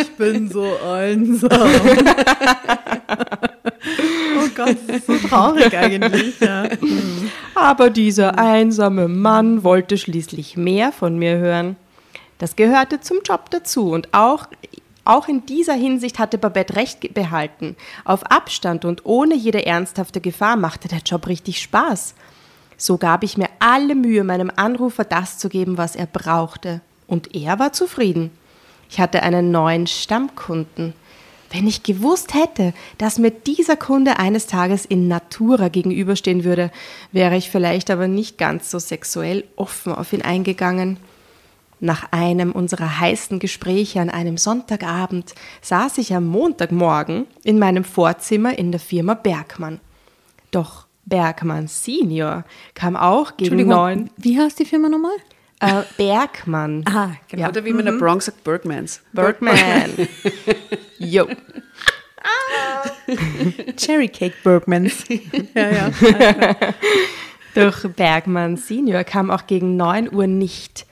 Ich 0.00 0.10
bin 0.16 0.48
so 0.50 0.66
einsam. 0.86 1.50
oh 4.38 4.48
Gott, 4.54 4.76
das 4.86 4.96
ist 4.96 5.06
so 5.06 5.16
traurig 5.28 5.76
eigentlich. 5.76 6.40
Ja. 6.40 6.68
Aber 7.54 7.90
dieser 7.90 8.38
einsame 8.38 9.08
Mann 9.08 9.64
wollte 9.64 9.98
schließlich 9.98 10.56
mehr 10.56 10.92
von 10.92 11.18
mir 11.18 11.38
hören. 11.38 11.76
Das 12.38 12.56
gehörte 12.56 13.00
zum 13.00 13.18
Job 13.24 13.50
dazu 13.50 13.90
und 13.90 14.14
auch, 14.14 14.46
auch 15.04 15.28
in 15.28 15.44
dieser 15.46 15.74
Hinsicht 15.74 16.18
hatte 16.18 16.38
Babette 16.38 16.76
recht 16.76 17.14
behalten. 17.14 17.76
Auf 18.04 18.24
Abstand 18.24 18.84
und 18.84 19.04
ohne 19.04 19.34
jede 19.34 19.66
ernsthafte 19.66 20.20
Gefahr 20.20 20.56
machte 20.56 20.88
der 20.88 21.00
Job 21.00 21.26
richtig 21.26 21.60
Spaß. 21.60 22.14
So 22.76 22.96
gab 22.96 23.24
ich 23.24 23.36
mir 23.36 23.48
alle 23.58 23.96
Mühe, 23.96 24.22
meinem 24.22 24.52
Anrufer 24.54 25.04
das 25.04 25.38
zu 25.38 25.48
geben, 25.48 25.78
was 25.78 25.96
er 25.96 26.06
brauchte. 26.06 26.80
Und 27.08 27.34
er 27.34 27.58
war 27.58 27.72
zufrieden. 27.72 28.30
Ich 28.88 29.00
hatte 29.00 29.22
einen 29.22 29.50
neuen 29.50 29.86
Stammkunden. 29.86 30.94
Wenn 31.50 31.66
ich 31.66 31.82
gewusst 31.82 32.34
hätte, 32.34 32.74
dass 32.98 33.18
mir 33.18 33.30
dieser 33.30 33.76
Kunde 33.76 34.18
eines 34.18 34.46
Tages 34.46 34.84
in 34.84 35.08
Natura 35.08 35.68
gegenüberstehen 35.68 36.44
würde, 36.44 36.70
wäre 37.10 37.36
ich 37.36 37.50
vielleicht 37.50 37.90
aber 37.90 38.06
nicht 38.06 38.36
ganz 38.36 38.70
so 38.70 38.78
sexuell 38.78 39.44
offen 39.56 39.94
auf 39.94 40.12
ihn 40.12 40.22
eingegangen. 40.22 40.98
Nach 41.80 42.10
einem 42.10 42.52
unserer 42.52 43.00
heißen 43.00 43.38
Gespräche 43.38 44.00
an 44.00 44.10
einem 44.10 44.36
Sonntagabend 44.36 45.34
saß 45.62 45.98
ich 45.98 46.14
am 46.14 46.26
Montagmorgen 46.26 47.26
in 47.44 47.58
meinem 47.58 47.84
Vorzimmer 47.84 48.58
in 48.58 48.72
der 48.72 48.80
Firma 48.80 49.14
Bergmann. 49.14 49.80
Doch 50.50 50.86
Bergmann 51.06 51.68
Senior 51.68 52.44
kam 52.74 52.96
auch 52.96 53.36
gegen 53.36 53.66
neun. 53.66 54.10
wie 54.16 54.38
heißt 54.38 54.58
die 54.58 54.64
Firma 54.64 54.88
nochmal? 54.88 55.16
Äh, 55.60 55.82
Bergmann. 55.96 56.84
Ah, 56.86 57.10
genau. 57.28 57.48
Oder 57.48 57.64
wie 57.64 57.72
man 57.72 57.80
in 57.80 57.92
der 57.92 57.98
Bronx 57.98 58.26
sagt, 58.26 58.44
Bergmans. 58.44 59.02
Bergman. 59.12 59.56
Jo. 60.98 61.28
Cherry 63.76 64.08
Cake 64.08 64.36
Bergmans. 64.42 65.04
ja, 65.54 65.70
ja. 65.70 65.90
Doch 67.54 67.88
Bergmann 67.90 68.56
Senior 68.56 69.04
kam 69.04 69.30
auch 69.30 69.46
gegen 69.46 69.76
9 69.76 70.12
Uhr 70.12 70.26
nicht. 70.26 70.86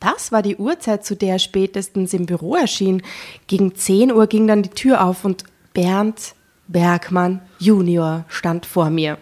Das 0.00 0.30
war 0.30 0.42
die 0.42 0.56
Uhrzeit, 0.56 1.04
zu 1.04 1.16
der 1.16 1.34
er 1.34 1.38
spätestens 1.38 2.14
im 2.14 2.26
Büro 2.26 2.54
erschien. 2.54 3.02
Gegen 3.46 3.74
10 3.74 4.12
Uhr 4.12 4.26
ging 4.26 4.46
dann 4.46 4.62
die 4.62 4.70
Tür 4.70 5.04
auf 5.04 5.24
und 5.24 5.44
Bernd 5.74 6.34
Bergmann 6.68 7.40
Junior 7.58 8.24
stand 8.28 8.66
vor 8.66 8.90
mir. 8.90 9.18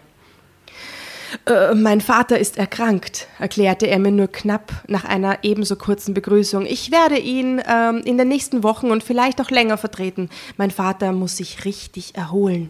Äh, 1.45 1.73
mein 1.75 2.01
Vater 2.01 2.39
ist 2.39 2.57
erkrankt, 2.57 3.27
erklärte 3.39 3.87
er 3.87 3.99
mir 3.99 4.11
nur 4.11 4.27
knapp 4.27 4.71
nach 4.87 5.05
einer 5.05 5.39
ebenso 5.43 5.75
kurzen 5.75 6.13
Begrüßung. 6.13 6.65
Ich 6.65 6.91
werde 6.91 7.17
ihn 7.17 7.61
ähm, 7.67 8.01
in 8.05 8.17
den 8.17 8.27
nächsten 8.27 8.63
Wochen 8.63 8.91
und 8.91 9.03
vielleicht 9.03 9.41
auch 9.41 9.49
länger 9.49 9.77
vertreten. 9.77 10.29
Mein 10.57 10.71
Vater 10.71 11.11
muss 11.11 11.37
sich 11.37 11.65
richtig 11.65 12.15
erholen. 12.15 12.69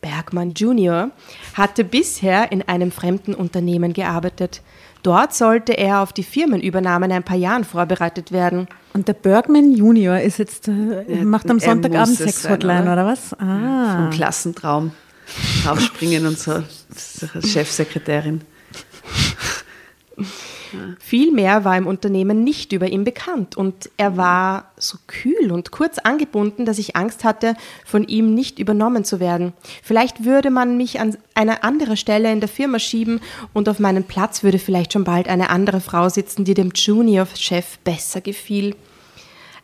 Bergmann 0.00 0.52
Junior 0.52 1.10
hatte 1.54 1.82
bisher 1.82 2.52
in 2.52 2.62
einem 2.68 2.90
fremden 2.90 3.34
Unternehmen 3.34 3.94
gearbeitet. 3.94 4.60
Dort 5.02 5.34
sollte 5.34 5.72
er 5.72 6.02
auf 6.02 6.12
die 6.12 6.22
Firmenübernahme 6.22 7.06
in 7.06 7.12
ein 7.12 7.22
paar 7.22 7.36
Jahren 7.36 7.64
vorbereitet 7.64 8.30
werden. 8.30 8.68
Und 8.92 9.08
der 9.08 9.14
Bergman 9.14 9.72
Junior 9.72 10.18
ist 10.18 10.38
jetzt, 10.38 10.68
äh, 10.68 11.24
macht 11.24 11.50
am 11.50 11.58
Sonntagabend 11.58 12.16
sein, 12.16 12.28
Sex-Hotline, 12.28 12.82
oder? 12.82 12.92
oder? 12.92 13.06
was? 13.06 13.32
Ah. 13.38 13.96
Vom 13.96 14.10
Klassentraum 14.10 14.92
aufspringen 15.66 16.26
und 16.26 16.38
so, 16.38 16.62
Chefsekretärin. 17.42 18.42
Vielmehr 20.98 21.64
war 21.64 21.76
im 21.76 21.86
Unternehmen 21.86 22.42
nicht 22.42 22.72
über 22.72 22.88
ihn 22.88 23.04
bekannt 23.04 23.56
und 23.56 23.90
er 23.96 24.16
war 24.16 24.72
so 24.76 24.98
kühl 25.06 25.52
und 25.52 25.70
kurz 25.70 25.98
angebunden, 25.98 26.64
dass 26.64 26.78
ich 26.78 26.96
Angst 26.96 27.24
hatte, 27.24 27.54
von 27.84 28.04
ihm 28.06 28.34
nicht 28.34 28.58
übernommen 28.58 29.04
zu 29.04 29.20
werden. 29.20 29.52
Vielleicht 29.82 30.24
würde 30.24 30.50
man 30.50 30.76
mich 30.76 31.00
an 31.00 31.16
eine 31.34 31.62
andere 31.62 31.96
Stelle 31.96 32.32
in 32.32 32.40
der 32.40 32.48
Firma 32.48 32.78
schieben 32.78 33.20
und 33.52 33.68
auf 33.68 33.78
meinen 33.78 34.04
Platz 34.04 34.42
würde 34.42 34.58
vielleicht 34.58 34.92
schon 34.92 35.04
bald 35.04 35.28
eine 35.28 35.50
andere 35.50 35.80
Frau 35.80 36.08
sitzen, 36.08 36.44
die 36.44 36.54
dem 36.54 36.72
Junior-Chef 36.74 37.78
besser 37.78 38.20
gefiel. 38.20 38.74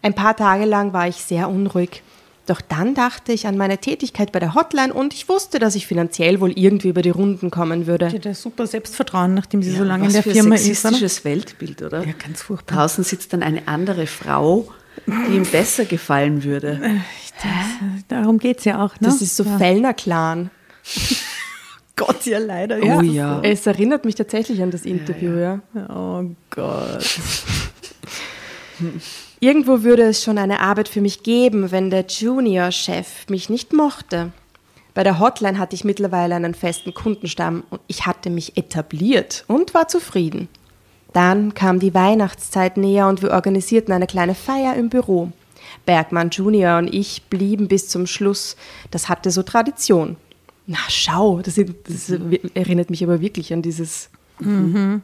Ein 0.03 0.15
paar 0.15 0.37
Tage 0.37 0.65
lang 0.65 0.93
war 0.93 1.09
ich 1.09 1.17
sehr 1.17 1.49
unruhig. 1.49 2.03
Doch 2.51 2.61
dann 2.61 2.97
dachte 2.97 3.33
ich 3.33 3.47
an 3.47 3.57
meine 3.57 3.79
Tätigkeit 3.79 4.33
bei 4.33 4.41
der 4.41 4.57
Hotline 4.57 4.93
und 4.93 5.15
ich 5.15 5.29
wusste, 5.29 5.61
dass 5.61 5.77
ich 5.77 5.87
finanziell 5.87 6.41
wohl 6.41 6.51
irgendwie 6.51 6.89
über 6.89 7.01
die 7.01 7.11
Runden 7.11 7.49
kommen 7.49 7.87
würde. 7.87 8.09
Die 8.09 8.17
hat 8.17 8.25
ja 8.25 8.35
super 8.35 8.67
Selbstvertrauen, 8.67 9.35
nachdem 9.35 9.63
sie 9.63 9.71
so 9.71 9.85
lange 9.85 10.03
in 10.03 10.09
Was 10.09 10.15
der 10.15 10.23
für 10.25 10.33
Firma 10.33 10.57
ein 10.57 10.61
ist. 10.61 10.65
Oder? 10.65 10.75
sexistisches 10.75 11.25
Weltbild, 11.25 11.81
oder? 11.83 12.05
Ja, 12.05 12.13
ganz 12.13 12.43
furchtbar. 12.43 12.79
Draußen 12.79 13.05
sitzt 13.05 13.33
dann 13.33 13.45
eine 13.45 13.69
andere 13.69 14.09
Frau, 14.09 14.67
die 15.07 15.37
ihm 15.37 15.45
besser 15.45 15.85
gefallen 15.85 16.43
würde. 16.43 17.01
Darum 18.09 18.39
geht 18.41 18.59
es 18.59 18.65
ja 18.65 18.85
auch. 18.85 18.95
Ne? 18.95 19.07
Das 19.07 19.23
ist 19.23 19.37
so 19.37 19.45
ja. 19.45 19.57
Fellner-Clan. 19.57 20.51
Gott, 21.95 22.27
ja 22.27 22.41
leider. 22.41 22.79
Oh 22.83 23.01
ja. 23.01 23.43
Es 23.45 23.65
erinnert 23.65 24.05
mich 24.05 24.17
tatsächlich 24.17 24.61
an 24.61 24.73
das 24.73 24.85
Interview, 24.85 25.37
ja. 25.39 25.61
so. 25.73 25.81
Oh 25.95 26.25
Gott. 26.51 27.21
Irgendwo 29.43 29.83
würde 29.83 30.03
es 30.03 30.23
schon 30.23 30.37
eine 30.37 30.61
Arbeit 30.61 30.87
für 30.87 31.01
mich 31.01 31.23
geben, 31.23 31.71
wenn 31.71 31.89
der 31.89 32.05
Junior-Chef 32.07 33.27
mich 33.31 33.49
nicht 33.49 33.73
mochte. 33.73 34.33
Bei 34.93 35.03
der 35.03 35.19
Hotline 35.19 35.59
hatte 35.59 35.75
ich 35.75 35.83
mittlerweile 35.83 36.35
einen 36.35 36.53
festen 36.53 36.93
Kundenstamm 36.93 37.65
und 37.71 37.81
ich 37.87 38.05
hatte 38.05 38.29
mich 38.29 38.59
etabliert 38.59 39.45
und 39.47 39.73
war 39.73 39.89
zufrieden. 39.89 40.49
Dann 41.15 41.55
kam 41.55 41.81
die 41.81 41.95
Weihnachtszeit 41.95 42.77
näher 42.77 43.09
und 43.09 43.23
wir 43.23 43.31
organisierten 43.31 43.95
eine 43.95 44.07
kleine 44.07 44.35
Feier 44.35 44.75
im 44.75 44.91
Büro. 44.91 45.33
Bergmann 45.87 46.29
Junior 46.29 46.77
und 46.77 46.93
ich 46.93 47.23
blieben 47.31 47.67
bis 47.67 47.89
zum 47.89 48.07
Schluss. 48.07 48.57
Das 48.91 49.09
hatte 49.09 49.31
so 49.31 49.43
Tradition. 49.43 50.17
Na 50.67 50.79
schau, 50.89 51.41
das, 51.41 51.59
das 51.85 52.11
erinnert 52.53 52.91
mich 52.91 53.03
aber 53.03 53.23
wirklich 53.23 53.55
an 53.55 53.63
dieses 53.63 54.11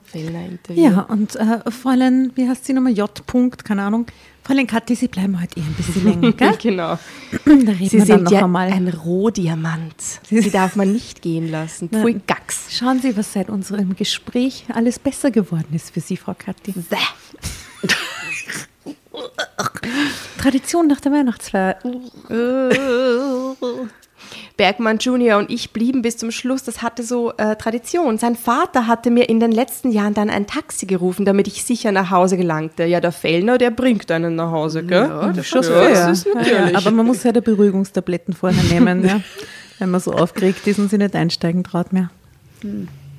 Fellner-Interview. 0.05 0.83
Ja, 0.83 1.01
und 1.03 1.37
äh, 1.37 1.71
Fräulein, 1.71 2.33
wie 2.35 2.49
heißt 2.49 2.65
sie 2.65 2.73
nochmal? 2.73 2.93
J. 2.93 3.11
-Punkt, 3.27 3.65
keine 3.65 3.83
Ahnung. 3.83 4.07
Fräulein 4.43 4.67
Kathi, 4.69 4.95
Sie 4.95 5.09
bleiben 5.09 5.41
heute 5.41 5.59
eh 5.59 5.63
ein 5.63 5.75
bisschen 5.75 6.05
länger, 6.21 6.33
gell? 6.33 6.57
genau. 6.63 6.99
Da 7.45 7.73
reden 7.73 7.89
Sie 7.89 7.99
wir 7.99 7.99
dann 7.99 8.07
sind 8.07 8.23
noch 8.25 8.33
ja 8.33 8.45
einmal. 8.45 8.71
ein 8.73 8.89
Rohdiamant. 8.89 9.95
Sie 10.29 10.51
darf 10.51 10.77
man 10.77 10.93
nicht 10.93 11.21
gehen 11.23 11.51
lassen. 11.51 11.89
Pfui 11.89 12.21
Gax. 12.27 12.67
Schauen 12.71 13.01
Sie, 13.01 13.17
was 13.17 13.33
seit 13.33 13.49
unserem 13.51 13.97
Gespräch 13.97 14.65
alles 14.73 14.99
besser 15.01 15.31
geworden 15.33 15.75
ist 15.75 15.93
für 15.93 16.01
Sie, 16.01 16.17
Frau 16.17 16.35
Kathi. 16.39 16.75
Tradition 20.39 20.87
nach 20.87 21.01
der 21.01 21.13
Weihnachtsfeier. 21.13 21.77
Bergmann 24.57 24.99
Junior 24.99 25.39
und 25.39 25.51
ich 25.51 25.73
blieben 25.73 26.03
bis 26.03 26.17
zum 26.17 26.31
Schluss. 26.31 26.65
Das 26.65 26.83
hatte 26.83 27.03
so 27.03 27.33
äh, 27.37 27.57
Tradition. 27.57 28.19
Sein 28.19 28.37
Vater 28.37 28.87
hatte 28.87 29.11
mir 29.11 29.29
in 29.29 29.41
den 29.41 29.53
letzten 29.53 29.91
Jahren 29.91 30.15
dann 30.15 30.31
ein 30.31 30.47
Taxi 30.47 30.87
gerufen, 30.87 31.25
damit 31.25 31.47
ich 31.47 31.65
sicher 31.65 31.93
nach 31.93 32.11
Hause 32.11 32.37
gelangte. 32.37 32.85
Ja, 32.85 33.01
der 33.01 33.13
Fellner, 33.13 33.59
der 33.59 33.71
bringt 33.71 34.11
einen 34.11 34.35
nach 34.37 34.51
Hause, 34.51 34.85
gell? 34.85 35.09
Ja, 35.09 35.33
das 35.33 35.51
ja. 35.51 35.61
das 35.61 36.19
ist 36.21 36.27
ja. 36.27 36.35
natürlich. 36.35 36.77
Aber 36.77 36.91
man 36.91 37.07
muss 37.07 37.23
ja 37.23 37.33
der 37.33 37.41
Beruhigungstabletten 37.41 38.35
vorher 38.35 38.63
nehmen, 38.65 39.05
ja. 39.07 39.21
wenn 39.79 39.91
man 39.91 40.01
so 40.01 40.13
aufgeregt 40.13 40.67
ist 40.67 40.79
und 40.79 40.91
sich 40.91 40.99
nicht 40.99 41.15
einsteigen 41.15 41.65
traut 41.65 41.93
mehr. 41.93 42.11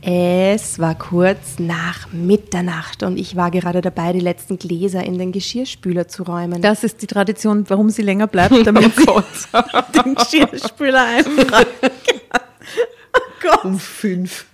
Es 0.09 0.79
war 0.79 0.95
kurz 0.95 1.59
nach 1.59 2.13
Mitternacht 2.13 3.03
und 3.03 3.17
ich 3.17 3.35
war 3.35 3.51
gerade 3.51 3.81
dabei, 3.81 4.13
die 4.13 4.21
letzten 4.21 4.57
Gläser 4.57 5.03
in 5.03 5.17
den 5.17 5.33
Geschirrspüler 5.33 6.07
zu 6.07 6.23
räumen. 6.23 6.61
Das 6.61 6.85
ist 6.85 7.01
die 7.01 7.07
Tradition, 7.07 7.65
warum 7.69 7.89
sie 7.89 8.03
länger 8.03 8.27
bleibt, 8.27 8.55
damit 8.65 8.95
sie 8.95 9.05
den 10.01 10.15
Geschirrspüler 10.15 11.03
einräumt. 11.03 11.67
Oh 11.83 13.19
Gott, 13.41 13.65
Um 13.65 13.77
fünf. 13.77 14.45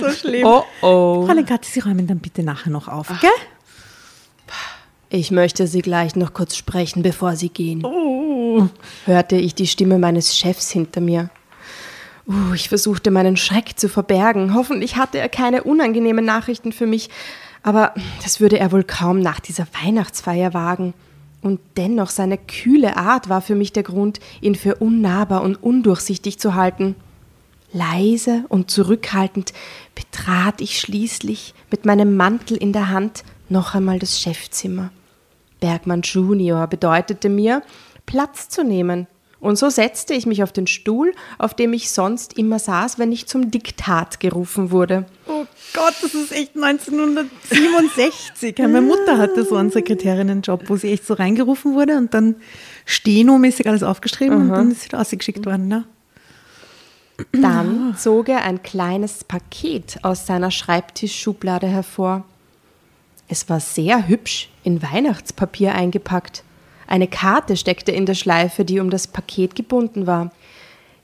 so 0.00 0.10
schlimm. 0.12 0.46
oh 0.46 0.64
oh. 0.80 1.26
Fräulein 1.26 1.44
Kathi, 1.44 1.70
Sie 1.72 1.80
räumen 1.80 2.06
dann 2.06 2.20
bitte 2.20 2.42
nachher 2.42 2.70
noch 2.70 2.88
auf, 2.88 3.08
gell? 3.20 3.30
Ich 5.10 5.30
möchte 5.30 5.66
Sie 5.66 5.82
gleich 5.82 6.16
noch 6.16 6.32
kurz 6.32 6.56
sprechen, 6.56 7.02
bevor 7.02 7.36
Sie 7.36 7.50
gehen. 7.50 7.84
Hörte 9.04 9.36
ich 9.36 9.54
die 9.54 9.66
Stimme 9.66 9.98
meines 9.98 10.34
Chefs 10.38 10.70
hinter 10.70 11.02
mir. 11.02 11.28
Uh, 12.26 12.54
ich 12.54 12.68
versuchte 12.68 13.10
meinen 13.10 13.36
Schreck 13.36 13.78
zu 13.78 13.88
verbergen. 13.88 14.54
Hoffentlich 14.54 14.96
hatte 14.96 15.18
er 15.18 15.28
keine 15.28 15.62
unangenehmen 15.62 16.24
Nachrichten 16.24 16.72
für 16.72 16.86
mich, 16.86 17.08
aber 17.62 17.94
das 18.22 18.40
würde 18.40 18.58
er 18.58 18.72
wohl 18.72 18.84
kaum 18.84 19.20
nach 19.20 19.40
dieser 19.40 19.66
Weihnachtsfeier 19.82 20.52
wagen. 20.52 20.94
Und 21.40 21.60
dennoch 21.76 22.10
seine 22.10 22.38
kühle 22.38 22.96
Art 22.96 23.28
war 23.28 23.40
für 23.40 23.54
mich 23.54 23.72
der 23.72 23.84
Grund, 23.84 24.18
ihn 24.40 24.56
für 24.56 24.76
unnahbar 24.76 25.42
und 25.42 25.62
undurchsichtig 25.62 26.40
zu 26.40 26.54
halten. 26.54 26.96
Leise 27.72 28.44
und 28.48 28.70
zurückhaltend 28.70 29.52
betrat 29.94 30.60
ich 30.60 30.80
schließlich 30.80 31.54
mit 31.70 31.84
meinem 31.84 32.16
Mantel 32.16 32.56
in 32.56 32.72
der 32.72 32.88
Hand 32.88 33.22
noch 33.48 33.74
einmal 33.74 33.98
das 33.98 34.20
Chefzimmer. 34.20 34.90
Bergmann 35.60 36.02
Junior 36.02 36.66
bedeutete 36.66 37.28
mir, 37.28 37.62
Platz 38.06 38.48
zu 38.48 38.64
nehmen. 38.64 39.06
Und 39.46 39.56
so 39.56 39.70
setzte 39.70 40.12
ich 40.12 40.26
mich 40.26 40.42
auf 40.42 40.50
den 40.50 40.66
Stuhl, 40.66 41.14
auf 41.38 41.54
dem 41.54 41.72
ich 41.72 41.92
sonst 41.92 42.36
immer 42.36 42.58
saß, 42.58 42.98
wenn 42.98 43.12
ich 43.12 43.28
zum 43.28 43.52
Diktat 43.52 44.18
gerufen 44.18 44.72
wurde. 44.72 45.04
Oh 45.28 45.44
Gott, 45.72 45.94
das 46.02 46.14
ist 46.14 46.32
echt 46.32 46.56
1967. 46.56 48.58
Meine 48.58 48.80
Mutter 48.80 49.18
hatte 49.18 49.44
so 49.44 49.54
einen 49.54 49.70
Sekretärinnenjob, 49.70 50.68
wo 50.68 50.74
sie 50.74 50.90
echt 50.90 51.06
so 51.06 51.14
reingerufen 51.14 51.74
wurde 51.74 51.96
und 51.96 52.12
dann 52.12 52.34
stenomäßig 52.86 53.68
alles 53.68 53.84
aufgeschrieben 53.84 54.36
und 54.36 54.48
dann 54.48 54.72
ist 54.72 54.82
sie 54.82 54.88
da 54.88 55.00
ausgeschickt 55.00 55.46
worden. 55.46 55.68
Ne? 55.68 55.84
Dann 57.30 57.94
zog 57.96 58.28
er 58.28 58.42
ein 58.42 58.64
kleines 58.64 59.22
Paket 59.22 60.00
aus 60.02 60.26
seiner 60.26 60.50
Schreibtischschublade 60.50 61.68
hervor. 61.68 62.24
Es 63.28 63.48
war 63.48 63.60
sehr 63.60 64.08
hübsch 64.08 64.48
in 64.64 64.82
Weihnachtspapier 64.82 65.72
eingepackt. 65.72 66.42
Eine 66.86 67.08
Karte 67.08 67.56
steckte 67.56 67.90
in 67.90 68.06
der 68.06 68.14
Schleife, 68.14 68.64
die 68.64 68.78
um 68.78 68.90
das 68.90 69.08
Paket 69.08 69.54
gebunden 69.54 70.06
war. 70.06 70.30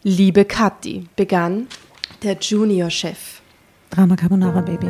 Liebe 0.05 0.45
Kathi, 0.45 1.07
begann 1.17 1.67
der 2.23 2.37
Juniorchef. 2.41 3.43
Drama 3.91 4.17
Carbonara 4.17 4.61
Baby. 4.61 4.87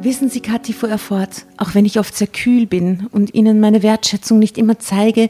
Wissen 0.00 0.30
Sie, 0.30 0.40
Kathi, 0.40 0.72
fuhr 0.72 0.88
er 0.88 0.98
fort, 0.98 1.46
auch 1.56 1.74
wenn 1.74 1.84
ich 1.84 1.98
oft 1.98 2.14
sehr 2.14 2.28
kühl 2.28 2.66
bin 2.66 3.08
und 3.12 3.34
Ihnen 3.34 3.60
meine 3.60 3.82
Wertschätzung 3.82 4.38
nicht 4.38 4.58
immer 4.58 4.78
zeige, 4.78 5.28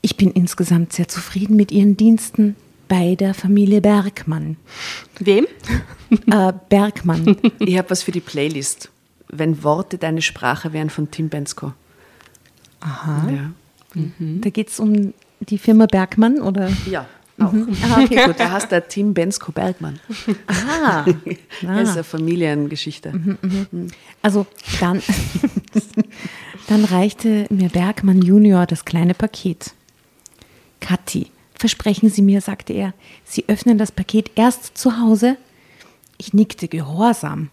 ich 0.00 0.16
bin 0.16 0.30
insgesamt 0.30 0.92
sehr 0.92 1.08
zufrieden 1.08 1.56
mit 1.56 1.72
Ihren 1.72 1.96
Diensten 1.96 2.56
bei 2.88 3.14
der 3.14 3.34
Familie 3.34 3.80
Bergmann. 3.80 4.56
Wem? 5.18 5.46
Äh, 6.30 6.52
Bergmann. 6.68 7.36
Ich 7.58 7.76
habe 7.76 7.90
was 7.90 8.04
für 8.04 8.12
die 8.12 8.20
Playlist. 8.20 8.90
Wenn 9.28 9.64
Worte 9.64 9.98
deine 9.98 10.22
Sprache 10.22 10.72
wären 10.72 10.88
von 10.88 11.10
Tim 11.10 11.28
Bensko. 11.28 11.72
Aha. 12.78 13.28
Ja. 13.28 13.50
Da 14.40 14.50
geht 14.50 14.68
es 14.68 14.78
um 14.78 15.14
die 15.40 15.58
Firma 15.58 15.86
Bergmann, 15.86 16.40
oder? 16.40 16.70
Ja. 16.88 17.06
Auch. 17.40 17.52
Ah, 17.90 18.02
okay, 18.04 18.24
gut. 18.26 18.38
Der 18.38 18.52
heißt 18.52 18.70
der 18.70 18.86
Tim 18.86 19.14
Bensko 19.14 19.50
Bergmann. 19.50 19.98
Ah, 20.46 21.04
Das 21.62 21.88
ist 21.88 21.94
eine 21.94 22.04
Familiengeschichte. 22.04 23.12
Also 24.22 24.46
dann, 24.78 25.02
dann 26.68 26.84
reichte 26.84 27.46
mir 27.50 27.68
Bergmann 27.68 28.22
Junior 28.22 28.64
das 28.66 28.84
kleine 28.84 29.14
Paket. 29.14 29.72
Kathi, 30.80 31.26
versprechen 31.66 32.10
Sie 32.10 32.22
mir, 32.22 32.40
sagte 32.40 32.72
er, 32.72 32.94
Sie 33.24 33.44
öffnen 33.48 33.76
das 33.76 33.90
Paket 33.90 34.30
erst 34.36 34.78
zu 34.78 35.00
Hause? 35.00 35.36
Ich 36.16 36.32
nickte 36.32 36.68
gehorsam. 36.68 37.50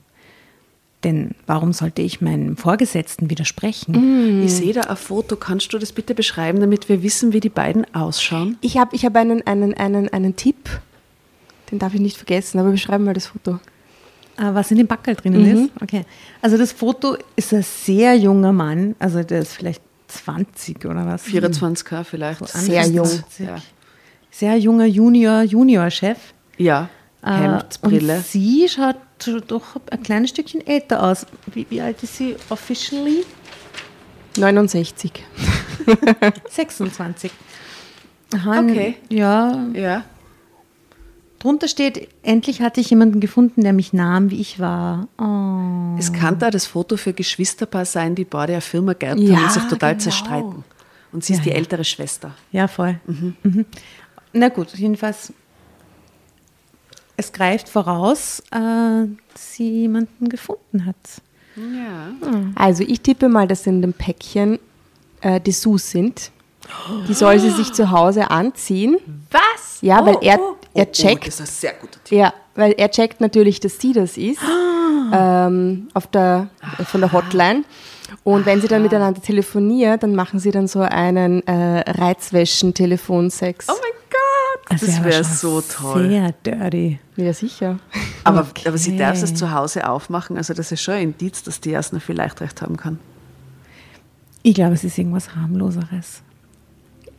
Denn 1.04 1.32
warum 1.48 1.74
sollte 1.74 2.04
ich 2.04 2.22
meinem 2.22 2.56
Vorgesetzten 2.56 3.32
widersprechen? 3.32 4.44
Ich 4.46 4.54
sehe 4.54 4.72
da 4.72 4.82
ein 4.82 4.96
Foto. 4.96 5.36
Kannst 5.36 5.74
du 5.74 5.80
das 5.80 5.92
bitte 5.92 6.14
beschreiben, 6.14 6.60
damit 6.62 6.90
wir 6.90 7.02
wissen, 7.02 7.34
wie 7.34 7.40
die 7.40 7.50
beiden 7.50 7.92
ausschauen? 7.96 8.58
Ich 8.62 8.78
habe 8.78 8.96
ich 8.96 9.04
hab 9.04 9.16
einen, 9.16 9.46
einen, 9.48 9.74
einen, 9.74 10.08
einen 10.10 10.36
Tipp, 10.36 10.70
den 11.72 11.80
darf 11.80 11.96
ich 11.96 12.00
nicht 12.00 12.16
vergessen, 12.16 12.60
aber 12.60 12.70
beschreiben 12.70 13.06
mal 13.06 13.16
das 13.16 13.26
Foto. 13.26 13.60
Ah, 14.38 14.54
was 14.54 14.70
in 14.70 14.78
dem 14.78 14.88
Backel 14.88 15.16
drinnen 15.16 15.46
ist? 15.46 15.72
Okay. 15.82 16.06
Also 16.42 16.58
das 16.58 16.72
Foto 16.72 17.18
ist 17.36 17.52
ein 17.52 17.64
sehr 17.64 18.16
junger 18.16 18.54
Mann, 18.54 18.96
also 19.00 19.24
der 19.24 19.40
ist 19.40 19.54
vielleicht 19.54 19.82
20 20.08 20.86
oder 20.86 21.06
was? 21.06 21.26
24K 21.26 22.04
vielleicht. 22.04 22.48
Sehr 22.48 22.88
jung. 22.88 23.10
Ja. 23.40 23.58
Sehr 24.36 24.58
junger 24.58 24.86
Junior, 24.88 25.44
Junior-Chef. 25.44 26.18
ja. 26.58 26.90
Äh, 27.26 27.32
Hemd, 27.38 27.80
Brille. 27.82 28.18
Und 28.18 28.26
sie 28.26 28.68
schaut 28.68 28.98
doch 29.48 29.64
ein 29.90 30.04
kleines 30.04 30.32
Stückchen 30.32 30.66
älter 30.68 31.02
aus. 31.04 31.26
Wie, 31.54 31.66
wie 31.70 31.80
alt 31.80 32.04
ist 32.04 32.18
sie 32.18 32.36
officially? 32.50 33.24
69. 34.38 35.24
26. 36.50 37.32
Aha, 38.36 38.60
Okay. 38.60 38.98
Ja, 39.10 39.68
Ja. 39.74 40.04
drunter 41.40 41.70
steht, 41.70 42.10
endlich 42.24 42.62
hatte 42.62 42.82
ich 42.82 42.90
jemanden 42.90 43.22
gefunden, 43.22 43.62
der 43.64 43.72
mich 43.72 43.94
nahm, 43.94 44.30
wie 44.32 44.42
ich 44.42 44.60
war. 44.60 45.08
Oh. 45.18 45.98
Es 45.98 46.12
kann 46.12 46.40
da 46.40 46.50
das 46.52 46.66
Foto 46.66 46.98
für 46.98 47.14
Geschwisterpaar 47.14 47.86
sein, 47.86 48.16
die 48.16 48.26
beide 48.26 48.52
eine 48.54 48.62
Firma 48.62 48.92
geerbt 48.94 49.22
Ja, 49.22 49.38
haben 49.38 49.44
und 49.46 49.52
sich 49.54 49.64
total 49.64 49.92
genau. 49.94 50.04
zerstreiten. 50.04 50.64
Und 51.14 51.24
sie 51.24 51.34
ist 51.34 51.46
die 51.46 51.52
ältere 51.52 51.84
Schwester. 51.86 52.32
Ja, 52.52 52.68
voll. 52.68 53.00
Mhm. 53.06 53.66
Na 54.34 54.50
gut, 54.50 54.74
jedenfalls, 54.76 55.32
es 57.18 57.32
greift 57.32 57.70
voraus, 57.70 58.40
äh, 58.52 58.56
dass 59.32 59.54
sie 59.54 59.70
jemanden 59.82 60.30
gefunden 60.30 60.86
hat. 60.86 60.96
Ja. 61.56 62.08
Also 62.56 62.84
ich 62.84 63.02
tippe 63.02 63.30
mal, 63.30 63.48
dass 63.48 63.68
in 63.68 63.82
dem 63.84 63.94
Päckchen 63.94 64.58
äh, 65.22 65.40
Dessous 65.40 65.92
sind. 65.92 66.32
Die 67.08 67.14
soll 67.14 67.40
sie 67.40 67.52
sich 67.52 67.72
zu 67.74 67.92
Hause 67.92 68.32
anziehen. 68.32 68.98
Was? 69.30 69.80
Ja, 69.82 70.04
weil 70.06 70.18
er, 70.22 70.40
er 70.74 70.88
Oh, 70.88 70.92
checkt. 70.92 71.28
das 71.28 71.36
ist 71.36 71.42
ein 71.42 71.46
sehr 71.48 71.74
guter 71.74 72.04
Tipp. 72.04 72.18
Ja, 72.18 72.34
weil 72.56 72.72
er 72.72 72.90
checkt 72.90 73.22
natürlich, 73.22 73.60
dass 73.60 73.80
sie 73.80 73.94
das 73.94 74.18
ist 74.18 74.40
ähm, 75.14 75.90
auf 75.94 76.08
der, 76.08 76.48
äh, 76.80 76.84
von 76.86 77.02
der 77.02 77.12
Hotline. 77.12 77.64
Und 78.24 78.46
wenn 78.46 78.62
sie 78.62 78.68
dann 78.68 78.82
miteinander 78.82 79.22
telefonieren, 79.22 80.00
dann 80.00 80.16
machen 80.16 80.40
sie 80.40 80.52
dann 80.52 80.68
so 80.68 80.80
einen 80.80 81.46
äh, 81.46 81.82
Reizwäschen-Telefonsex. 81.92 83.68
Oh 83.70 83.74
mein 83.74 83.93
Das 84.70 84.82
wär 84.88 85.04
wäre 85.04 85.24
so 85.24 85.62
toll. 85.62 86.10
Sehr 86.10 86.32
dirty. 86.46 87.00
ja, 87.16 87.34
sicher. 87.34 87.80
Aber, 88.24 88.48
aber 88.66 88.78
sie 88.78 88.98
darf 88.98 89.22
es 89.22 89.36
zu 89.36 89.52
Hause 89.52 89.88
aufmachen, 89.88 90.38
also 90.38 90.54
das 90.54 90.72
ist 90.72 90.82
schon 90.82 90.96
ein 90.96 91.04
Indiz, 91.04 91.44
dass 91.44 91.60
die 91.60 91.72
erst 91.72 91.94
noch 91.94 92.02
vielleicht 92.02 92.42
recht 92.42 92.62
haben 92.62 92.78
kann. 92.78 93.00
Ich 94.42 94.56
glaube, 94.56 94.74
es 94.74 94.84
ist 94.84 94.98
irgendwas 94.98 95.36
harmloseres. 95.36 96.22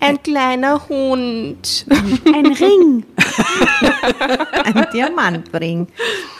Ein 0.01 0.23
kleiner 0.23 0.89
Hund. 0.89 1.87
Ein 1.89 2.47
Ring. 2.47 3.07
Ein 4.65 4.87
Diamantring. 4.93 5.89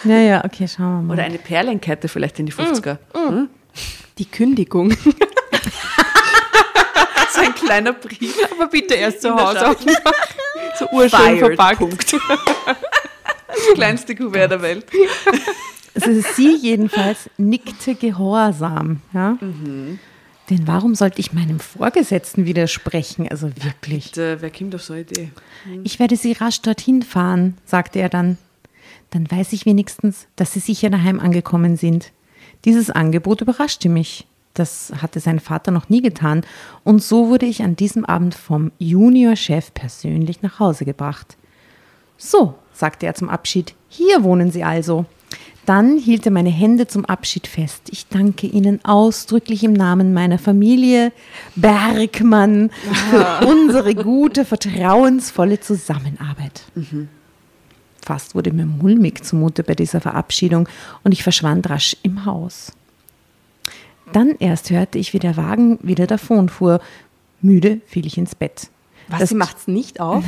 Naja, 0.03 0.45
okay, 0.45 0.69
schauen 0.69 0.87
wir 0.87 1.03
mal. 1.03 1.13
Oder 1.15 1.23
eine 1.25 1.39
Perlenkette 1.39 2.09
vielleicht 2.09 2.39
in 2.39 2.47
die 2.47 2.53
50er. 2.53 2.99
Hm? 3.15 3.49
Die 4.19 4.27
Kündigung. 4.27 4.95
kleiner 7.65 7.93
Brief. 7.93 8.37
Aber 8.53 8.69
bitte 8.69 8.95
erst 8.95 9.23
zu 9.23 9.35
Hause 9.35 9.69
aufmachen. 9.69 9.97
So 10.79 10.89
urschön 10.91 11.21
Fired, 11.21 11.39
verpackt. 11.39 11.79
Punkt. 11.79 12.17
Das 13.47 13.75
kleinste 13.75 14.17
Kuvert 14.17 14.51
der 14.51 14.63
Welt. 14.63 14.85
Also 15.95 16.21
sie 16.35 16.57
jedenfalls 16.57 17.31
nickte 17.39 17.95
gehorsam. 17.95 19.01
Ja? 19.13 19.39
Denn 20.51 20.67
warum 20.67 20.95
sollte 20.95 21.21
ich 21.21 21.33
meinem 21.33 21.61
Vorgesetzten 21.61 22.47
widersprechen? 22.47 23.29
Also 23.31 23.51
wirklich. 23.63 24.17
Äh, 24.17 24.43
wer 24.43 24.51
kommt 24.51 24.75
auf 24.75 24.83
so 24.83 24.93
eine 24.93 25.03
Idee? 25.03 25.31
Ich 25.85 25.99
werde 26.01 26.17
Sie 26.17 26.33
rasch 26.33 26.61
dorthin 26.61 27.03
fahren, 27.03 27.57
sagte 27.65 28.01
er 28.01 28.09
dann. 28.09 28.37
Dann 29.11 29.31
weiß 29.31 29.53
ich 29.53 29.65
wenigstens, 29.65 30.27
dass 30.37 30.53
Sie 30.53 30.61
sicher 30.61 30.91
daheim 30.91 31.21
angekommen 31.21 31.77
sind. 31.77 32.13
Dieses 32.65 32.91
Angebot 32.91 33.41
überraschte 33.41 33.89
mich. 33.89 34.27
Das 34.55 34.93
hatte 35.03 35.19
sein 35.19 35.41
Vater 35.41 35.73
noch 35.73 35.89
nie 35.89 36.01
getan. 36.01 36.43
Und 36.85 37.03
so 37.03 37.29
wurde 37.29 37.47
ich 37.47 37.63
an 37.63 37.77
diesem 37.77 38.05
Abend 38.05 38.35
vom 38.35 38.71
Juniorchef 38.79 39.75
persönlich 39.75 40.43
nach 40.43 40.61
Hause 40.61 40.85
gebracht. 40.85 41.37
So, 42.17 42.55
sagte 42.73 43.07
er 43.07 43.15
zum 43.15 43.29
Abschied, 43.29 43.75
hier 43.89 44.23
wohnen 44.23 44.53
Sie 44.53 44.63
also. 44.63 45.07
Dann 45.67 45.99
hielt 45.99 46.27
er 46.27 46.33
meine 46.33 46.51
Hände 46.51 46.87
zum 46.87 47.05
Abschied 47.07 47.47
fest. 47.47 47.89
Ich 47.91 48.07
danke 48.09 48.47
Ihnen 48.47 48.85
ausdrücklich 48.85 49.65
im 49.65 49.73
Namen 49.73 50.13
meiner 50.13 50.39
Familie 50.39 51.11
Bergmann 51.57 52.71
für 53.11 53.47
unsere 53.47 53.95
gute, 53.95 54.45
vertrauensvolle 54.45 55.61
Zusammenarbeit. 55.61 56.65
Fast 58.03 58.35
wurde 58.35 58.53
mir 58.53 58.67
mulmig 58.67 59.25
zumute 59.25 59.65
bei 59.65 59.75
dieser 59.75 60.03
Verabschiedung 60.03 60.69
und 61.03 61.13
ich 61.13 61.23
verschwand 61.23 61.69
rasch 61.71 61.97
im 62.03 62.27
Haus. 62.27 62.73
Dann 64.13 64.35
erst 64.39 64.71
hörte 64.71 64.99
ich, 64.99 65.13
wie 65.13 65.19
der 65.19 65.37
Wagen 65.37 65.79
wieder 65.83 66.07
davonfuhr. 66.07 66.81
Müde 67.41 67.81
fiel 67.87 68.07
ich 68.07 68.17
ins 68.19 68.35
Bett. 68.35 68.69
Was, 69.09 69.21
Das- 69.21 69.29
sie 69.31 69.35
macht's 69.35 69.67
nicht 69.69 70.01
auf? 70.01 70.25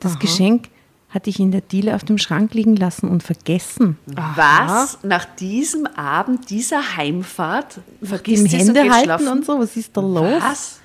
Das 0.00 0.18
Geschenk 0.18 0.68
hatte 1.10 1.30
ich 1.30 1.40
in 1.40 1.50
der 1.52 1.60
Diele 1.62 1.94
auf 1.94 2.04
dem 2.04 2.18
Schrank 2.18 2.52
liegen 2.54 2.76
lassen 2.76 3.08
und 3.08 3.22
vergessen. 3.22 3.96
Was? 4.06 4.98
Nach 5.02 5.24
diesem 5.24 5.86
Abend, 5.86 6.50
dieser 6.50 6.96
Heimfahrt, 6.96 7.78
Im 8.00 8.06
vergisst 8.08 8.50
sie 8.50 8.58
Hände 8.58 8.82
geht 8.82 8.90
halten 8.92 9.04
schlafen? 9.04 9.28
und 9.28 9.44
so, 9.46 9.58
was 9.58 9.76
ist 9.76 9.96
da 9.96 10.00
los? 10.00 10.42
Was? 10.42 10.80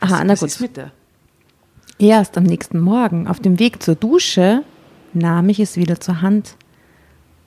Aha, 0.00 0.22
na 0.24 0.32
Was 0.32 0.40
gut. 0.40 0.48
ist 0.50 0.60
mit 0.60 0.76
der? 0.76 0.90
Erst 1.98 2.36
am 2.36 2.44
nächsten 2.44 2.78
Morgen, 2.80 3.26
auf 3.28 3.40
dem 3.40 3.58
Weg 3.58 3.82
zur 3.82 3.94
Dusche, 3.94 4.62
nahm 5.14 5.48
ich 5.48 5.60
es 5.60 5.76
wieder 5.76 5.98
zur 6.00 6.20
Hand. 6.20 6.56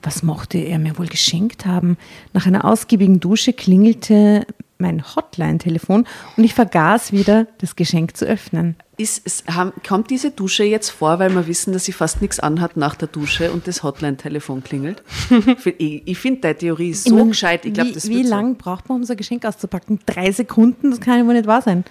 Was 0.02 0.22
mochte 0.22 0.58
er 0.58 0.78
mir 0.78 0.98
wohl 0.98 1.06
geschenkt 1.06 1.66
haben? 1.66 1.98
Nach 2.32 2.46
einer 2.46 2.64
ausgiebigen 2.64 3.20
Dusche 3.20 3.52
klingelte 3.52 4.46
mein 4.80 5.04
Hotline-Telefon 5.14 6.06
und 6.36 6.44
ich 6.44 6.54
vergaß 6.54 7.12
wieder, 7.12 7.46
das 7.58 7.76
Geschenk 7.76 8.16
zu 8.16 8.24
öffnen. 8.24 8.76
Ist, 8.96 9.22
es, 9.24 9.44
haben, 9.46 9.72
kommt 9.86 10.10
diese 10.10 10.30
Dusche 10.30 10.64
jetzt 10.64 10.90
vor, 10.90 11.18
weil 11.18 11.34
wir 11.34 11.46
wissen, 11.46 11.72
dass 11.72 11.84
sie 11.84 11.92
fast 11.92 12.20
nichts 12.20 12.40
anhat 12.40 12.76
nach 12.76 12.94
der 12.94 13.08
Dusche 13.08 13.52
und 13.52 13.66
das 13.66 13.82
Hotline-Telefon 13.82 14.62
klingelt? 14.62 15.02
ich 15.78 16.02
ich 16.06 16.18
finde, 16.18 16.40
deine 16.40 16.56
Theorie 16.56 16.90
ist 16.90 17.04
so 17.04 17.14
meine, 17.14 17.28
gescheit. 17.28 17.64
Ich 17.64 17.74
glaube, 17.74 17.90
wie, 17.90 17.94
das 17.94 18.08
Wie 18.08 18.24
wird 18.24 18.28
so. 18.28 18.54
braucht 18.58 18.88
man, 18.88 18.98
um 18.98 19.04
so 19.04 19.12
ein 19.12 19.16
Geschenk 19.16 19.44
auszupacken? 19.44 20.00
Drei 20.06 20.32
Sekunden? 20.32 20.90
Das 20.90 21.00
kann 21.00 21.18
ja 21.18 21.26
wohl 21.26 21.34
nicht 21.34 21.46
wahr 21.46 21.62
sein. 21.62 21.84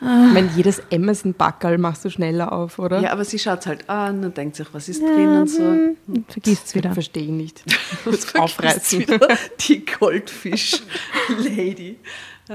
Ich 0.00 0.02
meine, 0.02 0.48
jedes 0.54 0.82
Amazon-Backerl 0.92 1.78
machst 1.78 2.04
du 2.04 2.10
schneller 2.10 2.52
auf, 2.52 2.78
oder? 2.78 3.00
Ja, 3.00 3.12
aber 3.12 3.24
sie 3.24 3.38
schaut 3.38 3.66
halt 3.66 3.88
an 3.88 4.24
und 4.24 4.36
denkt 4.36 4.56
sich, 4.56 4.66
was 4.72 4.88
ist 4.88 5.02
drin 5.02 5.28
und 5.28 5.48
so. 5.48 5.62
Und 5.62 5.96
vergisst 6.28 6.66
es 6.66 6.74
wieder. 6.74 6.92
Verstehe 6.92 7.24
ich 7.24 7.30
nicht. 7.30 7.64
Jetzt 8.10 8.36
Aufreißen. 8.38 9.00
wieder 9.00 9.28
die 9.60 9.84
Goldfisch-Lady. 9.86 11.96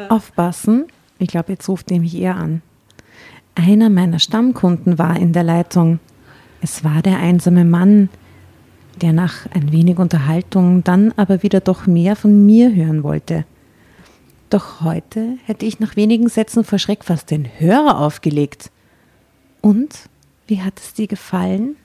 Aufpassen. 0.10 0.86
Ich 1.20 1.28
glaube, 1.28 1.52
jetzt 1.52 1.68
ruft 1.68 1.92
er 1.92 2.00
mich 2.00 2.18
eher 2.18 2.36
an. 2.36 2.62
Einer 3.56 3.90
meiner 3.90 4.20
Stammkunden 4.20 4.98
war 4.98 5.18
in 5.18 5.34
der 5.34 5.44
Leitung. 5.44 6.00
Es 6.62 6.84
war 6.84 7.02
der 7.02 7.18
einsame 7.18 7.66
Mann, 7.66 8.10
der 9.02 9.14
nach 9.14 9.46
ein 9.54 9.72
wenig 9.72 9.98
Unterhaltung 9.98 10.84
dann 10.84 11.14
aber 11.18 11.44
wieder 11.44 11.60
doch 11.60 11.88
mehr 11.88 12.16
von 12.16 12.46
mir 12.46 12.74
hören 12.74 13.04
wollte. 13.04 13.46
Doch 14.52 14.82
heute 14.82 15.38
hätte 15.46 15.66
ich 15.66 15.80
nach 15.80 15.96
wenigen 15.96 16.28
Sätzen 16.28 16.66
vor 16.66 16.78
Schreck 16.78 17.06
fast 17.06 17.32
den 17.32 17.48
Hörer 17.58 17.98
aufgelegt. 18.00 18.70
Und 19.62 20.10
wie 20.46 20.62
hat 20.62 20.78
es 20.78 20.94
dir 20.94 21.08
gefallen? 21.08 21.78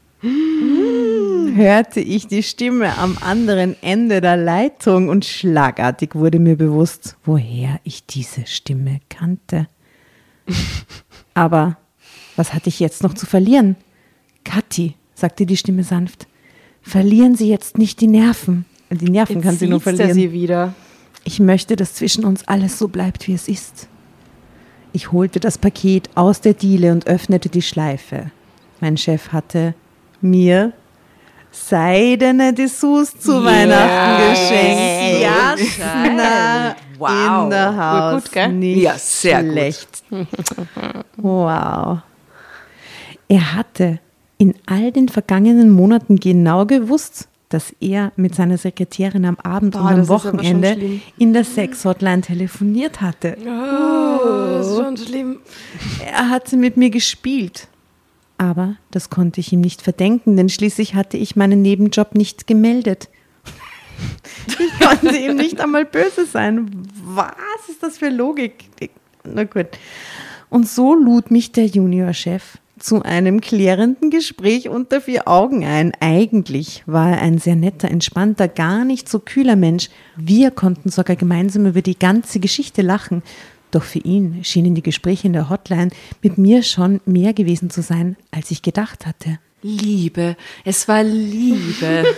hörte 1.55 2.01
ich 2.01 2.27
die 2.27 2.43
Stimme 2.43 2.99
am 2.99 3.17
anderen 3.21 3.81
Ende 3.83 4.21
der 4.21 4.37
Leitung 4.37 5.09
und 5.09 5.25
schlagartig 5.25 6.17
wurde 6.17 6.41
mir 6.41 6.57
bewusst, 6.57 7.17
woher 7.25 7.79
ich 7.85 8.05
diese 8.05 8.47
Stimme 8.47 8.99
kannte. 9.09 9.69
Aber 11.35 11.79
was 12.35 12.53
hatte 12.53 12.69
ich 12.69 12.81
jetzt 12.81 13.05
noch 13.05 13.15
zu 13.15 13.27
verlieren? 13.27 13.77
Kathi, 14.43 14.95
sagte 15.15 15.47
die 15.47 15.57
Stimme 15.57 15.85
sanft, 15.85 16.27
verlieren 16.83 17.37
Sie 17.37 17.49
jetzt 17.49 17.79
nicht 17.79 18.01
die 18.01 18.09
Nerven. 18.09 18.65
Die 18.91 19.11
Nerven 19.11 19.41
kann 19.41 19.57
sie 19.57 19.69
nur 19.69 19.79
er 19.79 19.83
verlieren. 19.83 20.15
sie 20.15 20.33
wieder. 20.33 20.75
Ich 21.29 21.41
möchte, 21.41 21.75
dass 21.75 21.95
zwischen 21.95 22.25
uns 22.25 22.47
alles 22.47 22.79
so 22.79 22.87
bleibt, 22.87 23.27
wie 23.27 23.35
es 23.35 23.49
ist. 23.49 23.89
Ich 24.93 25.11
holte 25.11 25.41
das 25.41 25.59
Paket 25.59 26.09
aus 26.15 26.41
der 26.41 26.55
Diele 26.55 26.93
und 26.93 27.09
öffnete 27.09 27.49
die 27.49 27.63
Schleife. 27.63 28.31
Mein 28.81 28.97
Chef 28.97 29.33
hatte 29.33 29.75
mir 30.21 30.73
seidene 31.51 32.53
Dessous 32.53 33.19
zu 33.19 33.45
Weihnachten 33.45 34.31
geschenkt. 34.31 35.23
Ja, 35.23 35.55
na, 36.17 36.77
Wow. 36.97 37.45
in 37.45 37.51
der 37.51 37.77
Haus. 37.77 38.23
Gut, 38.23 38.33
gell? 38.33 38.53
Nicht 38.53 38.83
Ja, 38.83 38.95
sehr 38.97 39.43
gut. 39.43 39.53
schlecht. 39.53 39.89
Wow. 41.17 41.99
Er 43.29 43.55
hatte 43.57 43.99
in 44.39 44.55
all 44.67 44.93
den 44.93 45.09
vergangenen 45.09 45.71
Monaten 45.71 46.17
genau 46.21 46.67
gewusst, 46.67 47.27
dass 47.49 47.75
er 47.81 48.13
mit 48.17 48.35
seiner 48.35 48.59
Sekretärin 48.59 49.25
am 49.25 49.37
Abend 49.37 49.73
Boah, 49.75 49.83
und 49.83 49.87
am 49.89 50.09
Wochenende 50.09 51.01
in 51.19 51.33
der 51.33 51.45
Sex-Hotline 51.45 52.23
telefoniert 52.23 53.01
hatte. 53.01 53.37
Oh, 53.41 54.59
das 54.59 54.67
ist 54.67 54.77
schon 54.77 54.97
schlimm. 54.97 55.39
Er 56.05 56.31
hatte 56.31 56.57
mit 56.57 56.77
mir 56.77 56.91
gespielt. 56.91 57.69
Aber 58.39 58.77
das 58.91 59.09
konnte 59.09 59.41
ich 59.41 59.53
ihm 59.53 59.61
nicht 59.61 59.81
verdenken, 59.81 60.37
denn 60.37 60.49
schließlich 60.49 60.95
hatte 60.95 61.17
ich 61.17 61.37
meinen 61.37 61.63
Nebenjob 61.63 62.15
nicht 62.15 62.47
gemeldet. 62.47 63.09
Ich 64.47 64.87
konnte 64.87 65.17
ihm 65.17 65.37
nicht 65.37 65.59
einmal 65.59 65.87
böse 65.87 66.27
sein. 66.27 66.71
Was 67.03 67.69
ist 67.69 67.83
das 67.83 67.97
für 67.97 68.11
Logik? 68.11 68.67
Na 69.25 69.45
gut. 69.45 69.69
Und 70.51 70.69
so 70.69 70.95
lud 70.95 71.31
mich 71.31 71.53
der 71.53 71.65
Juniorchef 71.65 72.59
zu 72.79 73.03
einem 73.03 73.41
klärenden 73.41 74.11
Gespräch 74.11 74.69
unter 74.69 75.01
vier 75.01 75.29
Augen 75.29 75.65
ein. 75.65 75.93
Eigentlich 76.01 76.83
war 76.87 77.11
er 77.13 77.23
ein 77.23 77.39
sehr 77.39 77.57
netter, 77.57 77.91
entspannter, 77.91 78.49
gar 78.49 78.85
nicht 78.85 79.09
so 79.09 79.19
kühler 79.19 79.57
Mensch. 79.57 79.89
Wir 80.17 80.51
konnten 80.51 80.91
sogar 80.91 81.17
gemeinsam 81.17 81.67
über 81.67 81.83
die 81.83 81.99
ganze 81.99 82.41
Geschichte 82.41 82.83
lachen. 82.83 83.23
Doch 83.71 83.83
für 83.83 83.99
ihn 83.99 84.45
schienen 84.45 84.75
die 84.75 84.83
Gespräche 84.83 85.27
in 85.27 85.33
der 85.33 85.51
Hotline 85.51 85.91
mit 86.23 86.39
mir 86.39 86.63
schon 86.63 87.01
mehr 87.05 87.33
gewesen 87.33 87.71
zu 87.71 87.83
sein, 87.83 88.17
als 88.31 88.51
ich 88.51 88.63
gedacht 88.63 89.07
hatte. 89.07 89.39
Liebe, 89.63 90.37
es 90.65 90.87
war 90.87 91.03
Liebe. 91.03 92.05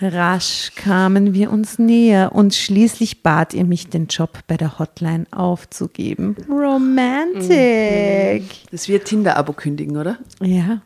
Rasch 0.00 0.72
kamen 0.74 1.34
wir 1.34 1.50
uns 1.52 1.78
näher 1.78 2.32
und 2.32 2.54
schließlich 2.54 3.22
bat 3.22 3.54
er 3.54 3.64
mich, 3.64 3.88
den 3.88 4.06
Job 4.06 4.38
bei 4.46 4.56
der 4.56 4.78
Hotline 4.78 5.26
aufzugeben. 5.30 6.36
Romantic. 6.48 8.42
Das 8.70 8.88
wird 8.88 9.04
Tinder-Abo 9.06 9.52
kündigen, 9.52 9.96
oder? 9.96 10.18
Ja. 10.40 10.82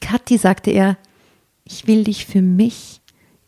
Kathi 0.00 0.38
sagte 0.38 0.70
er, 0.70 0.96
ich 1.64 1.86
will 1.86 2.04
dich 2.04 2.26
für 2.26 2.42
mich 2.42 3.00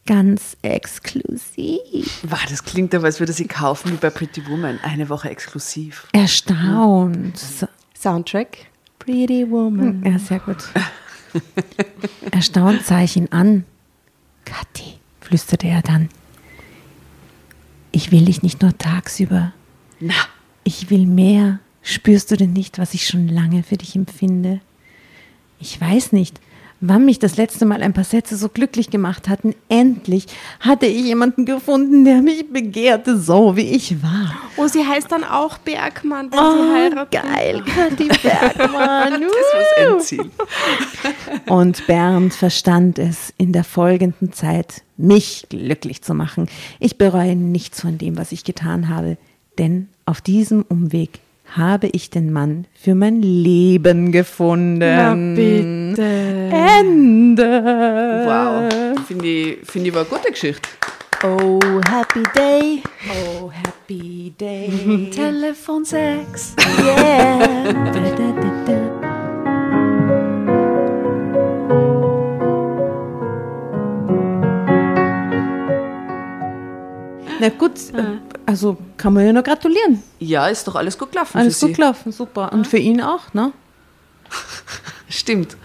ganz 0.07 0.57
exklusiv. 0.63 2.23
Wow, 2.29 2.45
das 2.49 2.63
klingt 2.65 2.95
aber, 2.95 3.07
als 3.07 3.21
würde 3.21 3.33
sie 3.33 3.47
kaufen 3.47 3.93
wie 3.93 3.97
bei 3.97 4.11
Pretty 4.11 4.47
Woman. 4.49 4.79
Eine 4.83 5.09
Woche 5.09 5.31
exklusiv. 5.31 6.07
Erstaunt. 6.13 7.39
So, 7.39 7.67
Soundtrack. 7.99 8.67
Pretty 8.99 9.51
Woman. 9.51 10.03
ja, 10.07 10.19
sehr 10.19 10.39
gut. 10.41 10.69
Erstaunt 12.31 12.85
sah 12.85 13.03
ich 13.03 13.17
ihn 13.17 13.29
an. 13.31 13.65
Kathi, 14.45 14.95
flüsterte 15.21 15.67
er 15.67 15.83
dann. 15.83 16.09
Ich 17.93 18.11
will 18.11 18.25
dich 18.25 18.43
nicht 18.43 18.63
nur 18.63 18.77
tagsüber. 18.77 19.53
Na, 20.01 20.15
Ich 20.65 20.91
will 20.91 21.07
mehr. 21.07 21.61
Spürst 21.83 22.31
du 22.31 22.37
denn 22.37 22.55
nicht, 22.55 22.79
was 22.79 22.95
ich 22.95 23.07
schon 23.07 23.29
lange 23.29 23.63
für 23.63 23.77
dich 23.77 23.95
empfinde? 23.95 24.61
Ich 25.61 25.79
weiß 25.81 26.13
nicht, 26.13 26.41
wann 26.81 27.05
mich 27.05 27.19
das 27.19 27.37
letzte 27.37 27.65
Mal 27.65 27.83
ein 27.83 27.93
paar 27.93 28.05
Sätze 28.05 28.37
so 28.37 28.49
glücklich 28.49 28.91
gemacht 28.91 29.29
hatten. 29.29 29.55
Endlich 29.69 30.27
hatte 30.61 30.87
ich 30.87 31.05
jemanden 31.05 31.47
gefunden, 31.47 32.05
der 32.05 32.21
mich 32.23 32.51
begehrte, 32.53 33.19
so 33.19 33.57
wie 33.57 33.71
ich 33.71 34.03
war. 34.03 34.35
Oh, 34.57 34.67
sie 34.67 34.85
heißt 34.87 35.11
dann 35.11 35.25
auch 35.25 35.59
Bergmann, 35.59 36.31
wenn 36.31 36.39
sie 36.39 36.45
Oh, 36.45 36.75
heiraten. 36.75 37.11
geil, 37.11 37.63
Kathi 37.65 38.09
Bergmann. 38.23 39.23
das 39.23 39.31
das 39.79 40.13
Endziel. 40.13 40.31
Und 41.47 41.87
Bernd 41.87 42.35
verstand 42.35 42.99
es 42.99 43.33
in 43.39 43.53
der 43.53 43.65
folgenden 43.65 44.33
Zeit, 44.33 44.83
mich 44.97 45.47
glücklich 45.49 46.03
zu 46.03 46.15
machen. 46.15 46.49
Ich 46.81 46.99
bereue 46.99 47.35
nichts 47.37 47.81
von 47.81 47.99
dem, 47.99 48.17
was 48.19 48.33
ich 48.33 48.45
getan 48.45 48.89
habe, 48.89 49.17
denn 49.59 49.89
auf 50.07 50.21
diesem 50.21 50.63
Umweg 50.63 51.21
habe 51.45 51.89
ich 51.89 52.11
den 52.11 52.33
Mann 52.33 52.67
für 52.75 52.95
mein 52.95 53.23
Leben 53.23 54.13
gefunden. 54.13 54.79
Na 54.79 55.15
bitte. 55.15 56.03
Ende. 56.53 57.63
Wow. 58.27 59.05
Finde 59.07 59.27
ich, 59.27 59.59
find 59.65 59.87
ich 59.87 59.95
war 59.95 60.03
eine 60.03 60.11
gute 60.11 60.31
Geschichte. 60.31 60.69
Oh, 61.23 61.59
happy 61.89 62.23
day. 62.35 62.83
Oh, 63.09 63.51
happy 63.51 64.35
day. 64.39 65.11
Telefonsex. 65.15 66.55
Yeah. 66.83 67.73
Da, 67.73 67.93
da, 67.93 68.33
da, 68.67 68.94
Na 77.41 77.49
gut, 77.49 77.73
also 78.47 78.77
kann 78.97 79.13
man 79.13 79.27
ja 79.27 79.33
nur 79.33 79.43
gratulieren. 79.43 80.03
Ja, 80.19 80.49
ist 80.49 80.67
doch 80.69 80.75
alles 80.77 80.97
gut 80.99 81.13
gelaufen 81.13 81.39
Alles 81.39 81.59
für 81.59 81.67
gut 81.67 81.77
Sie. 81.77 81.81
gelaufen, 81.81 82.13
super. 82.13 82.53
Und 82.53 82.67
für 82.67 82.79
ihn 82.79 83.01
auch, 83.01 83.33
ne? 83.35 83.53
Stimmt. 85.09 85.57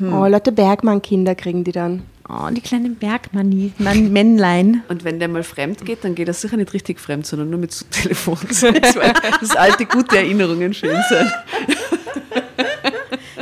Oh, 0.00 0.26
Leute 0.26 0.52
Bergmann-Kinder 0.52 1.34
kriegen 1.34 1.64
die 1.64 1.72
dann. 1.72 2.02
Oh, 2.28 2.48
die 2.50 2.60
kleinen 2.60 2.96
Bergmanni, 2.96 3.72
Mann, 3.78 4.12
Männlein. 4.12 4.82
Und 4.88 5.04
wenn 5.04 5.18
der 5.20 5.28
mal 5.28 5.44
fremd 5.44 5.84
geht, 5.84 6.02
dann 6.04 6.14
geht 6.16 6.26
er 6.28 6.34
sicher 6.34 6.56
nicht 6.56 6.72
richtig 6.74 7.00
fremd, 7.00 7.24
sondern 7.24 7.50
nur 7.50 7.60
mit 7.60 7.72
so 7.72 7.84
Telefonsex, 7.90 8.96
weil 8.96 9.12
das 9.40 9.54
alte 9.56 9.86
gute 9.86 10.16
Erinnerungen 10.18 10.74
schön 10.74 10.98
sind. 11.08 11.32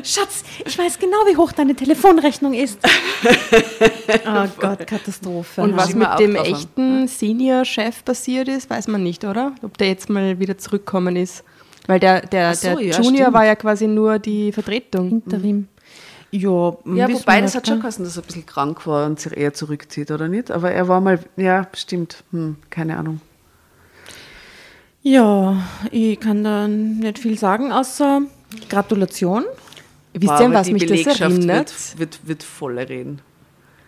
Schatz, 0.04 0.44
ich 0.64 0.78
weiß 0.78 0.98
genau, 0.98 1.16
wie 1.26 1.36
hoch 1.36 1.52
deine 1.52 1.74
Telefonrechnung 1.74 2.52
ist. 2.52 2.78
oh 4.26 4.46
Gott, 4.60 4.86
Katastrophe. 4.86 5.62
Und 5.62 5.76
was 5.76 5.94
mit 5.94 6.06
dem 6.18 6.36
echten 6.36 7.08
Senior-Chef 7.08 8.04
passiert 8.04 8.48
ist, 8.48 8.68
weiß 8.68 8.88
man 8.88 9.02
nicht, 9.02 9.24
oder? 9.24 9.54
Ob 9.62 9.78
der 9.78 9.88
jetzt 9.88 10.10
mal 10.10 10.38
wieder 10.38 10.58
zurückkommen 10.58 11.16
ist. 11.16 11.42
Weil 11.86 12.00
der, 12.00 12.20
der, 12.20 12.54
so, 12.54 12.76
der 12.76 12.80
ja, 12.80 12.96
Junior 12.96 13.24
stimmt. 13.24 13.32
war 13.32 13.46
ja 13.46 13.56
quasi 13.56 13.86
nur 13.86 14.18
die 14.18 14.52
Vertretung. 14.52 15.10
Interim. 15.10 15.68
Ja, 16.30 16.40
Ja, 16.40 17.08
wissen 17.08 17.20
wobei 17.20 17.40
das 17.40 17.54
hat 17.54 17.66
schon 17.66 17.80
geheißen, 17.80 18.04
dass 18.04 18.16
er 18.16 18.22
ein 18.22 18.26
bisschen 18.26 18.46
krank 18.46 18.86
war 18.86 19.06
und 19.06 19.20
sich 19.20 19.36
eher 19.36 19.54
zurückzieht, 19.54 20.10
oder 20.10 20.28
nicht? 20.28 20.50
Aber 20.50 20.70
er 20.70 20.88
war 20.88 21.00
mal, 21.00 21.20
ja, 21.36 21.68
stimmt, 21.74 22.24
hm, 22.32 22.56
keine 22.70 22.96
Ahnung. 22.96 23.20
Ja, 25.02 25.62
ich 25.90 26.18
kann 26.18 26.42
da 26.42 26.66
nicht 26.66 27.18
viel 27.18 27.38
sagen, 27.38 27.70
außer 27.72 28.22
Gratulation. 28.68 29.44
Wisst 30.14 30.24
ihr, 30.24 30.46
aber 30.46 30.54
was 30.54 30.66
die 30.68 30.72
mich 30.74 30.86
das 30.86 31.20
erinnert? 31.20 31.72
Wird, 31.96 31.98
wird, 31.98 32.28
wird 32.28 32.42
voll 32.42 32.78
reden. 32.78 33.20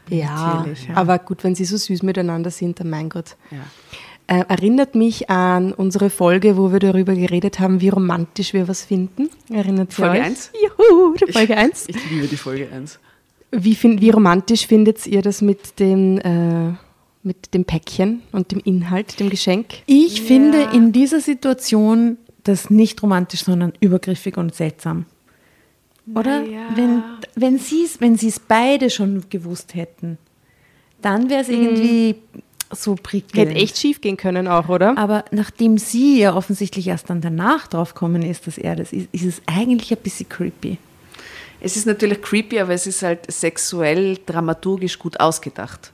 Ja, 0.08 0.56
Natürlich, 0.58 0.86
ja. 0.88 0.94
aber 0.96 1.18
gut, 1.18 1.42
wenn 1.44 1.54
sie 1.54 1.64
so 1.64 1.76
süß 1.76 2.02
miteinander 2.02 2.50
sind, 2.50 2.78
dann 2.80 2.90
mein 2.90 3.08
Gott. 3.08 3.36
Ja. 3.50 3.58
Äh, 4.28 4.44
erinnert 4.48 4.94
mich 4.96 5.30
an 5.30 5.72
unsere 5.72 6.10
Folge, 6.10 6.56
wo 6.56 6.72
wir 6.72 6.78
darüber 6.80 7.14
geredet 7.14 7.58
haben, 7.60 7.80
wie 7.80 7.88
romantisch 7.88 8.52
wir 8.52 8.66
was 8.68 8.84
finden. 8.84 9.30
Erinnert 9.52 9.90
ihr 9.90 9.94
Folge 9.94 10.18
euch? 10.18 10.24
eins? 10.24 10.50
Juhu, 10.60 11.14
die 11.14 11.32
Folge 11.32 11.56
1. 11.56 11.88
Ich 11.88 12.10
liebe 12.10 12.26
die 12.26 12.36
Folge 12.36 12.68
1. 12.72 12.98
Wie, 13.52 13.74
fin- 13.76 14.00
wie 14.00 14.10
romantisch 14.10 14.66
findet 14.66 15.06
ihr 15.06 15.22
das 15.22 15.42
mit 15.42 15.78
dem, 15.78 16.18
äh, 16.18 16.72
mit 17.22 17.54
dem 17.54 17.64
Päckchen 17.64 18.22
und 18.32 18.50
dem 18.50 18.60
Inhalt, 18.60 19.18
dem 19.20 19.30
Geschenk? 19.30 19.66
Ich 19.86 20.22
finde 20.22 20.68
in 20.72 20.90
dieser 20.92 21.20
Situation 21.20 22.16
das 22.44 22.68
nicht 22.70 23.02
romantisch, 23.02 23.44
sondern 23.44 23.72
übergriffig 23.80 24.36
und 24.36 24.54
seltsam. 24.54 25.06
Oder? 26.14 26.44
Wenn, 26.74 27.02
wenn 27.34 27.58
sie 27.58 27.84
es 27.84 28.00
wenn 28.00 28.16
sie's 28.16 28.38
beide 28.38 28.90
schon 28.90 29.24
gewusst 29.28 29.74
hätten, 29.74 30.18
dann 31.02 31.28
wäre 31.28 31.42
es 31.42 31.48
irgendwie 31.48 32.16
so 32.72 32.94
prickelnd. 32.94 33.50
Hätte 33.50 33.60
echt 33.60 33.78
schief 33.78 34.00
gehen 34.00 34.16
können 34.16 34.48
auch, 34.48 34.68
oder? 34.68 34.96
Aber 34.96 35.24
nachdem 35.30 35.78
sie 35.78 36.20
ja 36.20 36.34
offensichtlich 36.34 36.88
erst 36.88 37.10
dann 37.10 37.20
danach 37.20 37.66
drauf 37.66 37.94
gekommen 37.94 38.22
ist, 38.22 38.46
dass 38.46 38.58
er 38.58 38.76
das 38.76 38.92
ist, 38.92 39.08
ist 39.12 39.24
es 39.24 39.42
eigentlich 39.46 39.92
ein 39.92 40.02
bisschen 40.02 40.28
creepy. 40.28 40.78
Es 41.60 41.76
ist 41.76 41.86
natürlich 41.86 42.20
creepy, 42.22 42.60
aber 42.60 42.74
es 42.74 42.86
ist 42.86 43.02
halt 43.02 43.30
sexuell, 43.30 44.18
dramaturgisch 44.26 44.98
gut 44.98 45.18
ausgedacht. 45.18 45.92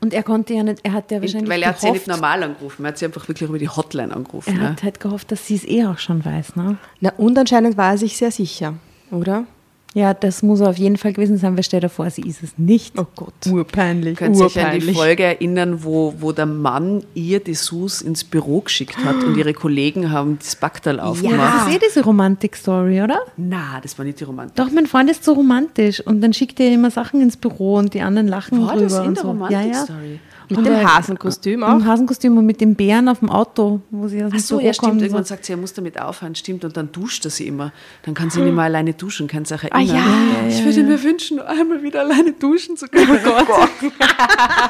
Und 0.00 0.14
er 0.14 0.22
konnte 0.22 0.54
ja 0.54 0.62
nicht, 0.62 0.80
er 0.82 0.94
hat 0.94 1.10
ja 1.10 1.20
wahrscheinlich 1.20 1.50
Weil 1.50 1.62
er 1.62 1.70
hat 1.70 1.80
sie 1.80 1.90
nicht 1.90 2.06
normal 2.06 2.42
angerufen, 2.42 2.84
er 2.84 2.88
hat 2.88 2.98
sie 2.98 3.04
einfach 3.04 3.28
wirklich 3.28 3.48
über 3.48 3.58
die 3.58 3.68
Hotline 3.68 4.14
angerufen. 4.14 4.54
er 4.54 4.62
ne? 4.62 4.68
hat 4.70 4.82
halt 4.82 5.00
gehofft, 5.00 5.30
dass 5.30 5.46
sie 5.46 5.56
es 5.56 5.64
eh 5.66 5.84
auch 5.84 5.98
schon 5.98 6.24
weiß. 6.24 6.56
Ne? 6.56 6.78
Na, 7.00 7.12
und 7.18 7.36
anscheinend 7.38 7.76
war 7.76 7.92
er 7.92 7.98
sich 7.98 8.16
sehr 8.16 8.30
sicher, 8.30 8.74
oder? 9.10 9.44
Ja, 9.92 10.14
das 10.14 10.44
muss 10.44 10.60
auf 10.60 10.78
jeden 10.78 10.96
Fall 10.96 11.12
gewesen 11.12 11.36
sein, 11.36 11.56
weil 11.56 11.64
stell 11.64 11.80
dir 11.80 11.88
vor, 11.88 12.08
sie 12.10 12.20
ist 12.22 12.44
es 12.44 12.56
nicht. 12.56 12.96
Oh 12.96 13.06
Gott. 13.16 13.34
Urpeinlich. 13.50 14.16
Könnt 14.16 14.36
ihr 14.36 14.44
euch 14.46 14.64
an 14.64 14.78
die. 14.78 14.94
Folge 14.94 15.24
erinnern, 15.24 15.82
wo, 15.82 16.14
wo 16.20 16.30
der 16.30 16.46
Mann 16.46 17.02
ihr 17.14 17.40
die 17.40 17.54
Sus 17.54 18.00
ins 18.00 18.22
Büro 18.22 18.60
geschickt 18.60 18.96
hat 19.04 19.16
und 19.24 19.36
ihre 19.36 19.52
Kollegen 19.52 20.12
haben 20.12 20.38
das 20.38 20.54
Backtal 20.54 20.98
Das 20.98 21.06
aufgemacht? 21.06 21.68
ist 21.68 21.74
eh 21.74 21.80
diese 21.84 22.04
Romantik-Story, 22.04 23.02
oder? 23.02 23.18
Na, 23.36 23.80
das 23.82 23.98
war 23.98 24.04
nicht 24.04 24.20
die 24.20 24.24
Romantik. 24.24 24.54
Doch, 24.54 24.70
mein 24.70 24.86
Freund 24.86 25.10
ist 25.10 25.24
so 25.24 25.32
romantisch 25.32 26.00
und 26.06 26.20
dann 26.20 26.32
schickt 26.34 26.60
er 26.60 26.72
immer 26.72 26.92
Sachen 26.92 27.20
ins 27.20 27.36
Büro 27.36 27.74
und 27.74 27.92
die 27.92 28.00
anderen 28.02 28.28
lachen 28.28 28.60
War 28.64 28.74
drüber. 28.76 28.84
das 28.84 28.98
in 29.04 29.14
der 29.14 29.22
so. 29.24 29.28
Romantik-Story? 29.30 30.20
Mit 30.50 30.58
Und 30.58 30.64
dem 30.64 30.84
Hasenkostüm 30.84 31.62
auch. 31.62 31.84
Hasenkostüm 31.84 32.36
und 32.36 32.44
mit 32.44 32.60
dem 32.60 32.74
Bären 32.74 33.08
auf 33.08 33.20
dem 33.20 33.30
Auto, 33.30 33.80
wo 33.90 34.08
sie 34.08 34.22
aus 34.24 34.30
dem 34.30 34.36
Ach 34.36 34.42
so, 34.42 34.56
Büro 34.56 34.66
ja, 34.66 34.74
stimmt. 34.74 35.00
Irgendwann 35.00 35.24
sagt 35.24 35.44
sie, 35.44 35.52
er 35.52 35.56
muss 35.56 35.72
damit 35.72 36.00
aufhören, 36.00 36.34
stimmt. 36.34 36.64
Und 36.64 36.76
dann 36.76 36.90
duscht 36.90 37.24
er 37.24 37.30
sie 37.30 37.46
immer. 37.46 37.72
Dann 38.02 38.14
kann 38.14 38.30
sie 38.30 38.40
nicht 38.40 38.54
mehr 38.54 38.64
alleine 38.64 38.92
duschen, 38.92 39.28
kann 39.28 39.44
sich 39.44 39.62
erinnern. 39.62 39.96
ja, 39.96 40.48
ich 40.48 40.64
würde 40.64 40.82
mir 40.82 41.02
wünschen, 41.02 41.36
nur 41.36 41.48
einmal 41.48 41.82
wieder 41.82 42.00
alleine 42.00 42.32
duschen 42.32 42.76
zu 42.76 42.88
können. 42.88 43.20
Oh 43.24 43.44
Gott. 43.44 43.70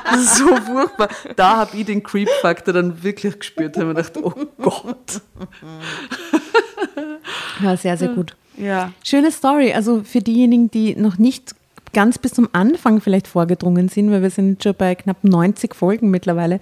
das 0.05 0.21
ist 0.21 0.37
so 0.37 0.55
furchtbar. 0.57 1.09
Da 1.37 1.57
habe 1.57 1.77
ich 1.77 1.87
den 1.87 2.03
Creep-Faktor 2.03 2.75
dann 2.75 3.03
wirklich 3.03 3.39
gespürt. 3.39 3.77
Da 3.77 3.81
habe 3.81 3.99
ich 3.99 4.13
gedacht, 4.13 4.19
oh 4.23 4.47
Gott. 4.63 5.23
Ja, 7.63 7.77
sehr, 7.77 7.97
sehr 7.97 8.09
gut. 8.09 8.37
Ja. 8.57 8.93
Schöne 9.03 9.31
Story. 9.31 9.73
Also 9.73 10.03
für 10.05 10.21
diejenigen, 10.21 10.71
die 10.71 10.95
noch 10.97 11.19
nicht 11.19 11.55
ganz 11.93 12.19
bis 12.19 12.33
zum 12.33 12.49
Anfang 12.53 13.01
vielleicht 13.01 13.27
vorgedrungen 13.27 13.89
sind, 13.89 14.11
weil 14.11 14.23
wir 14.23 14.31
sind 14.31 14.63
schon 14.63 14.75
bei 14.77 14.95
knapp 14.95 15.23
90 15.23 15.75
Folgen 15.75 16.11
mittlerweile. 16.11 16.61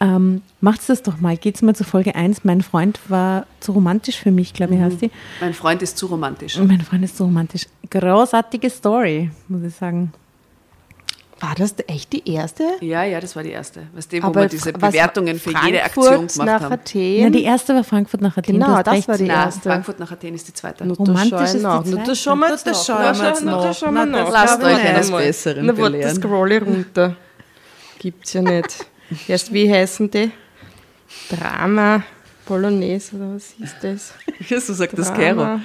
Ähm, 0.00 0.42
macht's 0.60 0.86
das 0.86 1.02
doch 1.02 1.20
mal. 1.20 1.36
Geht's 1.36 1.62
mal 1.62 1.74
zu 1.74 1.84
Folge 1.84 2.14
1. 2.14 2.44
Mein 2.44 2.62
Freund 2.62 2.98
war 3.08 3.46
zu 3.60 3.72
romantisch 3.72 4.18
für 4.18 4.32
mich, 4.32 4.52
glaube 4.52 4.74
ich, 4.74 4.80
heißt 4.80 5.02
die. 5.02 5.10
Mein 5.40 5.54
Freund 5.54 5.82
ist 5.82 5.96
zu 5.96 6.06
romantisch. 6.06 6.58
Mein 6.58 6.80
Freund 6.80 7.04
ist 7.04 7.16
so 7.16 7.24
romantisch. 7.24 7.66
Großartige 7.90 8.70
Story, 8.70 9.30
muss 9.48 9.62
ich 9.62 9.74
sagen. 9.74 10.12
War 11.40 11.54
das 11.58 11.74
echt 11.88 12.12
die 12.12 12.28
erste? 12.32 12.62
Ja, 12.80 13.02
ja, 13.02 13.20
das 13.20 13.34
war 13.34 13.42
die 13.42 13.50
erste. 13.50 13.88
Weißt 13.92 14.12
du, 14.12 14.22
wo 14.22 14.26
Aber 14.28 14.42
wir 14.42 14.48
diese 14.48 14.72
was- 14.74 14.92
Bewertungen 14.92 15.38
für 15.40 15.50
jede 15.50 15.78
Frankfurt 15.78 15.84
Aktion 15.84 16.26
gemacht 16.28 16.36
nach 16.46 16.60
haben. 16.62 16.72
Athen. 16.74 17.16
Ja, 17.22 17.30
die 17.30 17.42
erste 17.42 17.74
war 17.74 17.84
Frankfurt 17.84 18.20
nach 18.20 18.36
Athen. 18.36 18.54
Genau, 18.60 18.82
das 18.82 18.94
recht. 18.94 19.08
war 19.08 19.18
die 19.18 19.24
Nein, 19.24 19.36
erste. 19.46 19.62
Frankfurt 19.62 19.98
nach 20.00 20.12
Athen 20.12 20.34
ist 20.34 20.46
die 20.48 20.54
zweite. 20.54 20.84
Romantisch 20.84 21.30
das 21.30 21.54
ist 21.54 21.58
die 21.60 21.62
noch. 21.64 21.84
Nur 21.84 21.94
zweite. 21.94 22.10
das 22.10 22.22
schauen 22.22 22.38
wir 22.38 22.50
jetzt 22.50 22.66
Das 22.66 22.88
noch. 22.88 22.98
Na, 22.98 23.12
na, 23.42 23.62
das 23.62 23.78
schauen 23.78 23.94
wir 23.94 24.06
Na, 24.06 24.22
noch. 24.22 24.32
lasst 24.32 24.62
euch 24.62 24.76
eines. 24.84 25.10
Besseren 25.10 25.66
Na, 25.66 25.72
belehren. 25.72 26.00
das 26.02 26.14
scrolle 26.16 26.62
runter. 26.62 27.16
Gibt's 27.98 28.32
ja 28.32 28.42
nicht. 28.42 28.86
Erst 29.28 29.52
wie 29.52 29.70
heißen 29.70 30.10
die? 30.10 30.30
Drama 31.30 32.02
Bolognese 32.46 33.16
oder 33.16 33.34
was 33.34 33.54
ist 33.58 33.76
das? 33.82 34.12
So 34.66 34.72
sagt 34.74 34.96
das 34.98 35.12
Gero. 35.14 35.58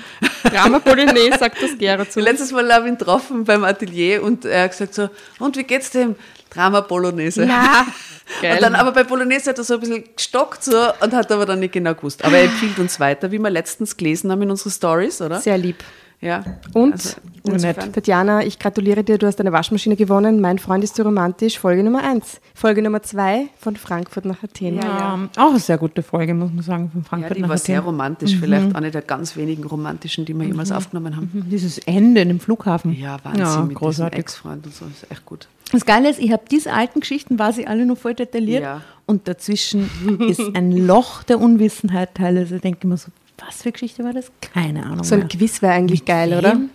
Drama, 0.49 0.79
Bolognese 0.79 1.37
sagt 1.39 1.61
das 1.61 1.77
Gero 1.77 2.05
zu. 2.05 2.19
Letztes 2.19 2.51
Mal 2.51 2.71
habe 2.73 2.85
ich 2.85 2.91
ihn 2.93 2.97
getroffen 2.97 3.43
beim 3.43 3.63
Atelier 3.63 4.23
und 4.23 4.45
er 4.45 4.63
hat 4.63 4.71
gesagt 4.71 4.93
so, 4.93 5.09
und 5.39 5.55
wie 5.57 5.63
geht's 5.63 5.91
dem? 5.91 6.15
Drama 6.49 6.81
Bolognese. 6.81 7.45
Na, 7.45 7.85
Und 8.41 8.61
dann 8.61 8.75
aber 8.75 8.91
bei 8.91 9.03
Bolognese 9.03 9.49
hat 9.49 9.57
er 9.57 9.63
so 9.63 9.75
ein 9.75 9.79
bisschen 9.79 10.03
gestockt 10.15 10.63
so 10.63 10.77
und 11.01 11.13
hat 11.13 11.31
aber 11.31 11.45
dann 11.45 11.59
nicht 11.59 11.73
genau 11.73 11.95
gewusst. 11.95 12.23
Aber 12.23 12.37
er 12.37 12.43
empfiehlt 12.43 12.77
uns 12.77 12.99
weiter, 12.99 13.31
wie 13.31 13.39
wir 13.39 13.49
letztens 13.49 13.97
gelesen 13.97 14.31
haben 14.31 14.41
in 14.43 14.51
unseren 14.51 14.71
Stories, 14.71 15.21
oder? 15.21 15.39
Sehr 15.39 15.57
lieb. 15.57 15.83
Ja. 16.21 16.43
Und 16.73 16.93
Also, 16.93 17.15
insofern- 17.45 17.93
Tatjana, 17.93 18.43
ich 18.45 18.59
gratuliere 18.59 19.05
dir, 19.05 19.17
du 19.17 19.25
hast 19.25 19.39
eine 19.39 19.53
Waschmaschine 19.53 19.95
gewonnen. 19.95 20.41
Mein 20.41 20.59
Freund 20.59 20.83
ist 20.83 20.95
so 20.97 21.03
romantisch. 21.03 21.57
Folge 21.57 21.81
Nummer 21.81 22.03
eins. 22.03 22.41
Folge 22.53 22.81
Nummer 22.81 23.01
zwei 23.03 23.45
von 23.57 23.77
Frankfurt 23.77 24.25
nach 24.25 24.43
Athen. 24.43 24.75
Ja, 24.75 25.17
auch 25.37 25.49
eine 25.51 25.59
sehr 25.59 25.77
gute 25.77 26.03
Folge, 26.03 26.33
muss 26.33 26.51
man 26.51 26.61
sagen, 26.63 26.89
von 26.91 27.01
Ja, 27.03 27.07
Frankfurt 27.07 27.37
die 27.37 27.41
nach 27.41 27.49
war 27.49 27.57
sehr 27.57 27.77
Athen. 27.79 27.85
romantisch. 27.87 28.35
Vielleicht 28.35 28.75
eine 28.75 28.91
der 28.91 29.01
ganz 29.01 29.37
wenigen 29.37 29.63
romantischen, 29.63 30.25
die 30.25 30.33
wir 30.33 30.45
jemals 30.45 30.71
aufgenommen 30.73 31.15
haben. 31.15 31.45
Dieses 31.49 31.77
Ende 31.79 32.21
in 32.21 32.27
dem 32.27 32.39
Flughafen. 32.41 32.93
Ja, 32.99 33.17
Wahnsinn 33.23 33.41
Ja, 33.45 33.49
mit 33.61 33.69
diesem 33.71 33.73
großartig. 33.75 34.19
Ex-Freund 34.19 34.65
und 34.65 34.75
so. 34.75 34.85
Ist 34.85 35.09
echt 35.09 35.25
gut. 35.25 35.47
Das 35.71 35.85
Geile 35.85 36.09
ist, 36.09 36.19
ich 36.19 36.31
habe 36.33 36.43
diese 36.51 36.73
alten 36.73 36.99
Geschichten, 36.99 37.39
war 37.39 37.53
sie 37.53 37.65
alle 37.67 37.85
nur 37.85 37.95
voll 37.95 38.15
detailliert 38.15 38.63
Ja. 38.63 38.81
und 39.05 39.27
dazwischen 39.27 39.89
ist 40.27 40.41
ein 40.55 40.71
Loch 40.71 41.23
der 41.23 41.39
Unwissenheit 41.39 42.15
teilweise. 42.15 42.55
Ich 42.57 42.61
denke 42.61 42.79
immer 42.83 42.97
so, 42.97 43.09
was 43.45 43.61
für 43.61 43.71
Geschichte 43.71 44.03
war 44.03 44.13
das? 44.13 44.31
Keine 44.41 44.85
Ahnung. 44.85 45.03
So 45.03 45.15
ein 45.15 45.21
mehr. 45.21 45.29
Quiz 45.29 45.61
wäre 45.61 45.73
eigentlich 45.73 46.05
geil, 46.05 46.37
oder? 46.37 46.53
Wem? 46.53 46.69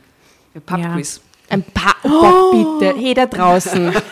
Ja, 0.54 0.60
Pubquiz. 0.60 1.20
Ein 1.48 1.62
paar. 1.62 1.96
Oh 2.04 2.08
Gott, 2.08 2.80
bitte. 2.80 2.98
Hey, 2.98 3.14
da 3.14 3.26
draußen. 3.26 3.92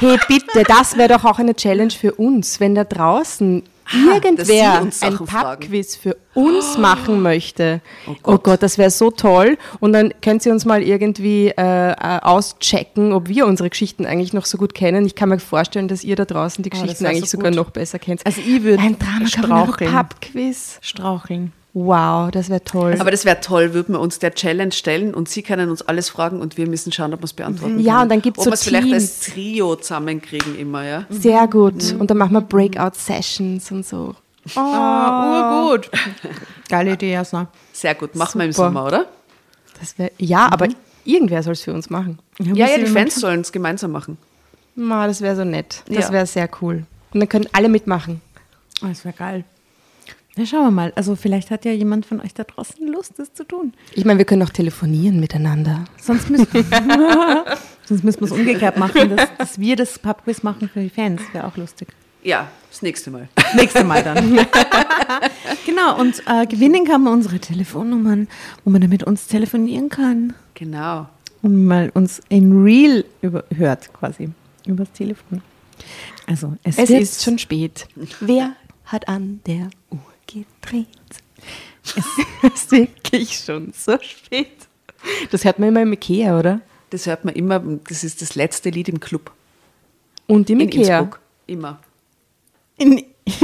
Hey, 0.00 0.18
bitte, 0.28 0.64
das 0.64 0.98
wäre 0.98 1.08
doch 1.08 1.24
auch 1.24 1.38
eine 1.38 1.54
Challenge 1.54 1.90
für 1.90 2.12
uns, 2.12 2.60
wenn 2.60 2.74
da 2.74 2.84
draußen 2.84 3.62
irgendwer 3.92 4.44
sie 4.44 4.82
uns 4.82 5.02
ein. 5.02 5.16
Pubquiz 5.16 5.96
für 5.96 6.16
uns 6.34 6.78
machen 6.78 7.22
möchte, 7.22 7.80
Oh 8.06 8.10
oh 8.10 8.16
Gott. 8.22 8.44
Gott, 8.44 8.62
das 8.62 8.78
wäre 8.78 8.90
so 8.90 9.10
toll. 9.10 9.58
Und 9.80 9.92
dann 9.92 10.12
könnt 10.20 10.44
ihr 10.46 10.52
uns 10.52 10.64
mal 10.64 10.82
irgendwie 10.82 11.48
äh, 11.48 11.90
äh, 11.92 11.94
auschecken, 12.22 13.12
ob 13.12 13.28
wir 13.28 13.46
unsere 13.46 13.70
Geschichten 13.70 14.06
eigentlich 14.06 14.32
noch 14.32 14.46
so 14.46 14.58
gut 14.58 14.74
kennen. 14.74 15.04
Ich 15.06 15.14
kann 15.14 15.28
mir 15.28 15.38
vorstellen, 15.38 15.88
dass 15.88 16.04
ihr 16.04 16.16
da 16.16 16.24
draußen 16.24 16.62
die 16.62 16.70
das 16.70 16.80
Geschichten 16.80 17.04
so 17.04 17.10
eigentlich 17.10 17.30
sogar 17.30 17.50
gut. 17.50 17.56
noch 17.56 17.70
besser 17.70 17.98
kennt. 17.98 18.24
Also 18.24 18.40
ich 18.40 18.62
würde 18.62 18.82
ein 18.82 18.98
Drama 18.98 19.26
straucheln. 19.26 19.90
Pubquiz. 19.90 20.78
Straucheln. 20.80 21.52
Wow, 21.74 22.30
das 22.30 22.48
wäre 22.48 22.64
toll. 22.64 22.96
Aber 22.98 23.10
das 23.10 23.24
wäre 23.24 23.40
toll, 23.40 23.74
würden 23.74 23.94
wir 23.94 24.00
uns 24.00 24.18
der 24.18 24.34
Challenge 24.34 24.72
stellen 24.72 25.14
und 25.14 25.28
Sie 25.28 25.42
können 25.42 25.68
uns 25.70 25.82
alles 25.82 26.08
fragen 26.08 26.40
und 26.40 26.56
wir 26.56 26.66
müssen 26.66 26.90
schauen, 26.92 27.12
ob 27.14 27.20
wir 27.20 27.24
es 27.26 27.34
beantworten 27.34 27.78
Ja, 27.78 27.92
können. 27.92 28.02
und 28.04 28.08
dann 28.10 28.22
gibt's 28.22 28.38
ob 28.40 28.44
so 28.44 28.50
wir 28.50 28.54
es 28.54 28.64
vielleicht 28.64 28.92
als. 28.92 29.20
Trio 29.20 29.76
zusammenkriegen 29.76 30.58
immer, 30.58 30.84
ja? 30.84 31.04
Sehr 31.10 31.46
gut. 31.46 31.94
Und 31.98 32.10
dann 32.10 32.16
machen 32.16 32.32
wir 32.32 32.40
Breakout-Sessions 32.40 33.70
und 33.70 33.86
so. 33.86 34.14
Oh, 34.56 34.60
urgut. 34.60 35.90
Geile 36.70 36.92
Idee, 36.94 37.12
Jasna. 37.12 37.48
Sehr 37.72 37.94
gut, 37.94 38.14
machen 38.14 38.38
wir 38.38 38.46
im 38.46 38.52
Super. 38.52 38.68
Sommer, 38.68 38.86
oder? 38.86 39.06
Das 39.78 39.98
wär, 39.98 40.10
ja, 40.18 40.50
aber 40.50 40.68
irgendwer 41.04 41.42
soll 41.42 41.52
es 41.52 41.62
für 41.62 41.72
uns 41.74 41.90
machen. 41.90 42.18
Ja, 42.40 42.66
ja, 42.66 42.78
die 42.78 42.86
Fans 42.86 43.14
sollen 43.16 43.42
es 43.42 43.52
gemeinsam 43.52 43.92
machen. 43.92 44.16
Ma, 44.74 45.06
das 45.06 45.20
wäre 45.20 45.36
so 45.36 45.44
nett. 45.44 45.82
Das 45.86 46.06
Ja. 46.06 46.12
wäre 46.12 46.26
sehr 46.26 46.48
cool. 46.62 46.86
Und 47.12 47.20
dann 47.20 47.28
können 47.28 47.46
alle 47.52 47.68
mitmachen. 47.68 48.20
Oh, 48.82 48.86
das 48.86 49.04
wäre 49.04 49.14
geil. 49.14 49.44
Na, 50.38 50.46
schauen 50.46 50.66
wir 50.66 50.70
mal. 50.70 50.92
Also 50.94 51.16
vielleicht 51.16 51.50
hat 51.50 51.64
ja 51.64 51.72
jemand 51.72 52.06
von 52.06 52.20
euch 52.20 52.32
da 52.32 52.44
draußen 52.44 52.86
Lust, 52.86 53.14
das 53.16 53.34
zu 53.34 53.42
tun. 53.42 53.72
Ich 53.94 54.04
meine, 54.04 54.18
wir 54.18 54.24
können 54.24 54.44
auch 54.44 54.50
telefonieren 54.50 55.18
miteinander. 55.18 55.84
Sonst 56.00 56.30
müssen, 56.30 56.46
Sonst 57.84 58.04
müssen 58.04 58.20
wir 58.20 58.26
es 58.26 58.30
umgekehrt 58.30 58.76
machen, 58.76 59.16
dass, 59.16 59.28
dass 59.36 59.58
wir 59.58 59.74
das 59.74 59.98
Pubquiz 59.98 60.44
machen 60.44 60.68
für 60.68 60.78
die 60.78 60.90
Fans. 60.90 61.22
Wäre 61.32 61.44
auch 61.44 61.56
lustig. 61.56 61.88
Ja, 62.22 62.46
das 62.70 62.82
nächste 62.82 63.10
Mal. 63.10 63.28
Nächste 63.56 63.82
Mal 63.82 64.04
dann. 64.04 64.36
genau, 65.66 65.98
und 65.98 66.22
äh, 66.26 66.46
gewinnen 66.46 66.84
kann 66.84 67.02
man 67.02 67.14
unsere 67.14 67.40
Telefonnummern, 67.40 68.28
wo 68.64 68.70
man 68.70 68.80
damit 68.80 69.02
uns 69.02 69.26
telefonieren 69.26 69.88
kann. 69.88 70.34
Genau. 70.54 71.08
Und 71.42 71.66
mal 71.66 71.90
uns 71.94 72.20
in 72.28 72.62
real 72.62 73.04
über, 73.22 73.42
hört, 73.56 73.92
quasi, 73.92 74.28
übers 74.66 74.92
Telefon. 74.92 75.42
Also, 76.28 76.54
es, 76.62 76.78
Es 76.78 76.90
ist 76.90 77.24
schon 77.24 77.38
spät. 77.38 77.88
Wer 78.20 78.52
hat 78.84 79.08
an 79.08 79.40
der 79.46 79.70
Uhr 79.90 79.98
gedreht? 80.28 80.86
Es 82.42 82.62
ist 82.62 82.70
wirklich 82.72 83.36
schon 83.38 83.72
so 83.76 83.98
spät. 84.00 84.68
Das 85.30 85.44
hört 85.44 85.58
man 85.58 85.70
immer 85.70 85.82
im 85.82 85.92
Ikea, 85.92 86.38
oder? 86.38 86.60
Das 86.90 87.06
hört 87.06 87.24
man 87.24 87.34
immer, 87.34 87.58
das 87.88 88.04
ist 88.04 88.22
das 88.22 88.34
letzte 88.34 88.70
Lied 88.70 88.88
im 88.88 89.00
Club. 89.00 89.32
Und 90.26 90.48
im 90.50 90.60
In 90.60 90.68
Ikea. 90.68 90.98
Innsbruck. 91.00 91.20
Immer. 91.46 91.80
In, 92.76 93.02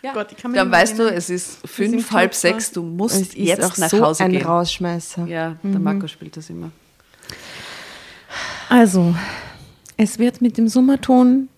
Ja. 0.00 0.12
Gott, 0.12 0.30
ich 0.30 0.38
kann 0.38 0.52
mich 0.52 0.60
Dann 0.60 0.70
weißt 0.70 0.98
du, 0.98 1.12
es 1.12 1.28
ist 1.28 1.58
fünf, 1.66 2.08
Club 2.08 2.12
halb 2.12 2.34
sechs, 2.34 2.70
du 2.70 2.82
musst 2.84 3.16
Es 3.16 3.20
ist 3.28 3.34
jetzt 3.36 3.64
auch 3.64 3.76
nach 3.78 3.90
so 3.90 4.00
Hause 4.00 4.24
ein 4.24 4.30
gehen. 4.30 4.46
Rausschmeißer. 4.46 5.26
Ja, 5.26 5.56
der 5.62 5.80
Marco 5.80 6.06
spielt 6.06 6.36
das 6.36 6.48
immer. 6.50 6.70
Also, 8.68 9.14
es 9.96 10.18
wird 10.20 10.40
mit 10.40 10.56
dem 10.56 10.68
Summerton 10.68 11.48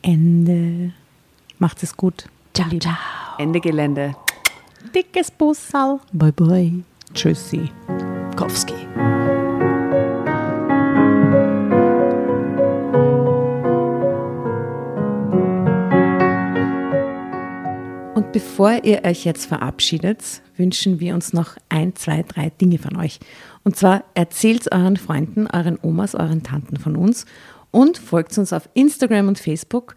Ende. 0.00 0.92
Macht 1.58 1.82
es 1.82 1.96
gut. 1.96 2.26
Ciao, 2.54 2.68
ciao. 2.78 2.94
Ende 3.36 3.58
Gelände. 3.58 4.14
Dickes 4.94 5.28
Bussal. 5.28 5.98
Bye 6.12 6.30
bye. 6.30 6.84
Tschüssi. 7.12 7.68
Kowski. 8.36 8.74
Und 18.14 18.30
bevor 18.30 18.84
ihr 18.84 19.04
euch 19.04 19.24
jetzt 19.24 19.46
verabschiedet, 19.46 20.22
wünschen 20.56 21.00
wir 21.00 21.14
uns 21.14 21.32
noch 21.32 21.56
ein, 21.68 21.96
zwei, 21.96 22.22
drei 22.22 22.50
Dinge 22.50 22.78
von 22.78 22.96
euch. 22.96 23.18
Und 23.64 23.74
zwar 23.74 24.04
erzählt 24.14 24.70
euren 24.70 24.96
Freunden, 24.96 25.48
euren 25.48 25.76
Omas, 25.82 26.14
euren 26.14 26.44
Tanten 26.44 26.76
von 26.76 26.94
uns 26.94 27.26
und 27.72 27.98
folgt 27.98 28.38
uns 28.38 28.52
auf 28.52 28.68
Instagram 28.74 29.26
und 29.26 29.40
Facebook 29.40 29.96